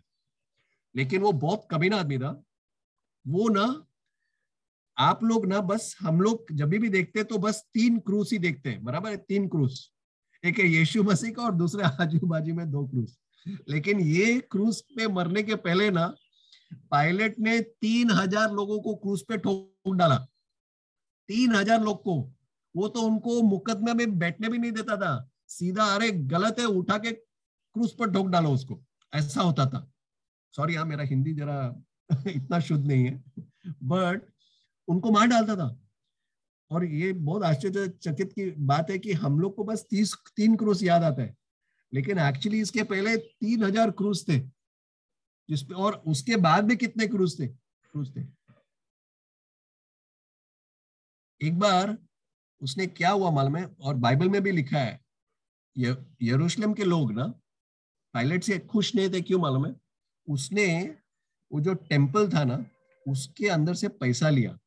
लेकिन 0.95 1.23
वो 1.23 1.33
बहुत 1.35 1.67
कमीना 1.71 1.97
आदमी 1.97 2.19
था। 2.19 2.31
वो 3.27 3.49
ना, 3.49 3.67
आप 4.97 5.25
लोग 5.25 5.47
ना 5.47 5.61
बस, 5.61 5.97
हम 6.01 6.21
लोग 6.21 6.53
जब 6.53 6.69
भी 6.69 6.89
देखते 6.89 7.23
तो 7.25 7.39
बस 7.39 7.63
तीन 7.75 7.99
क्रूस 7.99 8.33
ही 8.33 8.39
देखते 8.39 8.71
हैं। 8.71 8.85
बराबर 8.85 9.11
है, 9.11 9.17
तीन 9.19 9.49
क्रूस। 9.49 9.91
एक 10.45 10.59
है 10.59 10.67
यीशु 10.67 11.03
मसीह 11.03 11.33
का 11.33 11.43
और 11.43 11.55
दूसरे 11.55 11.85
आजू 11.85 12.27
बाजू 12.27 12.55
में 12.55 12.71
दो 12.71 12.87
क्रूस। 12.87 13.19
लेकिन 13.69 14.01
ये 14.01 14.39
क्रूस 14.51 14.81
पे 14.97 15.07
मरने 15.09 15.43
के 15.43 15.55
पहले 15.57 15.91
ना, 15.91 16.07
पायलट 16.91 17.39
ने 17.39 17.61
तीन 17.61 18.11
हज़ार 18.11 18.53
लोगों 18.53 18.79
को 18.81 18.95
क्रूस 18.95 19.25
पे 19.29 19.37
ठोक 19.37 19.95
डाला। 19.95 20.17
तीन 21.29 21.55
हज़ार 21.55 21.83
लोग 21.83 22.03
को। 22.03 22.17
वो 22.75 22.89
तो 22.89 23.03
उनको 23.03 23.41
मुकदमे 23.43 23.95
में 23.95 24.19
बैठने 24.19 24.49
भी 24.49 24.59
नहीं 24.59 24.73
देता 24.73 24.97
था। 24.97 25.31
सीधा 25.49 25.85
अरे 25.95 26.11
गलत 26.11 26.57
है, 26.59 26.65
उठा 26.67 26.99
के 26.99 27.13
क्रूस 27.77 27.95
पर 27.95 28.11
ठोक 28.11 28.29
डालो 28.29 28.51
उसको। 28.51 28.81
ऐसा 29.13 29.43
होता 29.43 29.67
था। 29.67 29.93
सॉरी 30.55 30.75
हाँ 30.75 30.85
मेरा 30.85 31.05
हिंदी 31.05 31.33
जरा 31.35 31.57
इतना 32.27 32.61
शुद्ध 32.61 32.87
नहीं 32.87 33.05
है। 33.05 33.23
बट 33.83 34.23
उनको 34.89 35.11
मार 35.11 35.27
डालता 35.27 35.57
था। 35.57 35.69
और 36.71 36.85
ये 36.85 37.13
बहुत 37.13 37.43
आश्चर्यचकित 37.43 38.33
की 38.33 38.51
बात 38.67 38.91
है 38.91 38.99
कि 38.99 39.13
हम 39.13 39.39
लोग 39.41 39.57
को 39.57 39.65
बस 39.65 39.87
तीस, 39.91 40.15
तीन 40.37 40.57
क्रूस 40.57 40.83
याद 40.83 41.03
आता 41.03 41.23
है। 41.23 41.37
लेकिन 41.93 42.19
एक्चुअली 42.19 42.61
इसके 42.61 42.83
पहले 42.83 43.17
तीन 43.17 43.65
हज़ार 43.65 43.91
क्रूज 43.91 44.29
थे। 44.29 44.39
जिसपे 45.49 45.75
और 45.75 46.03
उसके 46.07 46.37
बाद 46.37 46.65
भी 46.65 46.77
कितने 46.77 47.07
क्रूज 47.07 47.39
थे? 47.41 47.47
क्रूज 47.47 48.17
थे। 48.17 48.27
एक 51.41 51.59
बार 51.59 51.97
उसने 52.61 52.87
क्या 52.87 53.11
हुआ 53.11 53.31
मालूम 53.31 53.57
है? 53.57 53.67
और 53.81 53.95
बाइबल 53.97 54.29
में 54.29 54.43
भी 54.43 54.53
लिखा 54.53 54.79
है। 54.79 55.01
यरूशलेम 55.77 56.75
के 56.75 56.85
लोग 56.85 57.13
ना 57.13 57.33
पायलट 58.17 58.43
से 58.43 58.59
खुश 58.59 58.95
नहीं 58.95 59.09
थे 59.13 59.21
क्यों 59.21 59.39
मालूम 59.41 59.67
है? 59.67 59.75
उसने 60.29 60.97
वो 61.53 61.61
जो 61.61 61.75
टेंपल 61.75 62.29
था 62.35 62.45
ना 62.45 62.65
उसके 63.09 63.49
अंदर 63.49 63.75
से 63.75 63.89
पैसा 63.89 64.29
लिया 64.29 64.59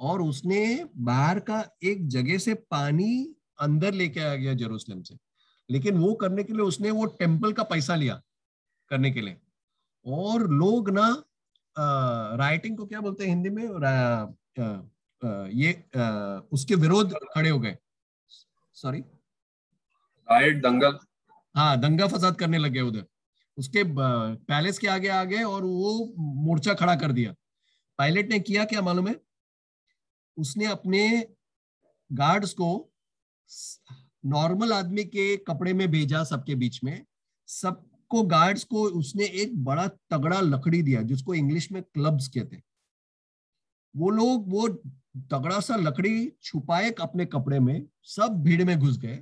और 0.00 0.22
उसने 0.22 0.88
बाहर 0.96 1.40
का 1.40 1.58
एक 1.82 2.06
जगह 2.08 2.38
से 2.38 2.54
पानी 2.54 3.34
अंदर 3.60 3.94
लेके 3.94 4.20
आ 4.20 4.34
गया 4.34 4.54
जेरूसलम 4.54 5.02
से। 5.02 5.16
लेकिन 5.70 5.98
वो 5.98 6.12
करने 6.14 6.44
के 6.44 6.52
लिए 6.52 6.62
उसने 6.62 6.90
वो 6.90 7.06
टेंपल 7.20 7.52
का 7.52 7.62
पैसा 7.62 7.94
लिया 7.94 8.20
करने 8.90 9.10
के 9.10 9.20
लिए। 9.20 9.36
और 10.06 10.50
लोग 10.50 10.90
ना 10.90 11.08
राइटिंग 12.36 12.76
को 12.76 12.86
क्या 12.86 13.00
बोलते 13.00 13.24
हैं 13.24 13.30
हिंदी 13.30 13.50
में? 13.50 13.68
आ, 13.84 14.26
आ, 14.62 14.82
आ, 15.22 15.46
ये 15.46 15.72
उसके 16.52 16.74
विरोध 16.74 17.14
खड़े 17.34 17.50
हो 17.50 17.60
गए। 17.60 17.76
सॉरी 18.74 19.00
राइट 19.00 20.62
दंगल। 20.62 20.98
हाँ 21.56 21.76
दंगा 21.80 22.06
फसाद 22.06 22.36
करने 22.36 22.58
लगे 22.58 22.80
उधर। 22.80 23.04
उसके 23.58 23.82
पैलेस 23.86 24.78
के 24.78 24.86
आगे 24.86 25.08
आ 25.08 25.22
गए 25.24 25.42
और 25.42 25.64
वो 25.64 26.14
मोर्चा 26.18 26.74
खड़ा 26.74 26.94
कर 26.96 27.12
दिया। 27.12 27.32
पायलट 27.98 28.30
ने 28.30 28.38
किया 28.40 28.64
क्या 28.64 28.82
मालूम 28.82 29.08
है? 29.08 29.14
उसने 30.36 30.66
अपने 30.66 31.26
गार्ड्स 32.10 32.52
को 32.52 32.68
नॉर्मल 34.26 34.72
आदमी 34.72 35.04
के 35.04 35.36
कपड़े 35.46 35.72
में 35.72 35.90
भेजा 35.90 36.22
सबके 36.24 36.54
बीच 36.54 36.82
में। 36.84 37.04
सबको 37.48 38.22
गार्ड्स 38.24 38.64
को 38.64 38.82
उसने 38.98 39.24
एक 39.42 39.56
बड़ा 39.64 39.86
तगड़ा 40.10 40.40
लकड़ी 40.40 40.82
दिया, 40.82 41.02
जिसको 41.02 41.34
इंग्लिश 41.34 41.70
में 41.72 41.82
क्लब्स 41.82 42.28
कहते 42.28 42.62
वो 43.94 44.10
लोग 44.10 44.50
वो 44.50 44.68
तगड़ा 45.30 45.60
सा 45.60 45.76
लकड़ी 45.76 46.30
छुपाए 46.42 46.90
अपने 47.00 47.24
कपड़े 47.26 47.60
में, 47.60 47.86
सब 48.02 48.42
भीड़ 48.42 48.64
में 48.64 48.78
घुस 48.78 48.98
गए। 48.98 49.18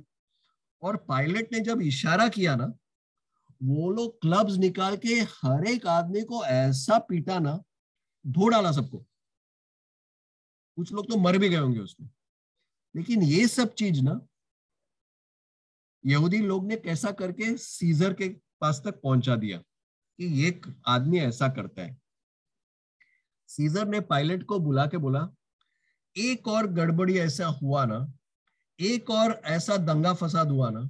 और 0.81 0.97
पायलट 0.97 1.47
ने 1.51 1.59
जब 1.59 1.81
इशारा 1.81 2.27
किया 2.27 2.55
ना, 2.55 2.65
वो 3.63 3.91
लोग 3.91 4.21
क्लब्स 4.21 4.55
निकाल 4.55 4.97
के 4.97 5.15
हर 5.21 5.65
एक 5.67 5.87
आदमी 5.87 6.21
को 6.21 6.43
ऐसा 6.45 6.99
पीटा 6.99 7.39
ना, 7.39 7.63
धो 8.27 8.47
डाला 8.47 8.71
सबको। 8.71 8.97
कुछ 10.77 10.91
लोग 10.93 11.09
तो 11.09 11.17
मर 11.17 11.37
भी 11.37 11.49
गए 11.49 11.57
होंगे 11.57 11.79
उसमें। 11.79 12.09
लेकिन 12.95 13.23
ये 13.23 13.47
सब 13.47 13.73
चीज़ 13.73 14.01
ना, 14.01 14.19
यहूदी 16.05 16.37
लोग 16.37 16.67
ने 16.67 16.75
कैसा 16.75 17.11
करके 17.11 17.57
सीजर 17.57 18.13
के 18.13 18.29
पास 18.61 18.81
तक 18.85 19.01
पहुँचा 19.01 19.35
दिया 19.35 19.57
कि 20.19 20.25
ये 20.25 20.61
आदमी 20.87 21.19
ऐसा 21.19 21.47
करता 21.49 21.81
है। 21.81 21.97
सीजर 23.47 23.87
ने 23.87 23.99
पायलट 24.01 24.43
को 24.43 24.59
बुला 24.59 24.85
के 24.85 24.97
बोला, 24.97 25.29
एक 26.17 26.47
और 26.47 26.67
गड़बड़ी 26.67 27.17
ऐसा 27.19 27.45
हुआ 27.45 27.85
ना 27.85 28.13
एक 28.79 29.09
और 29.09 29.31
ऐसा 29.47 29.77
दंगा 29.79 30.13
फसाद 30.13 30.51
हुआ 30.51 30.69
ना, 30.69 30.81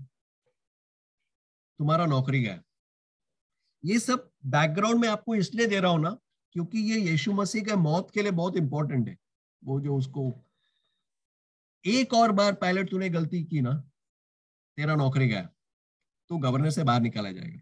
तुम्हारा 1.80 2.06
नौकरी 2.06 2.42
गया। 2.42 2.62
ये 3.84 4.00
सब 4.00 4.30
बैकग्राउंड 4.48 5.00
में 5.00 5.08
आपको 5.10 5.36
इसलिए 5.36 5.68
दे 5.68 5.80
रहा 5.80 5.92
हूँ 5.92 6.02
ना, 6.02 6.18
क्योंकि 6.56 6.80
ये 6.82 7.00
यीशु 7.02 7.34
मसीह 7.34 7.64
के 7.64 7.76
मौत 7.78 8.12
के 8.12 8.22
लिए 8.22 8.32
बहुत 8.34 8.58
इंपॉर्टेंट 8.58 9.08
है। 9.08 9.18
वो 9.64 9.80
जो 9.82 9.98
उसको, 9.98 10.32
एक 11.86 12.14
और 12.14 12.32
बार 12.32 12.54
पायलट 12.56 12.90
तूने 12.90 13.10
गलती 13.10 13.44
की 13.44 13.62
ना, 13.62 13.74
तेरा 14.78 14.96
नौकरी 14.96 15.28
गया 15.28 15.50
तो 16.30 16.38
गवर्नर 16.40 16.70
से 16.70 16.84
बाहर 16.84 17.02
निकाला 17.02 17.32
जाएगा। 17.32 17.60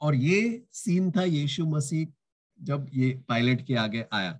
और 0.00 0.14
ये 0.14 0.66
सीन 0.74 1.10
था 1.10 1.22
यीशु 1.24 1.64
मसीह 1.66 2.06
जब 2.60 2.86
ये 2.94 3.10
पायलट 3.28 3.66
के 3.66 3.74
आगे 3.76 4.04
आया। 4.12 4.38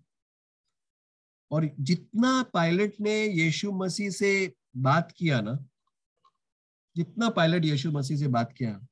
और 1.50 1.70
जितना 1.80 2.42
पायलट 2.42 2.94
ने 3.00 3.24
यीशु 3.24 3.72
मसीह 3.72 4.10
से 4.10 4.54
बात 4.76 5.12
किया 5.12 5.40
ना, 5.40 5.66
जितना 6.96 7.28
पायलट 7.30 7.64
यीशु 7.64 7.90
मसीह 7.92 8.16
से 8.16 8.28
बात 8.28 8.52
किया, 8.52 8.86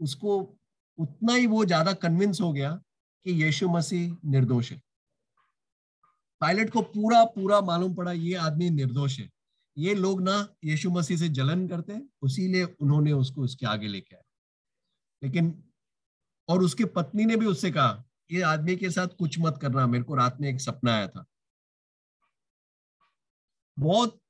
उसको 0.00 0.58
उतना 0.98 1.34
ही 1.34 1.46
वो 1.46 1.64
ज़्यादा 1.64 1.92
कन्विंस 1.92 2.40
हो 2.40 2.52
गया 2.52 2.72
कि 3.26 3.44
यीशु 3.44 3.68
मसीह 3.68 4.16
निर्दोष 4.24 4.72
है। 4.72 4.82
पायलट 6.40 6.70
को 6.70 6.82
पूरा 6.82 7.24
पूरा 7.24 7.60
मालूम 7.60 7.94
पड़ा, 7.94 8.12
ये 8.12 8.34
आदमी 8.34 8.70
निर्दोष 8.70 9.18
है। 9.20 9.30
ये 9.76 9.94
लोग 9.94 10.22
ना 10.22 10.48
यीशु 10.64 10.90
मसीह 10.90 11.16
से 11.16 11.28
जलन 11.28 11.68
करते 11.68 11.92
हैं, 11.92 12.08
उसीलिए 12.22 12.64
उन्होंने 12.64 13.12
उसको 13.12 13.42
उसके 13.42 13.66
आगे 13.66 13.88
लेके 13.88 14.16
आया। 14.16 14.22
लेकिन, 15.22 15.64
और 16.48 16.62
उसकी 16.62 16.84
पत्नी 16.84 17.24
ने 17.24 17.36
भी 17.36 17.46
उससे 17.46 17.70
कहा, 17.70 18.04
ये 18.32 18.42
आदमी 18.42 18.76
के 18.76 18.90
साथ 18.90 19.08
कुछ 19.08 19.38
मत 19.38 19.58
करना, 19.62 19.86
मेरे 19.86 20.04
को 20.04 20.14
रात 20.14 20.38
में 20.40 20.48
एक 20.48 20.60
सपना 20.60 20.94
आया 20.94 21.08
था। 21.08 21.24
बहुत 23.78 24.20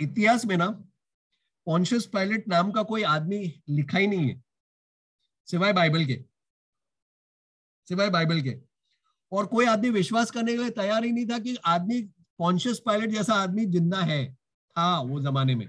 इतिहास 0.00 0.44
में 0.44 0.56
ना 0.56 0.68
पॉन्शियस 1.66 2.06
पायलट 2.06 2.48
नाम 2.48 2.70
का 2.72 2.82
कोई 2.82 3.02
आदमी 3.02 3.62
लिखा 3.68 3.98
ही 3.98 4.06
नहीं 4.06 4.28
है। 4.28 4.42
सिवाय 5.48 5.72
बाइबल 5.72 6.04
के। 6.06 6.24
सिवाय 7.88 8.10
बाइबल 8.10 8.40
के। 8.40 8.56
और 9.32 9.46
कोई 9.46 9.66
आदमी 9.66 9.90
विश्वास 9.90 10.30
करने 10.30 10.52
के 10.52 10.58
लिए 10.58 10.70
तैयार 10.70 11.04
ही 11.04 11.12
नहीं 11.12 11.26
था 11.26 11.38
कि 11.38 11.56
आदमी 11.56 12.00
पॉन्शियस 12.38 12.80
पायलट 12.86 13.10
जैसा 13.10 13.34
आदमी 13.34 13.64
ज़िंदा 13.66 14.00
है, 14.00 14.34
था 14.34 15.00
वो 15.00 15.20
जमाने 15.20 15.54
में। 15.54 15.66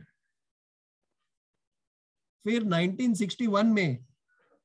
फिर 2.46 2.64
1961 2.64 3.66
में 3.66 4.06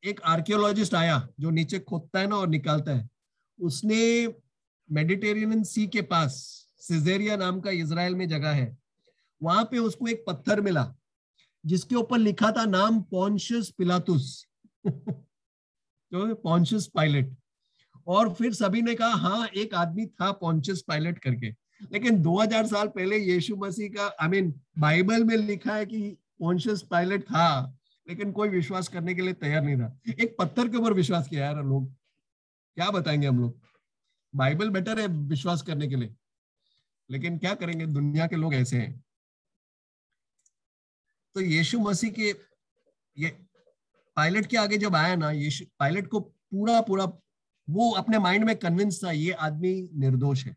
एक 0.04 0.20
आर्कियोलॉजिस्ट 0.22 0.94
आया 0.94 1.28
जो 1.40 1.50
नीचे 1.50 1.78
खोदता 1.78 2.20
है 2.20 2.26
ना 2.26 2.36
और 2.36 2.48
निकालता 2.48 2.92
है। 2.92 3.08
उसने 3.58 4.26
मेडिटेरियन 4.88 5.62
सी 5.64 5.86
के 5.86 6.02
पास 6.02 6.57
सिजेरिया 6.88 7.36
नाम 7.36 7.60
का 7.60 7.70
इसराइल 7.70 8.14
में 8.14 8.28
जगह 8.28 8.50
है। 8.50 8.76
वहाँ 9.42 9.64
पे 9.64 9.78
उसको 9.78 10.06
एक 10.06 10.24
पत्थर 10.26 10.60
मिला, 10.60 10.94
जिसके 11.66 11.94
ऊपर 11.94 12.18
लिखा 12.18 12.50
था 12.52 12.64
नाम 12.64 13.00
पॉन्शियस 13.00 13.70
पिलातुस 13.70 14.46
जो 14.86 16.34
पॉन्शियस 16.34 16.86
पायलट 16.86 17.36
और 18.06 18.32
फिर 18.34 18.52
सभी 18.52 18.82
ने 18.82 18.94
कहा 18.94 19.08
हाँ 19.08 19.46
एक 19.46 19.74
आदमी 19.74 20.06
था 20.06 20.30
पॉन्शियस 20.32 20.82
पायलट 20.82 21.18
करके। 21.18 21.50
लेकिन 21.92 22.22
2000 22.22 22.66
साल 22.66 22.88
पहले 22.88 23.18
यीशु 23.18 23.56
मसीह 23.56 23.88
का 23.88 24.06
आई 24.22 24.28
मीन 24.28 24.52
बाइबल 24.78 25.24
में 25.24 25.36
लिखा 25.36 25.74
है 25.74 25.86
कि 25.86 26.16
पॉन्शियस 26.40 26.82
पायलट 26.82 27.22
था, 27.22 27.76
लेकिन 28.08 28.32
कोई 28.32 28.48
विश्वास 28.48 28.88
करने 28.88 29.14
के 29.14 29.22
लिए 29.22 29.32
तैयार 29.32 29.62
नहीं 29.62 29.76
था। 29.76 30.00
एक 30.20 30.36
पत्थर 30.38 30.68
के 30.68 30.76
ऊपर 30.76 30.92
विश्वास 30.92 31.28
किया 31.28 31.44
यार 31.44 31.64
लोग। 31.64 31.92
क्या 32.76 32.90
बताएँगे 32.90 33.26
हम 33.26 33.40
लोग? 33.40 33.60
बाइबल 34.34 34.70
बेटर 34.70 35.00
है 35.00 35.06
विश्वास 35.06 35.62
करने 35.62 35.88
के 35.88 35.96
लिए। 35.96 36.14
लेकिन 37.10 37.38
क्या 37.38 37.54
करेंगे? 37.54 37.86
दुनिया 37.86 38.26
के 38.26 38.36
लोग 38.36 38.54
ऐसे 38.54 38.76
हैं। 38.76 39.04
तो 41.34 41.40
यीशु 41.40 41.78
मसीह 41.78 42.10
के, 42.10 42.34
ये 43.18 43.46
पायलट 44.16 44.46
के 44.46 44.56
आगे 44.56 44.78
जब 44.78 44.94
आया 44.94 45.16
ना, 45.16 45.30
यीशु, 45.30 45.64
पायलट 45.78 46.06
को 46.06 46.20
पूरा 46.20 46.80
पूरा, 46.80 47.04
वो 47.70 47.90
अपने 47.90 48.18
माइंड 48.18 48.44
में 48.44 48.56
कन्विंस 48.56 49.04
था, 49.04 49.10
ये 49.10 49.32
आदमी 49.32 49.88
निर्दोष 49.94 50.46
है। 50.46 50.56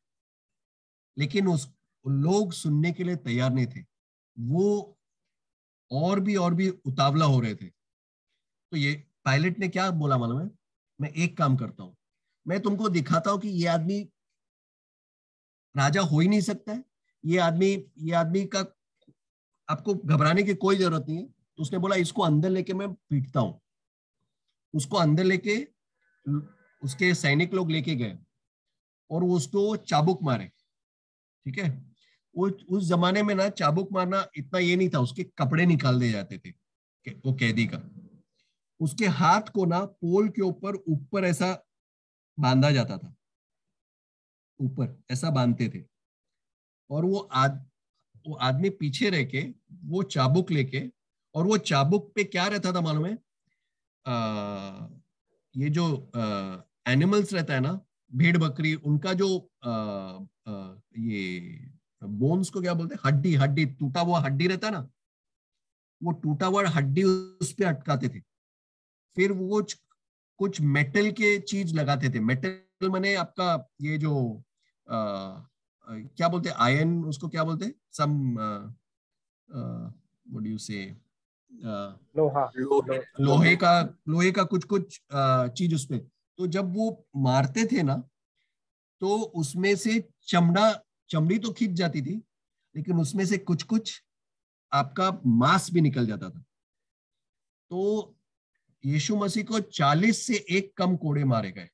लेकिन 1.17 1.47
उस, 1.47 1.71
लोग 2.07 2.53
सुनने 2.53 2.91
के 2.91 3.03
लिए 3.03 3.15
तैयार 3.15 3.53
नहीं 3.53 3.67
थे। 3.67 3.85
वो 4.39 4.97
और 5.91 6.19
भी 6.19 6.35
और 6.35 6.53
भी 6.53 6.69
उतावला 6.69 7.25
हो 7.25 7.39
रहे 7.39 7.55
थे। 7.55 7.65
तो 8.71 8.77
ये 8.77 9.07
पायलट 9.25 9.59
ने 9.59 9.67
क्या 9.67 9.91
बोला 9.91 10.17
मालूम 10.17 10.41
है? 10.41 10.51
मैं 11.01 11.09
एक 11.09 11.37
काम 11.37 11.57
करता 11.57 11.83
हूँ। 11.83 11.95
मैं 12.47 12.59
तुमको 12.59 12.89
दिखाता 12.89 13.31
हूँ 13.31 13.39
कि 13.39 13.47
ये 13.47 13.67
आदमी 13.67 14.09
राजा 15.75 16.01
हो 16.01 16.19
ही 16.19 16.27
नहीं 16.27 16.41
सकता 16.41 16.71
है। 16.73 16.83
ये 17.23 17.37
आदमी 17.39 17.71
ये 17.99 18.11
आदमी 18.15 18.43
का 18.45 18.59
आपको 19.69 19.93
घबराने 19.95 20.43
की 20.43 20.53
कोई 20.55 20.75
ज़रूरत 20.75 21.05
नहीं 21.07 21.17
है। 21.17 21.25
तो 21.25 21.63
उसने 21.63 21.79
बोला, 21.79 21.95
इसको 21.95 22.21
अंदर 22.23 22.49
लेके 22.49 22.73
मैं 22.73 22.91
पीटता 22.93 23.39
हूँ। 23.39 23.59
उसको 24.73 24.97
अंदर 24.97 25.23
लेके 25.23 25.55
उसके 26.81 27.13
सैनिक 27.15 27.53
लोग 27.53 27.71
लेके 27.71 27.95
गए 27.95 28.17
और 29.11 29.23
उसको 29.25 29.75
चाबुक 29.77 30.23
मारे। 30.23 30.45
ठीक 31.45 31.57
है? 31.57 31.69
उस 32.35 32.87
जमाने 32.87 33.23
में 33.23 33.33
ना 33.35 33.47
चाबुक 33.51 33.91
मारना 33.91 34.25
इतना 34.37 34.59
ये 34.59 34.75
नहीं 34.75 34.89
था, 34.89 34.99
उसके 34.99 35.23
कपड़े 35.37 35.65
निकाल 35.65 35.99
दिए 35.99 36.11
जाते 36.11 36.37
थे 36.37 36.51
वो 37.25 37.33
कैदी 37.33 37.65
का। 37.65 37.81
उसके 38.79 39.07
हाथ 39.07 39.49
को 39.53 39.65
ना 39.65 39.79
पोल 39.79 40.29
के 40.29 40.41
ऊपर 40.41 40.75
ऊपर 40.87 41.25
ऐसा 41.25 41.51
बांधा 42.37 42.71
जाता 42.71 42.97
था। 42.97 43.15
ऊपर 44.61 44.95
ऐसा 45.11 45.29
बांधते 45.29 45.69
थे। 45.69 45.83
और 46.89 47.05
वो 47.05 47.17
आद 47.17 47.65
वो 48.27 48.35
आदमी 48.35 48.69
पीछे 48.69 49.09
रह 49.09 49.23
के 49.25 49.41
वो 49.85 50.03
चाबुक 50.03 50.51
लेके 50.51 50.81
और 51.35 51.45
वो 51.47 51.57
चाबुक 51.57 52.11
पे 52.15 52.23
क्या 52.23 52.47
रहता 52.47 52.73
था 52.73 52.81
मालूम 52.81 53.05
है? 53.05 53.13
आ, 54.05 54.87
ये 55.55 55.69
जो 55.69 55.85
आ, 56.15 56.91
एनिमल्स 56.91 57.33
रहता 57.33 57.53
है 57.53 57.59
ना 57.59 57.79
भेड़ 58.13 58.37
बकरी 58.37 58.73
उनका 58.75 59.13
जो 59.13 59.27
आ, 59.63 59.71
आ, 60.47 60.75
ये 60.97 61.29
बोन्स 62.03 62.49
को 62.49 62.61
क्या 62.61 62.73
बोलते 62.73 62.95
हैं? 62.95 63.01
हड्डी 63.05 63.33
हड्डी 63.35 63.65
टूटा 63.65 64.01
हुआ 64.01 64.19
हड्डी 64.19 64.47
रहता 64.47 64.67
है 64.67 64.73
ना 64.73 64.87
वो 66.01 66.11
टूटा 66.11 66.45
हुआ 66.45 66.67
हड्डी 66.67 67.03
उस 67.03 67.51
पर 67.53 67.65
अटकाते 67.65 68.09
थे। 68.09 68.19
फिर 69.15 69.31
वो 69.31 69.65
कुछ 70.39 70.61
मेटल 70.61 71.11
के 71.11 71.39
चीज़ 71.39 71.73
लगाते 71.75 72.09
थे। 72.09 72.19
मेटल 72.19 72.89
मैंने 72.89 73.13
आपका 73.15 73.69
ये 73.81 73.97
जो 73.97 74.11
क्या 74.91 76.27
बोलते 76.27 76.49
हैं? 76.49 76.55
आयन 76.57 77.03
उसको 77.05 77.27
क्या 77.29 77.43
बोलते 77.43 77.65
हैं? 77.65 77.73
सम 77.91 78.11
व्हाट 79.49 80.45
यू 80.45 80.57
से 80.57 80.83
लोहा। 82.17 82.51
लोहे 83.19 83.55
का 83.55 83.81
लोहे 84.07 84.31
का 84.31 84.43
कुछ 84.43 84.63
कुछ 84.65 84.99
चीज़ 85.13 85.75
उसमें 85.75 85.99
तो 86.39 86.47
जब 86.47 86.73
वो 86.75 87.05
मारते 87.17 87.65
थे 87.71 87.83
ना 87.83 87.95
तो 89.01 89.17
उसमें 89.35 89.75
से 89.75 89.99
चमड़ा 90.27 90.71
चमड़ी 91.09 91.37
तो 91.39 91.51
खींच 91.53 91.71
जाती 91.71 92.01
थी 92.01 92.15
लेकिन 92.75 92.99
उसमें 92.99 93.25
से 93.25 93.37
कुछ 93.39 93.63
कुछ 93.63 94.01
आपका 94.71 95.09
मांस 95.25 95.69
भी 95.73 95.81
निकल 95.81 96.05
जाता 96.07 96.29
था। 96.29 96.43
तो 97.71 98.15
यीशु 98.83 99.15
मसीह 99.15 99.43
को 99.43 99.59
40 99.59 100.25
से 100.27 100.35
एक 100.49 100.73
कम 100.77 100.95
कोड़े 100.97 101.23
मारे 101.23 101.51
गए। 101.51 101.69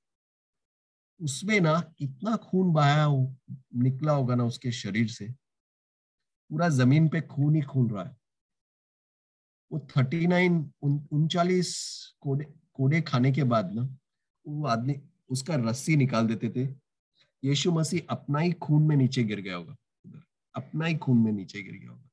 उसमें 1.21 1.59
ना 1.61 1.79
कितना 1.97 2.35
खून 2.35 2.71
बहाया 2.73 3.03
हो, 3.03 3.35
निकला 3.75 4.11
होगा 4.11 4.35
ना 4.35 4.43
उसके 4.43 4.71
शरीर 4.71 5.07
से। 5.07 5.27
पूरा 6.51 6.69
ज़मीन 6.69 7.07
पे 7.09 7.21
खून 7.21 7.55
ही 7.55 7.61
खून 7.61 7.89
रहा 7.89 8.03
है। 8.03 8.15
वो 9.71 9.79
थर्टी 9.97 10.27
नाइन 10.27 10.59
उनचालीस 10.83 11.75
कोड़े 12.21 12.45
कोड़े 12.73 13.01
खाने 13.01 13.31
के 13.31 13.43
बाद 13.43 13.73
ना 13.73 13.81
वो 14.45 14.65
आदमी 14.67 14.95
उसका 15.29 15.55
रस्सी 15.55 15.95
निकाल 15.95 16.27
देते 16.27 16.49
थे। 16.49 16.65
यीशु 17.43 17.71
मसीह 17.71 18.01
अपना 18.09 18.39
ही 18.39 18.51
खून 18.51 18.83
में 18.83 18.95
नीचे 18.95 19.23
गिर 19.23 19.41
गया 19.41 19.55
होगा। 19.55 19.75
अपना 20.55 20.85
ही 20.85 20.95
खून 20.97 21.17
में 21.17 21.31
नीचे 21.31 21.61
गिर 21.63 21.73
गया 21.73 21.89
होगा। 21.89 22.09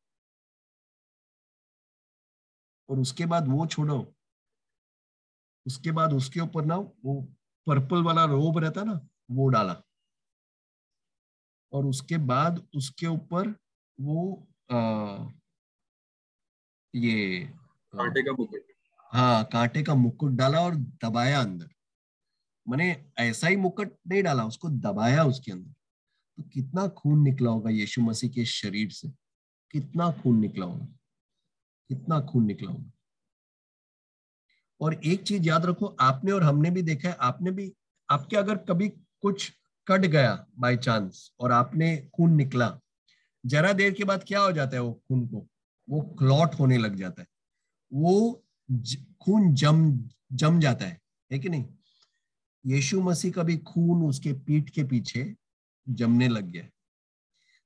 और 2.88 2.98
उसके 2.98 3.26
बाद 3.26 3.48
वो 3.48 3.66
छोड़ो 3.66 4.14
उसके 5.66 5.90
बाद 5.90 6.12
उसके 6.12 6.40
ऊपर 6.40 6.64
ना 6.64 6.76
वो 6.76 7.14
पर्पल 7.66 8.02
वाला 8.02 8.24
रोब 8.24 8.58
रहता 8.58 8.84
ना 8.84 9.00
वो 9.30 9.48
डाला। 9.48 9.82
और 11.72 11.86
उसके 11.86 12.16
बाद 12.16 12.66
उसके 12.76 13.06
ऊपर 13.06 13.54
वो 14.00 14.46
आ, 14.72 15.26
ये 16.94 17.40
कांटे 17.92 18.22
का 18.22 18.32
मुकुट। 18.32 18.62
हाँ 19.12 19.44
कांटे 19.44 19.82
का 19.82 19.94
मुकुट 19.94 20.32
डाला 20.32 20.60
और 20.60 20.74
दबाया 20.76 21.40
अंदर। 21.40 21.68
मैंने 22.66 23.04
ऐसा 23.18 23.48
ही 23.48 23.56
मुकुट 23.56 23.96
नहीं 24.08 24.22
डाला 24.22 24.44
उसको 24.44 24.68
दबाया 24.68 25.24
उसके 25.24 25.52
अंदर। 25.52 25.72
तो 26.38 26.42
कितना 26.54 26.88
खून 26.88 27.22
निकला 27.22 27.50
होगा 27.50 27.70
यीशु 27.70 28.02
मसीह 28.02 28.30
के 28.30 28.44
शरीर 28.44 28.90
से। 28.90 29.08
कितना 29.72 30.10
खून 30.12 30.40
निकला 30.40 30.66
होगा। 30.66 30.86
कितना 31.90 32.20
खून 32.20 32.46
निकला 32.46 32.72
होगा। 32.72 32.90
और 34.80 34.94
एक 35.06 35.22
चीज़ 35.22 35.42
याद 35.42 35.66
रखो, 35.66 35.86
आपने 36.00 36.32
और 36.32 36.42
हमने 36.42 36.70
भी 36.70 36.82
देखा 36.82 37.08
है, 37.08 37.16
आपने 37.20 37.50
भी, 37.50 37.72
आपके 38.08 38.36
अगर 38.36 38.56
कभी 38.56 38.88
कुछ 39.22 39.52
कट 39.86 40.00
गया 40.00 40.46
बाय 40.58 40.76
चांस 40.76 41.30
और 41.40 41.52
आपने 41.52 41.96
खून 42.14 42.34
निकला, 42.34 42.78
जरा 43.46 43.72
देर 43.72 43.92
के 43.92 44.04
बाद 44.04 44.24
क्या 44.28 44.40
हो 44.40 44.52
जाता 44.52 44.76
है 44.76 44.82
वो 44.82 44.92
खून 45.08 45.26
को? 45.26 45.46
वो 45.88 46.00
क्लॉट 46.18 46.54
होने 46.54 46.78
लग 46.78 46.96
जाता 46.96 47.22
है। 47.22 47.28
वो 47.92 48.42
खून 49.22 49.54
जम 49.54 49.82
जम 50.32 50.60
जाता 50.60 50.86
है 50.86 51.00
है 51.30 51.38
कि 51.38 51.48
नहीं? 51.48 51.64
यीशु 52.66 53.02
मसीह 53.02 53.32
का 53.32 53.42
भी 53.42 53.56
खून 53.58 54.04
उसके 54.04 54.32
पीठ 54.32 54.70
के 54.70 54.84
पीछे 54.84 55.34
जमने 55.88 56.28
लग 56.28 56.50
गया 56.50 56.68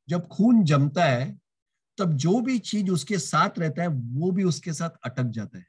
जब 0.09 0.29
खून 0.29 0.65
जमता 0.65 1.05
है, 1.05 1.39
तब 1.99 2.15
जो 2.15 2.41
भी 2.41 2.59
चीज़ 2.59 2.91
उसके 2.91 3.19
साथ 3.19 3.59
रहता 3.59 3.83
है, 3.83 3.89
वो 3.89 4.31
भी 4.33 4.45
उसके 4.45 4.73
साथ 4.73 4.91
अटक 5.05 5.25
जाता 5.25 5.59
है। 5.59 5.68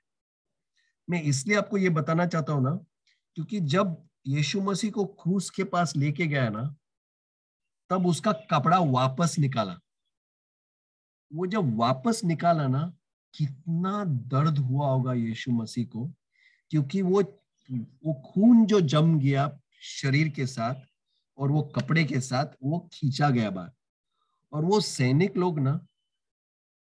मैं 1.09 1.21
इसलिए 1.23 1.57
आपको 1.57 1.77
ये 1.77 1.89
बताना 1.89 2.25
चाहता 2.25 2.53
हूँ 2.53 2.63
ना, 2.63 2.71
क्योंकि 3.35 3.59
जब 3.59 3.95
यीशु 4.27 4.61
मसीह 4.61 4.91
को 4.91 5.05
क्रूस 5.05 5.49
के 5.49 5.63
पास 5.63 5.95
लेके 5.95 6.27
गया 6.27 6.49
ना, 6.49 6.63
तब 7.89 8.07
उसका 8.07 8.31
कपड़ा 8.51 8.79
वापस 8.79 9.35
निकाला। 9.39 9.79
वो 11.31 11.47
जब 11.47 11.75
वापस 11.77 12.21
निकाला 12.23 12.67
ना, 12.67 12.93
कितना 13.33 14.03
दर्द 14.05 14.57
हुआ 14.57 14.87
होगा 14.87 15.13
यीशु 15.13 15.51
मसीह 15.51 15.85
को, 15.85 16.05
क्योंकि 16.71 17.01
वो 17.01 17.21
वो 17.69 18.13
खून 18.25 18.65
जो 18.65 18.79
जम 18.81 19.19
गया 19.19 19.59
शरीर 19.81 20.29
के 20.29 20.45
साथ 20.45 20.75
और 21.37 21.51
वो 21.51 21.61
कपड़े 21.75 22.03
के 22.03 22.19
साथ, 22.19 22.45
वो 22.63 22.89
खींचा 22.93 23.29
गया 23.29 23.49
बाहर। 23.49 23.71
और 24.53 24.65
वो 24.65 24.79
सैनिक 24.79 25.37
लोग 25.37 25.59
ना, 25.59 25.79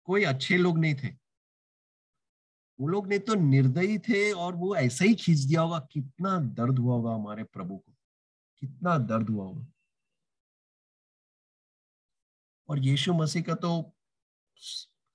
कोई 0.05 0.25
अच्छे 0.25 0.57
लोग 0.57 0.79
नहीं 0.79 0.95
थे। 0.95 1.09
वो 2.79 2.89
लोग 2.89 3.07
ने 3.09 3.19
तो 3.19 3.35
निर्दयी 3.35 3.99
थे 3.99 4.31
और 4.33 4.55
वो 4.57 4.75
ऐसा 4.77 5.05
ही 5.05 5.15
खींच 5.15 5.39
दिया 5.39 5.61
होगा, 5.61 5.79
कितना 5.93 6.39
दर्द 6.39 6.79
हुआ 6.79 6.95
होगा 6.95 7.15
हमारे 7.15 7.45
प्रभु 7.45 7.77
को, 7.77 7.93
कितना 8.63 8.97
दर्द 8.99 9.31
हुआ 9.31 9.45
होगा। 9.45 9.67
और 12.69 12.79
यीशु 12.79 13.15
मसीह 13.15 13.43
का 13.43 13.55
तो 13.55 13.71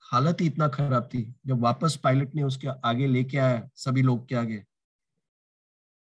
हालत 0.02 0.40
ही 0.40 0.46
इतना 0.46 0.68
खराब 0.68 1.08
थी, 1.14 1.22
जब 1.46 1.60
वापस 1.60 1.96
पायलट 1.96 2.34
ने 2.34 2.42
उसके 2.42 2.68
आगे 2.68 3.06
लेके 3.06 3.38
आया, 3.38 3.68
सभी 3.76 4.02
लोग 4.02 4.26
के 4.28 4.34
आगे। 4.34 4.64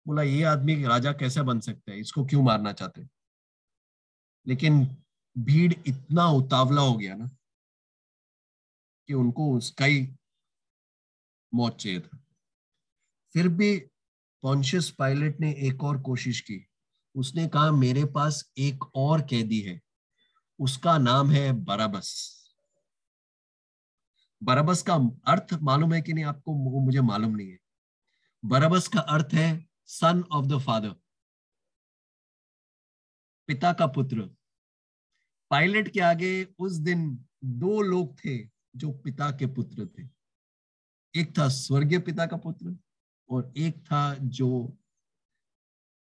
बोला, 0.06 0.22
ये 0.22 0.42
आदमी 0.44 0.82
राजा 0.84 1.12
कैसे 1.12 1.42
बन 1.42 1.60
सकता 1.60 1.92
है? 1.92 1.98
इसको 2.00 2.24
क्यों 2.26 2.42
मारना 2.42 2.72
चाहते 2.72 3.06
लेकिन 4.46 4.84
भीड़ 5.36 5.72
इतना 5.86 6.26
उतावला 6.30 6.82
हो 6.82 6.96
गया 6.96 7.14
ना, 7.14 7.28
कि 9.08 9.14
उनको 9.14 9.52
उसका 9.56 9.84
ही 9.84 10.02
था 11.56 12.18
फिर 13.32 13.48
भी 13.48 13.78
कॉन्शियस 14.42 14.90
पायलट 14.90 15.40
ने 15.40 15.52
एक 15.52 15.84
और 15.84 16.02
कोशिश 16.02 16.40
की। 16.40 16.66
उसने 17.14 17.48
कहा, 17.48 17.70
मेरे 17.70 18.04
पास 18.04 18.52
एक 18.58 18.84
और 18.94 19.20
कैदी 19.20 19.60
है। 19.60 19.80
उसका 20.58 20.98
नाम 20.98 21.30
है 21.30 21.52
बराबस। 21.52 22.38
बराबस 24.42 24.82
का 24.82 24.94
अर्थ 25.26 25.54
मालूम 25.62 25.94
है 25.94 26.02
कि 26.02 26.12
नहीं 26.12 26.24
आपको? 26.24 26.80
मुझे 26.80 27.00
मालूम 27.00 27.36
नहीं 27.36 27.50
है। 27.50 27.58
बराबस 28.44 28.88
का 28.88 29.00
अर्थ 29.00 29.28
है 29.34 29.66
सन 29.86 30.24
ऑफ़ 30.32 30.46
द 30.46 30.58
फादर 30.58 30.94
पिता 33.46 33.72
का 33.72 33.86
पुत्र। 33.86 34.36
पायलट 35.50 35.88
के 35.88 36.00
आगे 36.00 36.48
उस 36.58 36.72
दिन 36.72 37.24
दो 37.44 37.82
लोग 37.82 38.18
थे 38.18 38.50
जो 38.76 38.92
पिता 38.92 39.30
के 39.30 39.46
पुत्र 39.46 39.86
थे। 39.86 40.21
एक 41.16 41.38
था 41.38 41.48
स्वर्गीय 41.48 41.98
पिता 41.98 42.26
का 42.26 42.36
पुत्र 42.36 42.76
और 43.28 43.52
एक 43.56 43.86
था 43.86 44.14
जो 44.14 44.78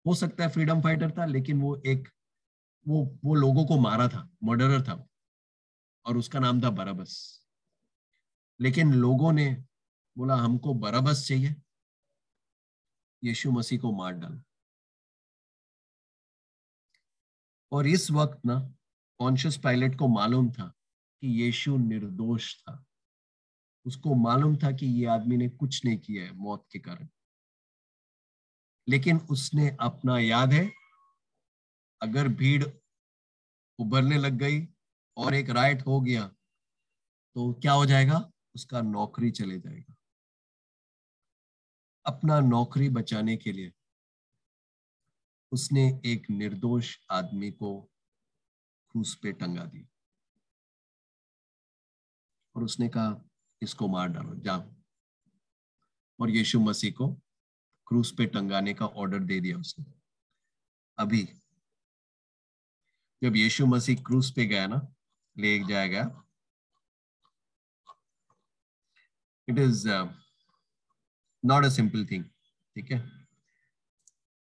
हो 0.07 0.16
सकता 0.16 0.43
है 0.43 0.49
फ्रीडम 0.49 0.82
फाइटर 0.82 1.12
था, 1.12 1.26
लेकिन 1.26 1.62
वो 1.62 1.82
एक, 1.86 2.10
वो 2.88 3.20
वो 3.26 3.36
लोगों 3.36 3.66
को 3.66 3.80
मारा 3.80 4.07
था 4.07 4.30
मर्डरर 4.43 4.82
था 4.82 5.07
और 6.05 6.18
उसका 6.18 6.39
नाम 6.39 6.64
था 6.64 6.70
बराबस। 6.70 7.45
लेकिन 8.62 8.93
लोगों 8.93 9.32
ने 9.32 9.66
बोला, 10.18 10.36
हमको 10.36 10.74
बराबस 10.74 11.28
चाहिए। 11.28 11.55
यीशु 13.24 13.51
मसीह 13.51 13.80
को 13.80 13.91
मार 13.91 14.14
डाला। 14.14 14.41
और 17.72 17.88
इस 17.88 18.12
वक्त 18.12 18.45
ना 18.45 18.60
कॉन्शियस 19.20 19.57
पायलट 19.57 19.99
को 19.99 20.07
मालूम 20.07 20.51
था 20.51 20.68
कि 21.22 21.28
यीशु 21.28 21.78
निर्दोष 21.78 22.62
था। 22.62 22.86
उसको 23.86 24.15
मालूम 24.15 24.55
था 24.57 24.71
कि 24.71 24.86
ये 24.86 25.05
आदमी 25.05 25.38
ने 25.38 25.49
कुछ 25.49 25.86
नहीं 25.86 25.97
किया 25.97 26.23
है 26.23 26.32
मौत 26.32 26.65
के 26.71 26.80
कारण। 26.80 27.07
लेकिन 28.88 29.17
उसने 29.32 29.69
अपना 29.82 30.17
याद 30.19 30.53
है, 30.53 30.69
अगर 32.01 32.27
भीड़ 32.27 32.63
उभरने 33.80 34.17
लग 34.17 34.34
गई 34.34 34.67
और 35.17 35.34
एक 35.34 35.49
राइट 35.49 35.82
हो 35.88 35.99
गया 36.01 36.27
तो 37.36 37.53
क्या 37.53 37.71
हो 37.71 37.86
जाएगा? 37.86 38.32
उसका 38.55 38.82
नौकरी 38.82 39.32
चले 39.32 39.59
जाएगा। 39.59 39.95
अपना 42.05 42.39
नौकरी 42.39 42.89
बचाने 42.89 43.38
के 43.38 43.51
लिए 43.51 43.71
उसने 45.51 46.01
एक 46.05 46.30
निर्दोष 46.30 46.97
आदमी 47.11 47.51
को 47.51 47.82
क्रूस 48.91 49.15
पे 49.23 49.32
टंगा 49.32 49.65
दी 49.65 49.88
और 52.55 52.63
उसने 52.63 52.89
कहा 52.89 53.28
इसको 53.62 53.88
मार 53.88 54.10
डालो? 54.10 54.36
जाओ। 54.36 54.64
और 56.20 56.30
यीशु 56.30 56.60
मसीह 56.60 56.91
को 56.91 57.07
क्रूस 57.88 58.12
पे 58.18 58.26
टंगाने 58.26 58.74
का 58.74 58.86
ऑर्डर 58.86 59.20
दे 59.20 59.39
दिया 59.39 59.57
उसने। 59.57 59.86
अभी 60.97 61.24
जब 63.24 63.36
यीशु 63.36 63.66
मसीह 63.66 64.03
क्रूस 64.03 64.32
पे 64.32 64.45
गया 64.45 64.68
ना 64.68 64.82
ले 65.38 65.60
जाया 65.60 65.88
गया 65.88 66.24
it 69.47 69.60
is 69.60 69.88
not 71.43 71.66
a 71.66 71.70
simple 71.70 72.05
thing 72.05 72.24
ठीक 72.76 72.91
है? 72.91 73.20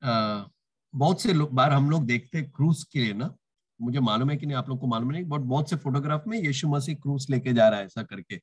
Uh, 0.02 0.50
बहुत 0.94 1.22
से 1.22 1.34
लोग 1.34 1.52
बार 1.52 1.72
हम 1.72 1.90
लोग 1.90 2.06
देखते 2.06 2.38
हैं 2.38 2.52
क्रूस 2.52 2.84
के 2.84 3.00
लिए 3.00 3.14
ना 3.14 3.36
मुझे 3.82 4.00
मालूम 4.00 4.30
है 4.30 4.38
कि 4.38 4.46
नहीं 4.46 4.58
आप 4.58 4.70
लोग 4.70 4.80
को 4.80 4.88
मालूम 4.88 5.12
नहीं 5.12 5.24
बट 5.24 5.42
बहुत 5.42 5.70
से 5.70 5.76
फोटोग्राफ 5.76 6.24
में 6.28 6.38
यीशु 6.40 6.68
मसीह 6.68 6.96
क्रूस 6.96 7.30
लेके 7.30 7.54
जा 7.54 7.68
रहा 7.70 7.80
है 7.80 7.86
ऐसा 7.86 8.04
करके। 8.04 8.42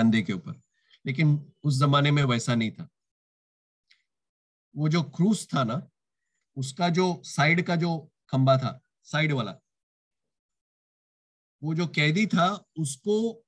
कंधे 0.00 0.22
के 0.22 0.32
ऊपर। 0.32 0.62
लेकिन 1.06 1.52
उस 1.64 1.80
जमाने 1.80 2.10
में 2.10 2.24
वैसा 2.24 2.54
नहीं 2.54 2.70
था। 2.70 2.88
वो 4.76 4.88
जो 4.88 5.02
क्रूस 5.02 5.48
था 5.54 5.64
ना, 5.64 5.90
उसका 6.56 6.88
जो 6.88 7.22
साइड 7.24 7.66
का 7.66 7.76
जो 7.76 8.12
खंबा 8.28 8.56
था, 8.56 8.80
साइड 9.02 9.32
वाला, 9.32 9.54
वो 11.62 11.74
जो 11.74 11.86
कैदी 11.86 12.26
था, 12.26 12.64
उसको 12.78 13.44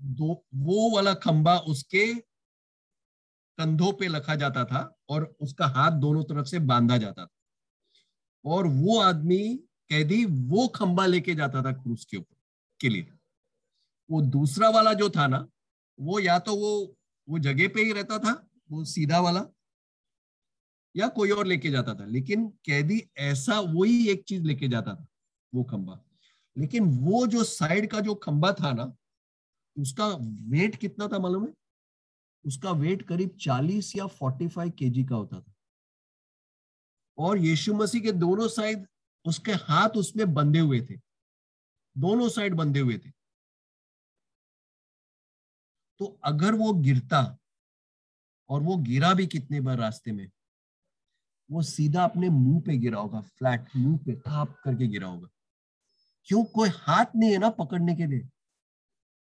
दो, 0.00 0.46
वो 0.54 0.96
वाला 0.96 1.14
खंबा 1.14 1.58
उसके 1.58 2.14
कंधों 3.58 3.92
पे 3.92 4.08
रखा 4.08 4.34
जाता 4.34 4.64
था 4.64 4.98
और 5.08 5.36
उसका 5.40 5.66
हाथ 5.66 5.90
दोनों 5.90 6.24
तरफ़ 6.24 6.46
से 6.46 6.58
बांधा 6.58 6.98
जाता 6.98 7.26
था। 7.26 7.30
और 8.44 8.66
वो 8.66 9.00
आदमी, 9.00 9.56
कैदी, 9.88 10.24
वो 10.24 10.68
खंबा 10.68 11.06
लेके 11.06 11.34
जाता 11.34 11.62
था 11.62 11.72
क्रूस 11.72 12.04
के 12.04 12.16
ऊपर, 12.16 12.36
के 12.80 12.88
लिए। 12.88 13.12
वो 14.10 14.22
दूसरा 14.22 14.70
वाला 14.70 14.92
जो 14.94 15.10
था 15.10 15.26
ना, 15.26 15.48
वो 16.00 16.20
या 16.20 16.38
तो 16.38 16.56
वो 16.56 16.96
वो 17.28 17.38
जगह 17.38 17.68
पे 17.68 17.82
ही 17.82 17.92
रहता 17.92 18.18
था, 18.18 18.48
वो 18.70 18.84
सीधा 18.84 19.20
वाला, 19.20 19.44
या 20.96 21.08
कोई 21.08 21.30
और 21.30 21.46
लेके 21.46 21.70
जाता 21.70 21.94
था। 21.94 22.04
लेकिन 22.04 22.48
कैदी 22.48 23.10
ऐसा 23.16 23.60
वही 23.60 24.08
एक 24.08 24.24
चीज़ 24.24 24.42
लेके 24.42 24.68
जाता 24.68 24.94
था, 24.94 25.06
वो 25.54 25.64
खंबा। 25.64 26.00
लेकिन 26.58 26.84
वो 26.84 27.26
जो 27.26 27.44
साइड 27.44 27.90
का 27.90 28.00
जो 28.00 28.14
खंबा 28.14 28.52
था 28.52 28.72
ना, 28.72 28.96
उसका 29.78 30.08
वेट 30.22 30.76
कितना 30.76 31.08
था 31.08 31.18
मालूम 31.18 31.46
है? 31.46 31.54
उसका 32.46 32.70
वेट 32.70 33.02
करीब 33.02 33.36
40 33.40 33.96
या 33.96 34.06
45 34.06 34.70
केजी 34.70 35.04
का 35.04 35.16
होता 35.16 35.40
था। 35.40 35.54
और 37.18 37.38
यीशु 37.38 37.74
मसीह 37.74 38.02
के 38.02 38.12
दोनों 38.12 38.48
साइड 38.48 38.86
उसके 39.24 39.52
हाथ 39.52 39.88
उसमें 39.88 40.34
बंधे 40.34 40.58
हुए 40.58 40.80
थे। 40.80 40.94
दोनों 41.98 42.28
साइड 42.28 42.54
बंधे 42.54 42.80
हुए 42.80 42.98
थे। 42.98 43.19
तो 46.00 46.20
अगर 46.24 46.54
वो 46.54 46.72
गिरता 46.72 47.38
और 48.48 48.62
वो 48.62 48.76
गिरा 48.76 49.14
भी 49.14 49.26
कितने 49.26 49.60
बार 49.60 49.78
रास्ते 49.78 50.12
में, 50.12 50.30
वो 51.50 51.62
सीधा 51.62 52.04
अपने 52.04 52.28
मुँह 52.28 52.60
पे 52.60 52.76
गिरा 52.76 52.98
होगा 52.98 53.20
फ्लैट 53.20 53.66
मुँह 53.76 53.98
पे 53.98 54.16
थाप 54.16 54.56
करके 54.64 54.86
गिरा 54.86 55.08
होगा। 55.08 55.28
क्यों? 56.24 56.44
कोई 56.44 56.68
हाथ 56.68 57.06
नहीं 57.16 57.32
है 57.32 57.38
ना 57.38 57.50
पकड़ने 57.50 57.96
के 57.96 58.06
लिए। 58.06 58.28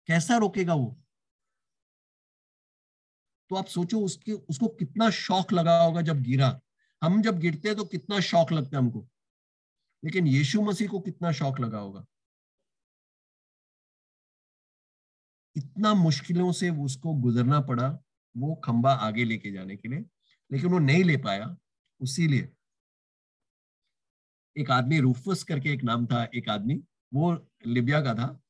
कैसा 0.07 0.37
रोकेगा 0.37 0.75
वो? 0.75 0.97
तो 3.51 3.57
आप 3.57 3.67
सोचो 3.67 4.01
उसके, 4.01 4.33
उसको 4.33 4.69
कितना 4.69 5.11
शौक 5.11 5.53
लगा 5.53 5.83
होगा 5.85 6.01
जब 6.01 6.23
गिरा। 6.23 6.61
हम 7.03 7.23
जब 7.23 7.39
गिरते 7.39 7.69
हैं 7.69 7.77
तो 7.77 7.85
कितना 7.85 8.21
शौक 8.21 8.53
लगता 8.53 8.77
है 8.77 8.83
हमको। 8.83 9.09
लेकिन 10.05 10.27
यीशु 10.27 10.63
मसीह 10.63 10.89
को 10.89 11.01
कितना 11.01 11.33
शौक 11.33 11.61
लगा 11.61 11.79
होगा। 11.79 12.07
इतना 15.57 15.95
मुश्किलों 15.95 16.51
से 16.53 16.71
उसको 16.71 17.15
गुजरना 17.15 17.61
पड़ा 17.61 17.89
वो 18.37 18.55
खंबा 18.55 18.93
आगे 18.93 19.25
लेके 19.25 19.51
जाने 19.53 19.77
के 19.77 19.89
लिए, 19.89 20.05
लेकिन 20.51 20.71
वो 20.71 20.79
नहीं 20.79 21.05
ले 21.05 21.17
पाया 21.17 21.57
उसीलिए। 22.01 22.49
एक 24.57 24.71
आदमी 24.71 24.99
रूफस 25.01 25.43
करके 25.43 25.73
एक 25.73 25.83
नाम 25.85 26.07
था, 26.07 26.23
एक 26.25 26.49
आदमी, 26.49 26.75
वो 27.13 27.33
लिबिया 27.67 28.01
का 28.01 28.15
था, 28.15 28.41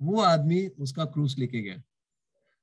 वो 0.00 0.20
आदमी 0.20 0.66
उसका 0.66 1.04
क्रूस 1.04 1.38
लेके 1.38 1.60
गया। 1.62 1.82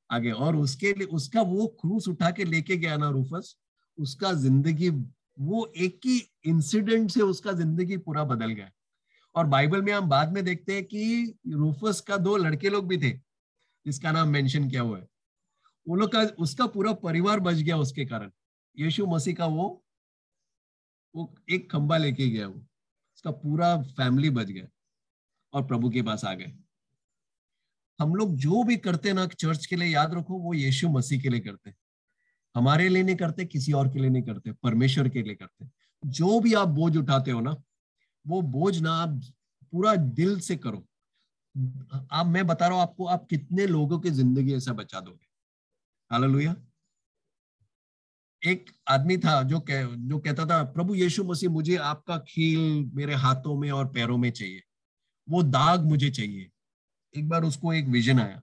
आगे 0.09 0.31
और 0.31 0.55
उसके 0.55 0.93
लिए, 0.93 1.07
उसका 1.07 1.41
वो 1.41 1.67
क्रूस 1.81 2.07
उठा 2.07 2.31
के 2.31 2.45
लेके 2.45 2.77
गया 2.77 2.97
ना 2.97 3.09
रूफस, 3.09 3.55
उसका 3.97 4.33
ज़िंदगी, 4.33 4.89
वो 4.89 5.65
एक 5.77 5.99
ही 6.05 6.21
इंसिडेंट 6.45 7.09
से 7.11 7.21
उसका 7.21 7.51
ज़िंदगी 7.51 7.97
पूरा 7.97 8.23
बदल 8.23 8.51
गया। 8.51 8.69
और 9.35 9.45
बाइबल 9.45 9.81
में 9.81 9.91
हम 9.93 10.09
बाद 10.09 10.33
में 10.33 10.43
देखते 10.45 10.73
हैं 10.73 10.83
कि 10.83 11.33
रूफस 11.47 12.01
का 12.01 12.17
दो 12.17 12.35
लड़के 12.37 12.69
लोग 12.69 12.87
भी 12.87 12.97
थे। 12.97 13.11
जिसका 13.89 14.11
नाम 14.11 14.29
मेंशन 14.29 14.69
किया 14.69 14.81
हुआ 14.81 14.97
है? 14.97 15.07
वो 15.87 15.95
लोग 15.95 16.11
का, 16.11 16.21
उसका 16.21 16.65
पूरा 16.67 16.93
परिवार 16.93 17.39
बच 17.39 17.55
गया 17.55 17.77
उसके 17.77 18.05
कारण। 18.05 18.31
यीशु 18.77 19.05
मसीह 19.07 19.35
का 19.35 19.45
वो 19.45 19.85
वो 21.15 21.33
एक 21.49 21.71
खंबा 21.71 21.97
लेके 21.97 22.27
गया 22.29 22.47
वो। 22.47 22.59
उसका 23.15 23.31
पूरा 23.31 23.75
फैमिली 23.81 24.29
बच 24.29 24.47
गया 24.47 24.67
और 25.53 25.65
प्रभु 25.67 25.89
के 25.89 26.01
पास 26.01 26.25
आ 26.25 26.33
गए। 26.33 26.53
हम 27.99 28.15
लोग 28.15 28.35
जो 28.35 28.63
भी 28.63 28.77
करते 28.77 29.13
ना 29.13 29.25
चर्च 29.27 29.65
के 29.65 29.75
लिए 29.75 29.87
याद 29.87 30.13
रखो, 30.13 30.37
वो 30.39 30.53
यीशु 30.53 30.89
मसीह 30.89 31.21
के 31.21 31.29
लिए 31.29 31.39
करते 31.39 31.73
हमारे 32.55 32.89
लिए 32.89 33.03
नहीं 33.03 33.15
करते, 33.15 33.45
किसी 33.45 33.73
और 33.73 33.89
के 33.93 33.99
लिए 33.99 34.09
नहीं 34.09 34.23
करते, 34.23 34.51
परमेश्वर 34.51 35.09
के 35.09 35.23
लिए 35.23 35.35
करते 35.35 35.69
जो 36.03 36.39
भी 36.39 36.53
आप 36.53 36.67
बोझ 36.67 36.95
उठाते 36.97 37.31
हो 37.31 37.41
ना, 37.41 37.55
वो 38.27 38.41
बोझ 38.41 38.77
ना 38.81 38.93
आप 38.93 39.19
पूरा 39.71 39.95
दिल 39.95 40.39
से 40.39 40.55
करो। 40.55 40.85
आप 41.55 42.25
मैं 42.25 42.45
बता 42.47 42.67
रहा 42.67 42.75
हूँ 42.75 42.81
आपको 42.81 43.05
आप 43.05 43.25
कितने 43.29 43.65
लोगों 43.67 43.99
की 43.99 44.09
ज़िंदगी 44.09 44.53
ऐसा 44.55 44.73
बचा 44.73 44.99
दोगे? 44.99 45.27
हालेलुया 46.11 46.55
एक 48.41 48.69
आदमी 48.87 49.17
था 49.17 49.41
जो 49.43 49.59
कह, 49.59 49.83
जो 49.85 50.19
कहता 50.19 50.45
था 50.45 50.63
प्रभु 50.63 50.95
यीशु 50.95 51.23
मसीह 51.23 51.49
मुझे 51.49 51.75
आपका 51.75 52.17
खील 52.27 52.89
मेरे 52.93 53.15
हाथों 53.15 53.55
में 53.55 53.69
और 53.71 53.87
पैरों 53.87 54.17
में 54.17 54.29
चाहिए। 54.31 54.61
वो 55.27 55.41
दाग 55.43 55.85
मुझे 55.85 56.09
चाहिए। 56.09 56.49
एक 57.15 57.27
बार 57.29 57.43
उसको 57.43 57.73
एक 57.73 57.87
विजन 57.87 58.19
आया। 58.19 58.41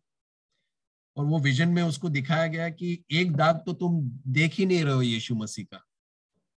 और 1.17 1.25
वो 1.25 1.39
विजन 1.39 1.69
में 1.69 1.83
उसको 1.83 2.09
दिखाया 2.09 2.47
गया 2.47 2.69
कि 2.69 3.05
एक 3.13 3.33
दाग 3.33 3.63
तो 3.67 3.73
तुम 3.73 4.01
देख 4.33 4.55
ही 4.55 4.67
नहीं 4.67 4.85
रहे 4.85 4.95
हो 4.95 5.03
यीशु 5.03 5.35
मसीह 5.35 5.65
का। 5.65 5.81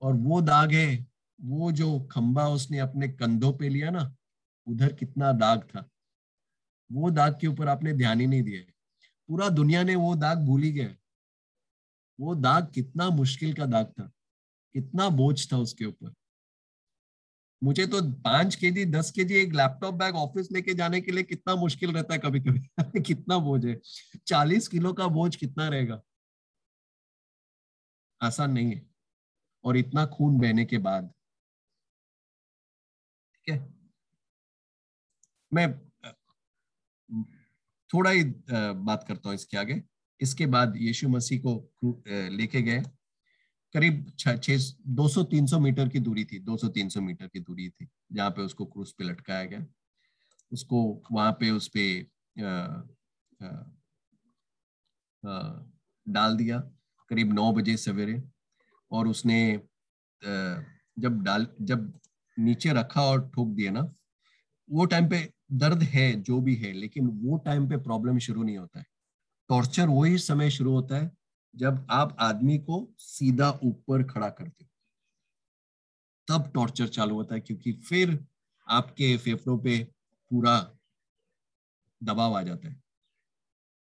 और 0.03 0.15
वो 0.15 0.41
दाग 0.41 0.73
है 0.73 1.07
वो 1.39 1.71
जो 1.73 1.99
खंबा 2.11 2.49
उसने 2.49 2.79
अपने 2.79 3.09
कंधों 3.09 3.53
पे 3.53 3.69
लिया 3.69 3.91
ना 3.91 4.15
उधर 4.67 4.93
कितना 4.93 5.33
दाग 5.33 5.63
था। 5.63 5.89
वो 6.93 7.11
दाग 7.11 7.39
के 7.41 7.47
ऊपर 7.47 7.69
आपने 7.69 7.93
ध्यान 7.93 8.21
ही 8.21 8.27
नहीं 8.27 8.43
दिया 8.43 8.63
पूरा 9.29 9.49
दुनिया 9.49 9.83
ने 9.83 9.95
वो 9.95 10.15
दाग 10.17 10.39
भूल 10.39 10.63
ही 10.63 10.73
गया 10.73 10.97
वो 12.21 12.35
दाग 12.35 12.73
कितना 12.75 13.11
मुश्किल 13.11 13.55
का 13.55 13.67
दाग 13.67 13.87
था। 13.87 14.13
कितना 14.75 15.09
बोझ 15.09 15.53
था 15.53 15.59
उसके 15.59 15.85
ऊपर। 15.85 16.15
मुझे 17.63 17.87
तो 17.87 18.03
पाँच 18.13 18.55
के 18.55 18.71
जी 18.71 18.85
दस 18.85 19.11
के 19.11 19.25
जी 19.25 19.35
एक 19.35 19.55
लैपटॉप 19.55 19.95
बैग 19.95 20.17
ऑफ़िस 20.17 20.53
लेके 20.53 20.75
जाने 20.75 21.01
के 21.01 21.13
लिए 21.13 21.25
कितना 21.25 21.55
मुश्किल 21.55 21.93
रहता 21.93 22.15
है 22.15 22.21
कभी 22.21 22.41
कभी 22.41 22.61
कितना 23.03 23.39
बोझ 23.39 23.67
है। 23.67 23.81
चालीस 24.27 24.69
किलो 24.69 24.93
का 24.93 25.07
बोझ 25.09 25.37
कितना 25.37 25.69
रहेगा? 25.69 26.03
आसान 28.21 28.51
नहीं 28.53 28.75
है। 28.75 28.87
और 29.65 29.77
इतना 29.77 30.07
खून 30.07 30.39
बहने 30.39 30.65
के 30.65 30.79
बाद। 30.79 31.13
ठीक 33.35 33.55
है? 33.55 33.69
मैं 35.53 35.88
थोड़ा 37.91 38.11
ही 38.11 38.25
बात 38.53 39.05
करता 39.09 39.29
हूँ 39.29 39.35
इसके 39.35 39.57
आगे। 39.59 39.83
इसके 40.21 40.47
बाद 40.49 40.77
यीशु 40.77 41.09
मसीह 41.09 41.41
को 41.47 42.03
लेके 42.31 42.63
गए। 42.63 42.83
करीब 43.75 44.13
छह 44.19 44.57
दो 44.89 45.09
सौ, 45.09 45.23
तीन 45.25 45.47
सौ 45.47 45.59
मीटर 45.61 45.89
की 45.89 45.99
दूरी 46.01 46.25
थी, 46.25 46.39
दो 46.41 46.57
सौ, 46.57 46.69
तीन 46.69 46.89
सौ 46.89 47.01
मीटर 47.01 47.27
की 47.27 47.41
दूरी 47.41 47.69
थी, 47.71 47.89
जहाँ 48.13 48.31
पे 48.31 48.43
उसको 48.43 48.65
क्रूस 48.67 48.93
पे 48.99 49.05
लटकाया 49.05 49.45
गया। 49.45 49.67
उसको 50.53 51.03
वहाँ 51.13 51.33
पे 51.41 51.51
उस 51.51 51.69
पे 51.69 51.85
डाल 56.07 56.37
दिया 56.37 56.59
करीब 57.11 57.33
नौ 57.33 57.53
बजे 57.53 57.77
सवेरे। 57.79 58.23
और 58.91 59.09
उसने 59.09 59.41
जब 60.23 61.23
डाल, 61.23 61.47
जब 61.61 61.93
नीचे 62.37 62.73
रखा 62.73 63.03
और 63.03 63.29
ठोक 63.31 63.49
दिया 63.49 63.71
ना 63.73 63.81
वो 64.71 64.85
टाइम 64.85 65.09
पे 65.09 65.33
दर्द 65.53 65.83
है, 65.83 66.23
जो 66.23 66.41
भी 66.41 66.55
है, 66.55 66.73
लेकिन 66.73 67.07
वो 67.07 67.37
टाइम 67.37 67.69
पे 67.69 67.77
प्रॉब्लम 67.77 68.19
शुरू 68.19 68.43
नहीं 68.43 68.59
होता 68.59 68.79
है। 68.79 68.87
टॉर्चर 69.49 69.89
वही 69.89 70.19
समय 70.19 70.51
शुरू 70.51 70.73
होता 70.73 70.97
है, 70.97 71.11
जब 71.57 71.87
आप 71.91 72.17
आदमी 72.21 72.59
को 72.59 72.95
सीधा 72.99 73.51
ऊपर 73.65 74.03
खड़ा 74.03 74.31
करते 74.31 74.65
हो। 74.65 74.71
तब 76.29 76.51
टॉर्चर 76.55 76.89
चालू 76.89 77.15
होता 77.15 77.35
है, 77.35 77.41
क्योंकि 77.41 77.73
फिर 77.73 78.27
आपके 78.69 79.17
फेफड़ों 79.17 79.59
पे 79.59 79.79
पूरा 80.31 80.59
दबाव 82.03 82.35
आ 82.35 82.43
जाता 82.43 82.69
है। 82.69 82.83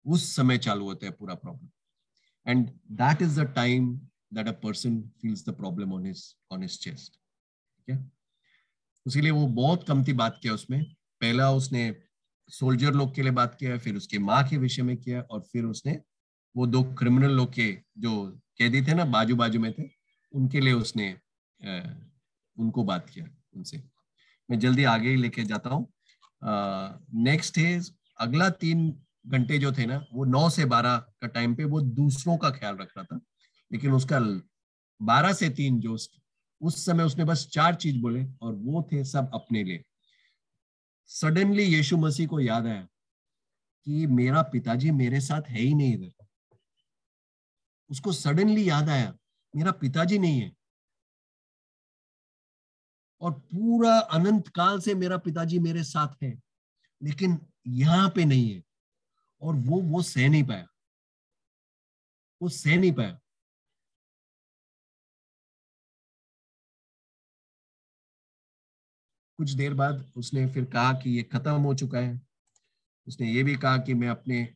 उस 0.07 0.37
समय 0.37 0.59
चालू 0.59 0.85
होता 0.85 1.07
है 1.07 1.13
पूरा 1.13 1.35
problem 1.35 1.69
and 2.47 2.69
that 2.93 3.23
is 3.23 3.41
the 3.41 3.45
time 3.55 3.97
that 4.35 4.49
a 4.49 4.53
person 4.53 5.01
feels 5.23 5.49
the 5.49 5.51
problem 5.51 5.93
on 5.93 6.07
his 6.07 6.37
on 6.53 6.63
his 6.63 6.79
chest 6.79 7.13
ठीक 7.13 7.97
है? 7.97 8.13
इसीलिए 9.07 9.31
वो 9.31 9.47
बहुत 9.55 9.87
कम 9.89 10.05
थी 10.05 10.13
बात 10.15 10.39
किया 10.43 10.55
उसमें। 10.55 10.83
पहला 11.21 11.51
उसने 11.53 11.95
सोल्जर 12.51 12.93
लोग 12.95 13.15
के 13.15 13.23
लिए 13.23 13.33
बात 13.33 13.57
किया, 13.61 13.77
फिर 13.79 13.97
उसके 13.97 14.19
माँ 14.21 14.43
के 14.49 14.57
विषय 14.57 14.83
में 14.83 14.97
किया 14.97 15.21
और 15.23 15.41
फिर 15.43 15.65
उसने 15.65 16.01
वो 16.55 16.67
दो 16.67 16.83
क्रिमिनल 16.95 17.31
लोग 17.31 17.53
के 17.53 17.73
जो 17.99 18.27
कैदी 18.59 18.83
थे 18.83 18.95
ना 18.95 19.05
बाजू 19.07 19.37
बाजू 19.37 19.61
में 19.61 19.73
थे, 19.73 19.89
उनके 20.35 20.61
लिए 20.61 20.73
उसने 20.75 21.11
उनको 22.57 22.85
बात 22.85 23.11
किया 23.11 23.27
उनसे। 23.57 23.83
मैं 24.49 24.59
जल्दी 24.59 24.85
आगे 24.87 25.09
ही 25.09 25.17
लेके 25.17 25.45
जाता 25.45 25.71
हूँ। 25.71 25.87
नेक्स्ट 27.23 27.59
है 27.59 27.81
अगला 28.21 28.49
तीन 28.51 28.89
घंटे 29.27 29.59
जो 29.59 29.73
थे 29.73 29.87
ना, 29.87 30.05
वो 30.13 30.25
नौ 30.25 30.49
से 30.51 30.65
बारह 30.65 30.97
का 30.97 31.27
टाइम 31.29 31.55
पे 31.55 31.65
वो 31.65 31.81
दूसरों 31.81 32.37
का 32.37 32.51
ख्याल 32.51 32.77
रख 32.77 32.93
रहा 32.97 33.05
था। 33.05 33.21
लेकिन 33.71 33.93
उसका 33.93 34.21
बारह 35.01 35.33
से 35.33 35.49
तीन 35.51 35.81
जो 35.81 35.97
उस 36.61 36.87
समय 36.87 37.05
उसने 37.05 37.25
बस 37.25 37.49
चार 37.53 37.75
चीज़ 37.75 38.01
बोले 38.01 38.25
और 38.43 38.55
वो 38.55 38.89
थे 38.93 39.05
सब 39.05 39.31
अपने 39.35 39.65
लिए। 39.65 39.85
सडनली 41.07 41.63
यीशु 41.63 41.97
मसीह 41.97 42.27
को 42.27 42.41
याद 42.41 42.67
आया 42.67 42.89
कि 43.85 44.07
मेरा 44.07 44.43
पिताजी 44.43 44.91
मेरे 44.91 45.21
साथ 45.21 45.43
है 45.43 45.61
ही 45.61 45.75
नहीं 45.75 45.95
इधर। 45.95 46.27
उसको 47.91 48.13
सडनली 48.13 48.71
याद 48.71 48.89
आया, 48.89 49.19
मेरा 49.57 49.73
पिताजी 49.73 50.19
नहीं 50.19 50.41
है। 50.41 50.57
और 53.21 53.33
पूरा 53.33 53.99
अनंत 53.99 54.49
काल 54.49 54.81
से 54.81 54.95
मेरा 54.95 55.17
पिताजी 55.17 55.59
मेरे 55.59 55.85
साथ 55.85 56.23
है, 56.23 56.41
लेकिन 57.03 57.47
यहाँ 57.67 58.11
पे 58.11 58.25
नहीं 58.25 58.55
है। 58.55 58.63
और 59.41 59.55
वो 59.55 59.81
वो 59.81 60.03
सह 60.03 60.29
नहीं 60.29 60.45
पाया। 60.45 60.67
वो 62.43 62.49
सह 62.49 62.77
नहीं 62.77 62.93
पाया। 62.93 63.21
कुछ 69.39 69.51
देर 69.51 69.75
बाद 69.75 70.05
उसने 70.17 70.47
फिर 70.47 70.65
कहा 70.65 70.93
कि 70.93 71.11
ये 71.11 71.23
खत्म 71.23 71.61
हो 71.61 71.75
चुका 71.75 71.99
है। 71.99 72.21
उसने 73.07 73.33
ये 73.33 73.43
भी 73.43 73.57
कहा 73.57 73.79
कि 73.79 73.95
मैं 73.95 74.09
अपने 74.09 74.49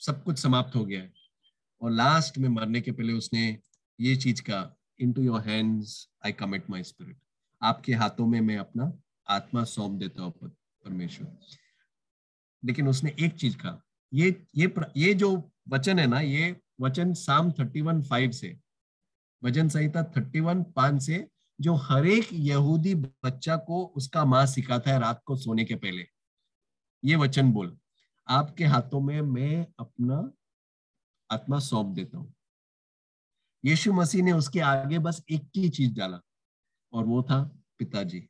सब 0.00 0.22
कुछ 0.24 0.38
समाप्त 0.38 0.76
हो 0.76 0.84
गया 0.84 1.00
है। 1.00 1.12
और 1.82 1.90
लास्ट 1.90 2.38
में 2.38 2.48
मरने 2.48 2.80
के 2.80 2.92
पहले 2.92 3.12
उसने 3.12 3.58
ये 3.98 4.16
चीज़ 4.16 4.42
कहा 4.42 4.76
into 5.12 5.22
your 5.22 5.40
hands 5.40 6.08
I 6.26 6.32
commit 6.32 6.70
my 6.70 6.82
spirit 6.82 7.18
आपके 7.62 7.94
हाथों 7.94 8.26
में 8.26 8.40
मैं 8.40 8.56
अपना 8.58 8.92
आत्मा 9.28 9.64
सौंप 9.64 9.98
देता 9.98 10.22
हूँ 10.22 10.32
परमेश्वर। 10.84 11.36
लेकिन 12.62 12.88
उसने 12.88 13.14
एक 13.20 13.34
चीज़ 13.34 13.56
कहा, 13.56 13.80
ये 14.12 14.46
ये 14.56 14.74
ये 14.96 15.14
जो 15.14 15.30
वचन 15.68 15.98
है 15.98 16.06
ना, 16.06 16.20
ये 16.20 16.56
वचन 16.80 17.12
साम 17.14 17.50
थर्टी 17.52 17.80
वन 17.80 18.02
फाइव 18.02 18.30
से, 18.30 18.56
वचन 19.42 19.68
संहिता 19.68 20.02
थर्टी 20.16 20.40
वन 20.40 20.62
पाँच 20.76 21.02
से 21.02 21.26
जो 21.60 21.74
हर 21.74 22.06
एक 22.06 22.28
यहूदी 22.32 22.94
बच्चा 22.94 23.56
को 23.56 23.84
उसका 23.96 24.24
माँ 24.24 24.46
सिखाता 24.46 24.90
है 24.90 25.00
रात 25.00 25.22
को 25.26 25.36
सोने 25.36 25.64
के 25.64 25.74
पहले। 25.74 26.06
ये 27.04 27.16
वचन 27.16 27.52
बोल, 27.52 27.78
आपके 28.28 28.64
हाथों 28.64 29.00
में 29.00 29.20
मैं 29.20 29.66
अपना 29.78 30.32
आत्मा 31.30 31.58
सौंप 31.58 31.86
देता 31.86 32.18
हूँ। 32.18 32.34
यीशु 33.64 33.92
मसीह 33.92 34.22
ने 34.22 34.32
उसके 34.32 34.60
आगे 34.60 34.98
बस 34.98 35.24
एक 35.30 35.50
ही 35.56 35.68
चीज़ 35.68 35.94
डाला, 35.94 36.20
और 36.92 37.04
वो 37.04 37.22
था 37.22 37.42
पिताजी। 37.78 38.28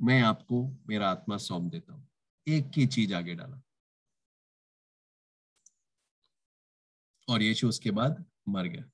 मैं 0.00 0.22
आपको 0.22 0.78
मेरा 0.88 1.10
आत्मा 1.10 1.36
सौंप 1.36 1.70
देता 1.70 1.92
हूँ। 1.92 2.08
एक 2.46 2.70
ही 2.76 2.86
चीज़ 2.86 3.14
आगे 3.14 3.34
डाला। 3.34 3.62
और 7.28 7.42
यीशु 7.42 7.68
उसके 7.68 7.90
बाद 7.90 8.24
मर 8.48 8.66
गया। 8.66 8.91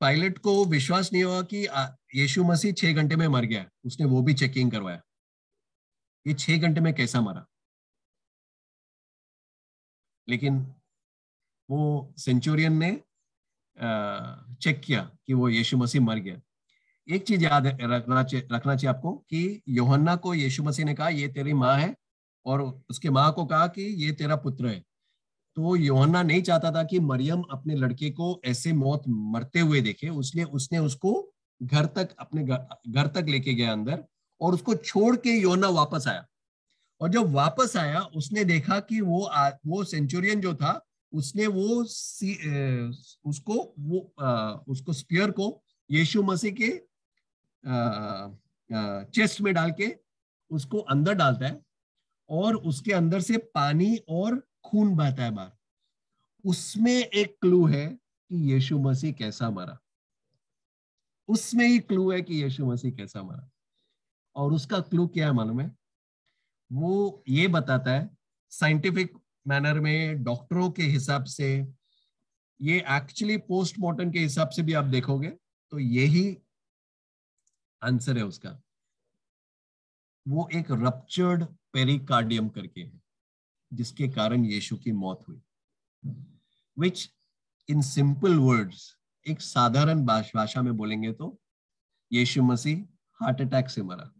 पायलट 0.00 0.38
को 0.38 0.64
विश्वास 0.64 1.12
नहीं 1.12 1.24
हुआ 1.24 1.42
कि 1.42 1.66
यीशु 2.14 2.44
मसीह 2.44 2.72
छह 2.72 2.92
घंटे 2.92 3.16
में 3.16 3.26
मर 3.28 3.44
गया 3.44 3.66
उसने 3.84 4.06
वो 4.06 4.22
भी 4.22 4.34
चेकिंग 4.34 4.70
करवाया। 4.72 5.02
ये 6.26 6.34
छह 6.34 6.58
घंटे 6.58 6.80
में 6.80 6.92
कैसा 6.94 7.20
मरा? 7.20 7.46
लेकिन 10.28 10.58
वो 11.70 12.14
सेंचुरियन 12.18 12.72
ने 12.72 12.90
चेक 14.62 14.80
किया 14.80 15.02
कि 15.26 15.34
वो 15.34 15.48
यीशु 15.48 15.76
मसीह 15.76 16.00
मर 16.00 16.18
गया। 16.18 16.40
एक 17.08 17.26
चीज़ 17.26 17.44
याद 17.44 17.66
रखना 17.66 18.22
चाहिए 18.22 18.48
रखना 18.52 18.76
चाहिए 18.76 18.94
आपको 18.96 19.12
कि 19.30 19.62
योहन्ना 19.68 20.16
को 20.16 20.34
यीशु 20.34 20.62
मसीह 20.62 20.86
ने 20.86 20.94
कहा, 20.94 21.08
ये 21.08 21.28
तेरी 21.28 21.52
माँ 21.54 21.76
है। 21.78 21.94
और 22.46 22.62
उसके 22.90 23.10
माँ 23.10 23.32
को 23.32 23.44
कहा 23.46 23.66
कि, 23.68 23.82
ये 23.82 24.12
तेरा 24.12 24.36
पुत्र 24.36 24.68
है। 24.68 24.84
तो 25.58 25.76
योहन्ना 25.76 26.22
नहीं 26.22 26.42
चाहता 26.42 26.70
था 26.72 26.82
कि 26.82 26.98
मरियम 27.00 27.42
अपने 27.50 27.74
लड़के 27.74 28.10
को 28.10 28.40
ऐसे 28.44 28.72
मौत 28.72 29.02
मरते 29.08 29.60
हुए 29.60 29.80
देखे। 29.80 30.08
उसने 30.08 30.44
उसने 30.44 30.78
उसको 30.78 31.32
घर 31.62 31.86
तक 31.86 32.08
अपने 32.18 32.44
घर 32.44 33.06
तक 33.06 33.26
लेके 33.28 33.54
गया 33.54 33.72
अंदर 33.72 34.04
और 34.40 34.54
उसको 34.54 34.74
छोड़ 34.74 35.16
के 35.16 35.30
योना 35.30 35.68
वापस 35.68 36.06
आया। 36.08 36.26
और 37.00 37.08
जब 37.08 37.32
वापस 37.32 37.76
आया 37.76 38.00
उसने 38.00 38.44
देखा 38.44 38.80
कि 38.80 39.00
वो 39.00 39.24
आ, 39.24 39.50
वो 39.66 39.84
सेंचुरियन 39.84 40.40
जो 40.40 40.54
था 40.54 40.86
उसने 41.12 41.46
वो 41.46 41.84
सी, 41.84 42.32
ए, 42.32 42.90
उसको 43.24 43.74
वो 43.78 44.14
आ, 44.20 44.50
उसको 44.68 44.92
स्पियर 44.92 45.30
को 45.30 45.62
यीशु 45.90 46.22
मसीह 46.22 46.52
के 46.52 46.70
आ, 47.70 47.74
आ, 47.74 49.02
चेस्ट 49.04 49.40
में 49.40 49.54
डाल 49.54 49.70
के 49.70 49.96
उसको 50.50 50.78
अंदर 50.78 51.14
डालता 51.14 51.46
है 51.46 51.60
और 52.28 52.56
उसके 52.56 52.92
अंदर 52.92 53.20
से 53.20 53.36
पानी 53.36 53.96
और 54.08 54.47
खून 54.64 54.96
बहता 54.96 55.24
है 55.24 55.30
बाहर। 55.30 55.52
उसमें 56.44 56.92
एक 56.92 57.38
क्लू 57.40 57.66
है 57.66 57.86
कि 57.86 58.52
यीशु 58.52 58.78
मसीह 58.78 59.12
कैसा 59.12 59.50
मरा। 59.50 59.78
उसमें 61.28 61.66
ही 61.68 61.78
क्लू 61.78 62.12
है 62.12 62.22
कि 62.22 62.42
यीशु 62.42 62.66
मसीह 62.66 62.92
कैसा 62.92 63.22
मरा। 63.22 63.50
और 64.36 64.52
उसका 64.52 64.80
क्लू 64.80 65.06
क्या 65.06 65.26
है 65.26 65.32
मालूम 65.32 65.60
है? 65.60 65.76
वो 66.72 67.24
ये 67.28 67.48
बताता 67.48 67.90
है 67.90 68.16
साइंटिफिक 68.50 69.18
मैनर 69.46 69.80
में 69.80 70.24
डॉक्टरों 70.24 70.70
के 70.70 70.82
हिसाब 70.82 71.24
से, 71.24 71.66
ये 72.60 72.78
एक्चुअली 72.88 73.36
पोस्टमार्टम 73.36 74.10
के 74.10 74.18
हिसाब 74.18 74.48
से 74.48 74.62
भी 74.62 74.72
आप 74.72 74.84
देखोगे 74.84 75.28
तो 75.70 75.78
यही 75.78 76.38
आंसर 77.82 78.16
है 78.18 78.24
उसका। 78.24 78.62
वो 80.28 80.48
एक 80.54 80.66
रप्चर्ड 80.70 81.44
पेरिकार्डियम 81.44 82.48
करके 82.48 82.80
है। 82.80 83.00
जिसके 83.72 84.08
कारण 84.08 84.44
यीशु 84.44 84.76
की 84.76 84.92
मौत 84.94 85.24
हुई। 85.28 85.40
विच 86.76 87.08
इन 87.68 87.82
सिंपल 87.84 88.38
वर्ड्स 88.38 88.94
एक 89.26 89.40
साधारण 89.40 90.04
भाषा 90.06 90.62
में 90.62 90.76
बोलेंगे 90.76 91.12
तो 91.12 91.36
यीशु 92.10 92.42
मसीह 92.42 92.84
हार्ट 93.20 93.40
अटैक 93.40 93.68
से 93.70 93.82
मरा। 93.82 94.10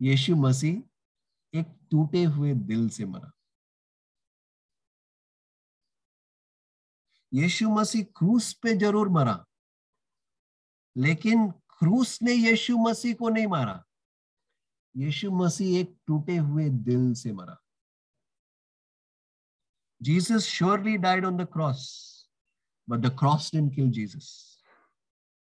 यीशु 0.00 0.36
मसीह 0.36 1.58
एक 1.58 1.66
टूटे 1.90 2.22
हुए 2.24 2.54
दिल 2.54 2.88
से 2.88 3.04
मरा। 3.06 3.32
यीशु 7.32 7.68
मसीह 7.70 8.04
क्रूस 8.16 8.52
पे 8.52 8.72
ज़रूर 8.78 9.08
मरा, 9.08 9.44
लेकिन 10.96 11.50
क्रूस 11.78 12.18
ने 12.22 12.32
यीशु 12.32 12.76
मसीह 12.78 13.14
को 13.14 13.28
नहीं 13.28 13.46
मारा। 13.46 13.82
यीशु 14.94 15.30
मसीह 15.32 15.78
एक 15.80 15.96
टूटे 16.06 16.36
हुए 16.38 16.68
दिल 16.68 17.12
से 17.14 17.32
मरा। 17.32 17.59
Jesus 20.01 20.45
surely 20.45 20.97
died 20.97 21.25
on 21.25 21.37
the 21.37 21.45
cross, 21.45 22.25
but 22.87 23.01
the 23.01 23.09
cross 23.09 23.49
didn't 23.49 23.75
kill 23.75 23.87
Jesus. 23.87 24.57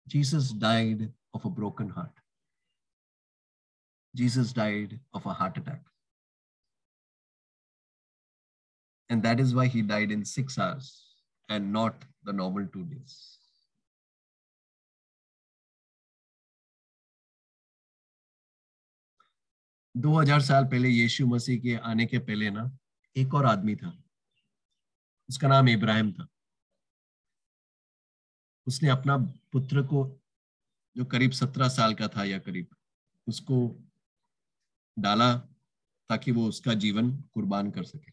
Jesus 0.07 0.51
died 0.51 1.11
of 1.33 1.45
a 1.45 1.49
broken 1.49 1.89
heart. 1.89 2.11
Jesus 4.15 4.53
died 4.53 4.99
of 5.13 5.25
a 5.25 5.33
heart 5.33 5.57
attack. 5.57 5.81
And 9.09 9.21
that 9.23 9.39
is 9.39 9.53
why 9.53 9.67
he 9.67 9.81
died 9.81 10.11
in 10.11 10.23
six 10.25 10.57
hours 10.57 11.05
and 11.49 11.71
not 11.71 11.95
the 12.23 12.33
normal 12.33 12.65
two 12.73 12.85
days. 12.85 13.35
दो 19.97 20.11
हजार 20.19 20.41
साल 20.41 20.65
पहले 20.65 20.89
यीशु 20.89 21.25
मसीह 21.27 21.59
के 21.59 21.75
आने 21.75 22.05
के 22.05 22.19
पहले 22.19 22.49
ना 22.49 22.77
एक 23.17 23.33
और 23.33 23.45
आदमी 23.45 23.75
था 23.75 23.91
उसका 25.28 25.48
नाम 25.48 25.68
इब्राहिम 25.68 26.12
था। 26.12 26.26
उसने 28.66 28.88
अपना 28.88 29.16
पुत्र 29.52 29.82
को, 29.82 30.20
जो 30.96 31.04
करीब 31.04 31.30
सत्रह 31.30 31.68
साल 31.68 31.94
का 31.94 32.08
था 32.08 32.24
या 32.24 32.38
करीब, 32.38 32.66
उसको 33.28 33.82
डाला 34.98 35.36
ताकि 36.08 36.32
वो 36.32 36.48
उसका 36.48 36.74
जीवन 36.74 37.16
कुर्बान 37.16 37.70
कर 37.70 37.84
सके। 37.84 38.12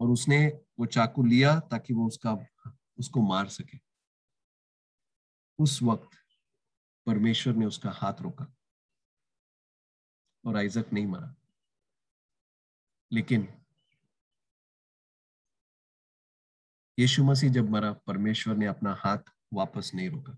और 0.00 0.08
उसने 0.08 0.46
वो 0.78 0.86
चाकू 0.86 1.24
लिया 1.24 1.60
ताकि 1.60 1.94
वो 1.94 2.06
उसका, 2.06 2.46
उसको 2.98 3.22
मार 3.22 3.48
सके। 3.48 3.78
उस 5.58 5.82
वक्त 5.82 6.18
परमेश्वर 7.06 7.54
ने 7.54 7.66
उसका 7.66 7.90
हाथ 7.90 8.14
रोका 8.20 8.54
और 10.44 10.56
आइजक 10.56 10.86
नहीं 10.92 11.06
मरा। 11.06 11.34
लेकिन 13.12 13.61
यीशु 16.98 17.24
मसीह 17.24 17.50
जब 17.52 17.70
मरा 17.70 17.92
परमेश्वर 18.06 18.56
ने 18.56 18.66
अपना 18.66 18.94
हाथ 19.04 19.30
वापस 19.52 19.90
नहीं 19.94 20.08
रोका 20.10 20.36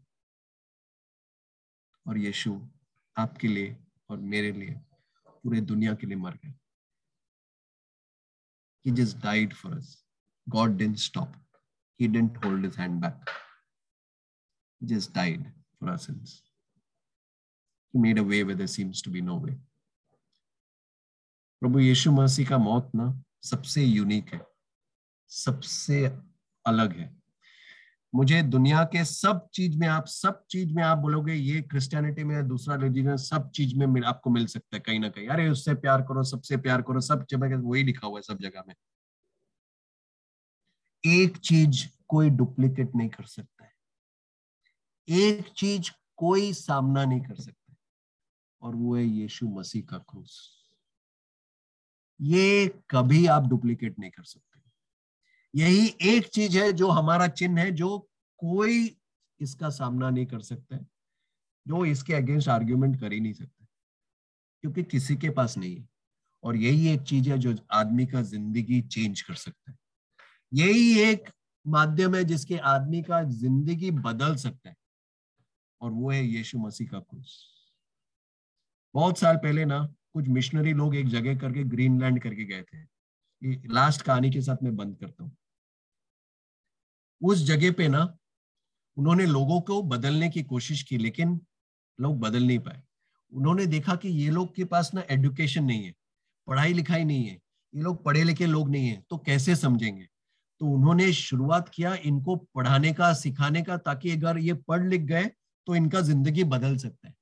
और 2.07 2.19
यीशु 2.19 2.61
आपके 3.17 3.49
लिए 3.49 3.77
और 4.11 4.19
मेरे 4.35 4.53
लिए 4.53 4.81
पूरे 5.29 5.61
दुनिया 5.61 5.95
के 5.95 6.07
लिए 6.07 6.17
मर 6.17 6.39
गए 6.45 6.55
He 8.85 8.91
just 8.91 9.19
died 9.19 9.55
for 9.57 9.69
us. 9.73 10.05
God 10.47 10.77
didn't 10.77 10.99
stop. 10.99 11.37
He 12.01 12.07
didn't 12.07 12.37
hold 12.45 12.65
his 12.65 12.77
hand 12.77 13.01
back. 13.01 13.31
He 14.81 14.87
just 14.87 15.13
died 15.15 15.47
for 15.79 15.89
our 15.89 15.97
sins. 15.97 16.43
He 17.95 17.99
made 17.99 18.19
a 18.19 18.25
way 18.25 18.45
where 18.45 18.55
there 18.55 18.67
seems 18.67 19.01
to 19.03 19.11
be 19.11 19.23
no 19.23 19.37
way. 19.37 19.55
प्रभु 21.63 21.81
यीशु 21.81 22.13
मसीह 22.13 22.49
का 22.49 22.59
मौत 22.59 22.91
ना 22.95 23.07
सबसे 23.43 23.85
unique 23.85 24.33
है 24.35 24.41
सबसे 25.31 26.01
अलग 26.67 26.97
है। 26.97 27.17
मुझे 28.15 28.43
दुनिया 28.43 28.85
के 28.85 29.05
सब 29.05 29.49
चीज़ 29.55 29.79
में 29.79 29.87
आप 29.89 30.07
सब 30.07 30.45
चीज़ 30.51 30.73
में 30.75 30.83
आप 30.83 30.99
बोलोगे 30.99 31.35
ये 31.35 31.61
क्रिस्टियनिटी 31.63 32.25
में 32.25 32.49
दूसरा 32.49 32.75
रिलीजन 32.75 33.17
सब 33.17 33.51
चीज़ 33.51 33.77
में 33.79 33.87
मिल, 33.87 34.05
आपको 34.05 34.31
मिल 34.31 34.47
सकता 34.47 34.77
है 34.77 34.81
कहीं 34.81 35.01
ना 35.01 35.09
कहीं। 35.09 35.29
अरे 35.29 35.49
उससे 35.49 35.75
प्यार 35.75 36.03
करो 36.03 36.23
सबसे 36.23 36.57
प्यार 36.57 36.83
करो 36.83 37.01
सब 37.01 37.27
जगह 37.31 37.57
वही 37.57 37.83
लिखा 37.83 38.07
हुआ 38.07 38.19
है 38.19 38.23
सब 38.23 38.39
जगह 38.39 38.65
में। 38.69 38.75
एक 41.05 41.37
चीज़ 41.37 41.87
कोई 42.09 42.31
डुप्लीकेट 42.31 42.95
नहीं 42.97 43.09
कर 43.09 43.25
सकता 43.25 43.65
है। 43.65 43.73
एक 45.09 45.49
चीज़ 45.49 45.91
कोई 46.17 46.53
सामना 46.53 47.05
नहीं 47.05 47.21
कर 47.21 47.35
सकता 47.35 47.75
और 48.63 48.75
वो 48.75 48.97
है 48.97 49.05
यीशु 49.05 49.49
मसीह 49.49 49.83
का 49.83 49.99
क्रूस 49.99 50.61
ये 52.21 52.69
कभी 52.91 53.27
आप 53.27 53.43
डुप्लीकेट 53.43 53.99
नहीं 53.99 54.11
कर 54.11 54.23
सकते। 54.23 54.54
यही 55.55 55.87
एक 56.05 56.27
चीज़ 56.29 56.59
है 56.59 56.73
जो 56.73 56.89
हमारा 56.91 57.27
चिन्ह 57.29 57.61
है, 57.61 57.71
जो 57.73 57.99
कोई 58.41 58.97
इसका 59.41 59.71
सामना 59.71 60.11
नहीं 60.11 60.27
कर 60.27 60.41
सकता 60.43 60.77
है, 60.77 60.87
जो 61.67 61.85
इसके 61.85 62.15
अगेंस्ट 62.15 62.49
आर्ग्यूमेंट 62.49 63.01
कर 63.01 63.13
ही 63.13 63.21
नहीं 63.21 63.33
सकता 63.33 63.67
क्योंकि 64.65 64.83
किसी 64.85 65.17
के 65.17 65.31
पास 65.31 65.57
नहीं 65.59 65.77
है। 65.77 65.87
और 66.43 66.57
यही 66.57 66.89
एक 66.89 67.03
चीज़ 67.03 67.29
है 67.31 67.39
जो 67.39 67.55
आदमी 67.73 68.07
का 68.07 68.23
ज़िंदगी 68.23 68.81
चेंज 68.83 69.21
कर 69.23 69.35
सकता 69.35 69.71
है। 69.71 69.77
यही 70.53 70.99
एक 71.03 71.29
माध्यम 71.67 72.15
है 72.15 72.23
जिसके 72.25 72.57
आदमी 72.69 73.03
का 73.03 73.23
ज़िंदगी 73.25 73.91
बदल 73.91 74.35
सकता 74.37 74.69
है, 74.69 74.77
और 75.81 75.91
वो 75.93 76.11
है 76.11 76.25
यीशु 76.25 76.59
मसीह 76.59 76.89
का 76.89 76.99
क्रूस। 77.01 77.39
बहुत 78.95 79.19
साल 79.19 79.37
पहले 79.37 79.65
ना, 79.65 79.81
कुछ 80.15 80.29
मिशनरी 80.29 80.73
लोग 80.73 80.97
एक 80.97 81.09
जगह 81.09 81.39
करके 81.39 81.65
ग्रीनलैंड 81.67 82.23
करके 82.23 82.45
गए 82.45 82.63
थे। 82.65 82.83
लास्ट 83.69 84.03
कहानी 84.03 84.31
के 84.31 84.41
साथ 84.41 84.63
मैं 84.63 84.77
बंद 84.77 84.97
करता 84.99 85.25
हूँ। 85.25 85.37
उस 87.25 87.45
जगह 87.47 87.73
पे 87.73 87.89
ना 87.89 88.03
उन्होंने 88.97 89.27
लोगों 89.27 89.61
को 89.63 89.83
बदलने 89.85 90.29
की 90.31 90.43
कोशिश 90.45 90.83
की, 90.83 90.97
लेकिन 90.99 91.41
लोग 91.99 92.19
बदल 92.21 92.43
नहीं 92.43 92.59
पाए। 92.59 92.83
उन्होंने 93.33 93.67
देखा 93.67 93.95
कि 93.97 94.09
ये 94.11 94.31
लोग 94.31 94.55
के 94.57 94.65
पास 94.67 94.91
ना 94.95 95.03
एजुकेशन 95.11 95.65
नहीं 95.65 95.85
है, 95.85 95.95
पढ़ाई 96.49 96.73
लिखाई 96.73 97.05
नहीं 97.05 97.25
है, 97.25 97.35
ये 97.35 97.83
लोग 97.83 98.03
पढ़े 98.05 98.25
लिखे 98.25 98.47
लोग 98.47 98.71
नहीं 98.71 98.89
है 98.89 99.03
तो 99.11 99.17
कैसे 99.19 99.57
समझेंगे? 99.57 100.07
तो 100.61 100.67
उन्होंने 100.67 101.13
शुरुआत 101.13 101.69
किया 101.69 101.95
इनको 101.97 102.37
पढ़ाने 102.55 102.93
का, 102.93 103.13
सिखाने 103.15 103.63
का, 103.63 103.77
ताकि 103.79 104.11
अगर 104.13 104.39
ये 104.39 104.53
पढ़ 104.69 104.83
लिख 104.85 105.03
गए 105.03 105.31
तो 105.67 105.75
इनका 105.77 106.01
ज़िंदगी 106.03 106.45
बदल 106.47 106.77
सकता 106.77 107.09
है। 107.09 107.15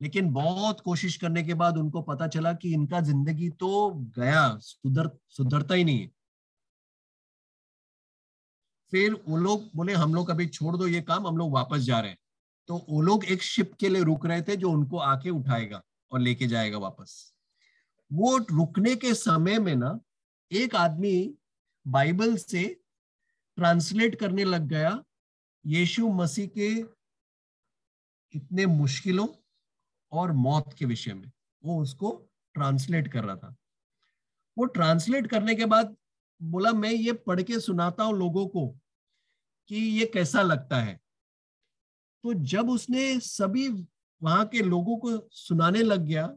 लेकिन 0.00 0.32
बहुत 0.32 0.80
कोशिश 0.80 1.16
करने 1.16 1.42
के 1.42 1.54
बाद 1.54 1.76
उनको 1.78 2.02
पता 2.02 2.26
चला 2.28 2.52
कि 2.54 2.72
इनका 2.74 3.00
ज़िंदगी 3.02 3.48
तो 3.50 3.90
गया, 4.18 4.56
सुधर, 4.58 5.10
सुधरता 5.28 5.74
ही 5.74 5.84
नहीं 5.84 6.00
है। 6.00 6.10
फिर 8.90 9.14
वो 9.28 9.36
लोग 9.36 9.70
बोले, 9.76 9.92
हम 9.92 10.14
लोग 10.14 10.30
अभी 10.30 10.46
छोड़ 10.46 10.76
दो 10.76 10.86
ये 10.86 11.00
काम, 11.00 11.26
हम 11.26 11.36
लोग 11.36 11.52
वापस 11.52 11.78
जा 11.78 12.00
रहे 12.00 12.10
हैं। 12.10 12.18
तो 12.68 12.86
वो 12.90 13.00
लोग 13.00 13.24
एक 13.24 13.42
शिप 13.42 13.74
के 13.74 13.88
लिए 13.88 14.02
रुक 14.02 14.26
रहे 14.26 14.42
थे 14.42 14.56
जो 14.56 14.70
उनको 14.70 14.98
आके 14.98 15.30
उठाएगा 15.30 15.82
और 16.12 16.20
लेके 16.20 16.46
जाएगा 16.46 16.78
वापस। 16.78 17.34
वो 18.12 18.36
रुकने 18.38 18.96
के 18.96 19.14
समय 19.14 19.58
में 19.58 19.74
ना, 19.74 20.00
एक 20.52 20.74
आदमी 20.74 21.34
बाइबल 21.86 22.36
से 22.36 22.80
ट्रांसलेट 23.56 24.14
करने 24.14 24.44
लग 24.44 24.62
गया, 24.62 25.04
यीशु 25.66 26.08
मसीह 26.08 26.46
के 26.46 26.68
इतने 28.34 28.66
मुश्किलों 28.66 29.28
और 30.12 30.32
मौत 30.32 30.74
के 30.78 30.84
विषय 30.84 31.14
में। 31.14 31.30
वो 31.64 31.82
उसको 31.82 32.10
ट्रांसलेट 32.54 33.12
कर 33.12 33.24
रहा 33.24 33.36
था। 33.36 33.56
वो 34.58 34.64
ट्रांसलेट 34.64 35.26
करने 35.26 35.54
के 35.54 35.64
बाद 35.64 35.96
बोला, 36.40 36.72
मैं 36.72 36.90
ये 36.90 37.12
पढ़ 37.12 37.42
के 37.42 37.60
सुनाता 37.60 38.04
हूँ 38.04 38.16
लोगों 38.18 38.46
को 38.48 38.66
कि 39.70 39.76
ये 39.76 40.06
कैसा 40.06 40.42
लगता 40.42 40.76
है। 40.76 41.00
तो 42.24 42.34
जब 42.34 42.70
उसने 42.70 43.18
सभी 43.20 43.68
वहाँ 44.22 44.46
के 44.46 44.62
लोगों 44.62 44.96
को 44.96 45.18
सुनाने 45.32 45.82
लग 45.82 46.00
गया, 46.00 46.36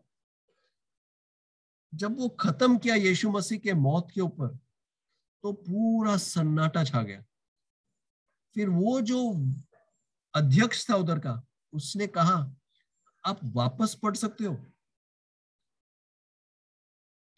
जब 1.94 2.18
वो 2.18 2.30
खत्म 2.30 2.78
किया 2.78 2.96
यीशु 2.96 3.30
मसीह 3.30 3.60
के 3.60 3.74
मौत 3.74 4.12
के 4.14 4.22
ऊपर 4.22 4.48
तो 5.44 5.52
पूरा 5.54 6.16
सन्नाटा 6.18 6.84
छा 6.84 7.02
गया। 7.02 7.24
फिर 8.56 8.70
वो 8.70 9.00
जो 9.02 9.20
अध्यक्ष 10.34 10.90
था 10.90 10.96
उधर 10.96 11.20
का, 11.20 11.42
उसने 11.74 12.08
कहा, 12.08 12.36
आप 13.24 13.40
वापस 13.44 13.96
पढ़ 14.04 14.16
सकते 14.16 14.44
हो? 14.44 14.58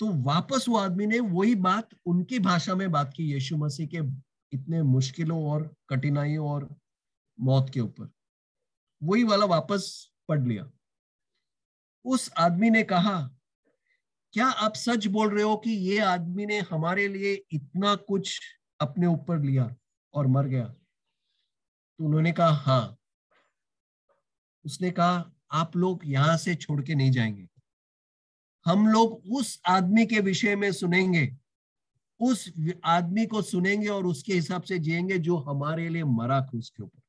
तो 0.02 0.10
वापस 0.10 0.66
वो 0.70 0.78
आदमी 0.78 1.06
ने 1.06 1.20
वही 1.20 1.56
बात 1.56 1.90
उनकी 2.06 2.40
भाषा 2.40 2.76
में 2.76 2.92
बात 2.92 3.14
की, 3.16 3.24
यीशु 3.34 3.58
मसीह 3.58 3.88
के 3.88 4.00
इतने 4.54 4.84
मुश्किलों 4.84 5.46
और 5.46 5.76
कठिनाइयों 5.90 6.50
और 6.50 6.76
मौत 7.40 7.70
के 7.74 7.80
ऊपर। 7.80 8.12
वही 9.04 9.24
वाला 9.24 9.46
वापस 9.46 10.12
पढ़ 10.28 10.42
लिया। 10.42 10.72
उस 12.06 12.32
आदमी 12.38 12.70
ने 12.70 12.84
कहा, 12.84 13.30
क्या 14.32 14.46
आप 14.46 14.74
सच 14.76 15.08
बोल 15.08 15.34
रहे 15.34 15.44
हो 15.44 15.58
कि 15.58 15.72
ये 15.72 16.00
आदमी 16.00 16.46
ने 16.46 16.60
हमारे 16.60 17.08
लिए 17.08 17.46
इतना 17.52 17.96
कुछ 17.96 18.42
अपने 18.80 19.08
ऊपर 19.08 19.40
लिया 19.40 19.76
और 20.14 20.28
मर 20.28 20.46
गया? 20.48 20.66
तो 21.98 22.06
उन्होंने 22.06 22.32
कहा 22.32 22.52
हाँ। 22.52 22.98
उसने 24.66 24.92
कहा, 24.92 25.32
आप 25.52 25.78
लोग 25.78 26.02
यहाँ 26.06 26.38
से 26.38 26.56
छोड़ 26.56 26.82
के 26.82 26.96
नहीं 26.96 27.12
जाएँगे। 27.12 27.51
हम 28.66 28.88
लोग 28.88 29.24
उस 29.32 29.62
आदमी 29.68 30.06
के 30.06 30.20
विषय 30.20 30.56
में 30.56 30.72
सुनेंगे। 30.72 31.38
उस 32.20 32.54
आदमी 32.86 33.26
को 33.26 33.42
सुनेंगे 33.42 33.88
और 33.88 34.06
उसके 34.06 34.34
हिसाब 34.34 34.62
से 34.62 34.80
जिएँगे 34.80 35.18
जो 35.18 35.38
हमारे 35.38 35.90
लिए 35.90 36.04
मरा 36.04 36.42
क्रूस 36.42 36.70
के 36.70 36.84
ऊपर। 36.84 37.02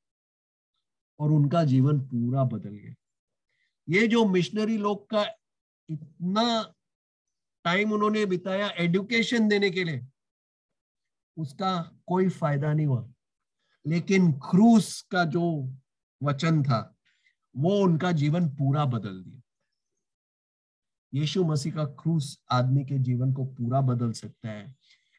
और 1.20 1.30
उनका 1.30 1.64
जीवन 1.64 2.00
पूरा 2.00 2.44
बदल 2.44 2.70
गया। 2.70 2.94
ये 3.88 4.08
जो 4.08 4.24
मिशनरी 4.24 4.76
लोग 4.76 5.10
का 5.10 5.26
इतना 5.90 6.74
टाइम 7.64 7.92
उन्होंने 7.92 8.26
बिताया 8.26 8.68
एडुकेशन 8.68 9.48
देने 9.48 9.70
के 9.70 9.84
लिए, 9.84 10.06
उसका 11.36 11.96
कोई 12.06 12.28
फ़ायदा 12.28 12.72
नहीं 12.72 12.86
हुआ। 12.86 13.12
लेकिन 13.86 14.32
क्रूस 14.32 15.02
का 15.02 15.24
जो 15.24 15.74
वचन 16.22 16.62
था, 16.62 16.96
वो 17.56 17.80
उनका 17.80 18.12
जीवन 18.12 18.48
पूरा 18.48 18.84
बदल 18.84 19.22
दिया। 19.22 19.41
यीशु 21.14 21.44
मसीह 21.44 21.74
का 21.74 21.84
क्रूस 22.02 22.36
आदमी 22.52 22.84
के 22.84 22.98
जीवन 23.08 23.32
को 23.32 23.44
पूरा 23.44 23.80
बदल 23.90 24.12
सकता 24.20 24.50
है 24.50 24.74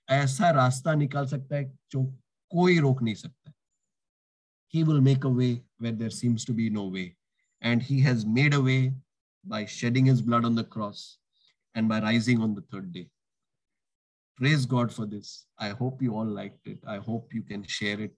ऐसा 0.09 0.49
रास्ता 0.51 0.93
निकाल 0.95 1.27
सकता 1.27 1.55
है 1.55 1.71
जो 1.91 2.03
कोई 2.51 2.79
रोक 2.79 3.01
नहीं 3.03 3.15
सकता 3.15 3.53
he 4.73 4.83
will 4.89 5.01
make 5.05 5.25
a 5.27 5.29
way 5.29 5.51
where 5.77 5.95
there 5.97 6.13
seems 6.19 6.43
to 6.49 6.53
be 6.59 6.67
no 6.75 6.83
way 6.93 7.05
and 7.61 7.83
he 7.89 7.97
has 8.05 8.23
made 8.37 8.55
a 8.57 8.61
way 8.67 8.79
by 9.51 9.59
shedding 9.73 10.07
his 10.11 10.21
blood 10.29 10.47
on 10.49 10.55
the 10.59 10.63
cross 10.75 11.03
and 11.75 11.91
by 11.91 11.99
rising 12.05 12.41
on 12.45 12.55
the 12.59 12.63
third 12.71 12.87
day 12.95 13.03
praise 14.39 14.65
god 14.75 14.95
for 14.95 15.05
this 15.11 15.33
i 15.67 15.69
hope 15.81 16.01
you 16.07 16.15
all 16.21 16.31
liked 16.39 16.71
it 16.75 16.89
i 16.95 16.97
hope 17.09 17.35
you 17.39 17.43
can 17.51 17.67
share 17.79 17.99
it 18.07 18.15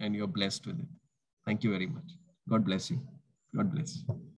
and 0.00 0.16
you're 0.16 0.34
blessed 0.40 0.66
with 0.66 0.80
it 0.86 0.90
thank 1.46 1.68
you 1.68 1.76
very 1.76 1.88
much 1.98 2.18
god 2.54 2.66
bless 2.70 2.90
you 2.94 3.00
God 3.56 3.72
bless. 3.72 4.02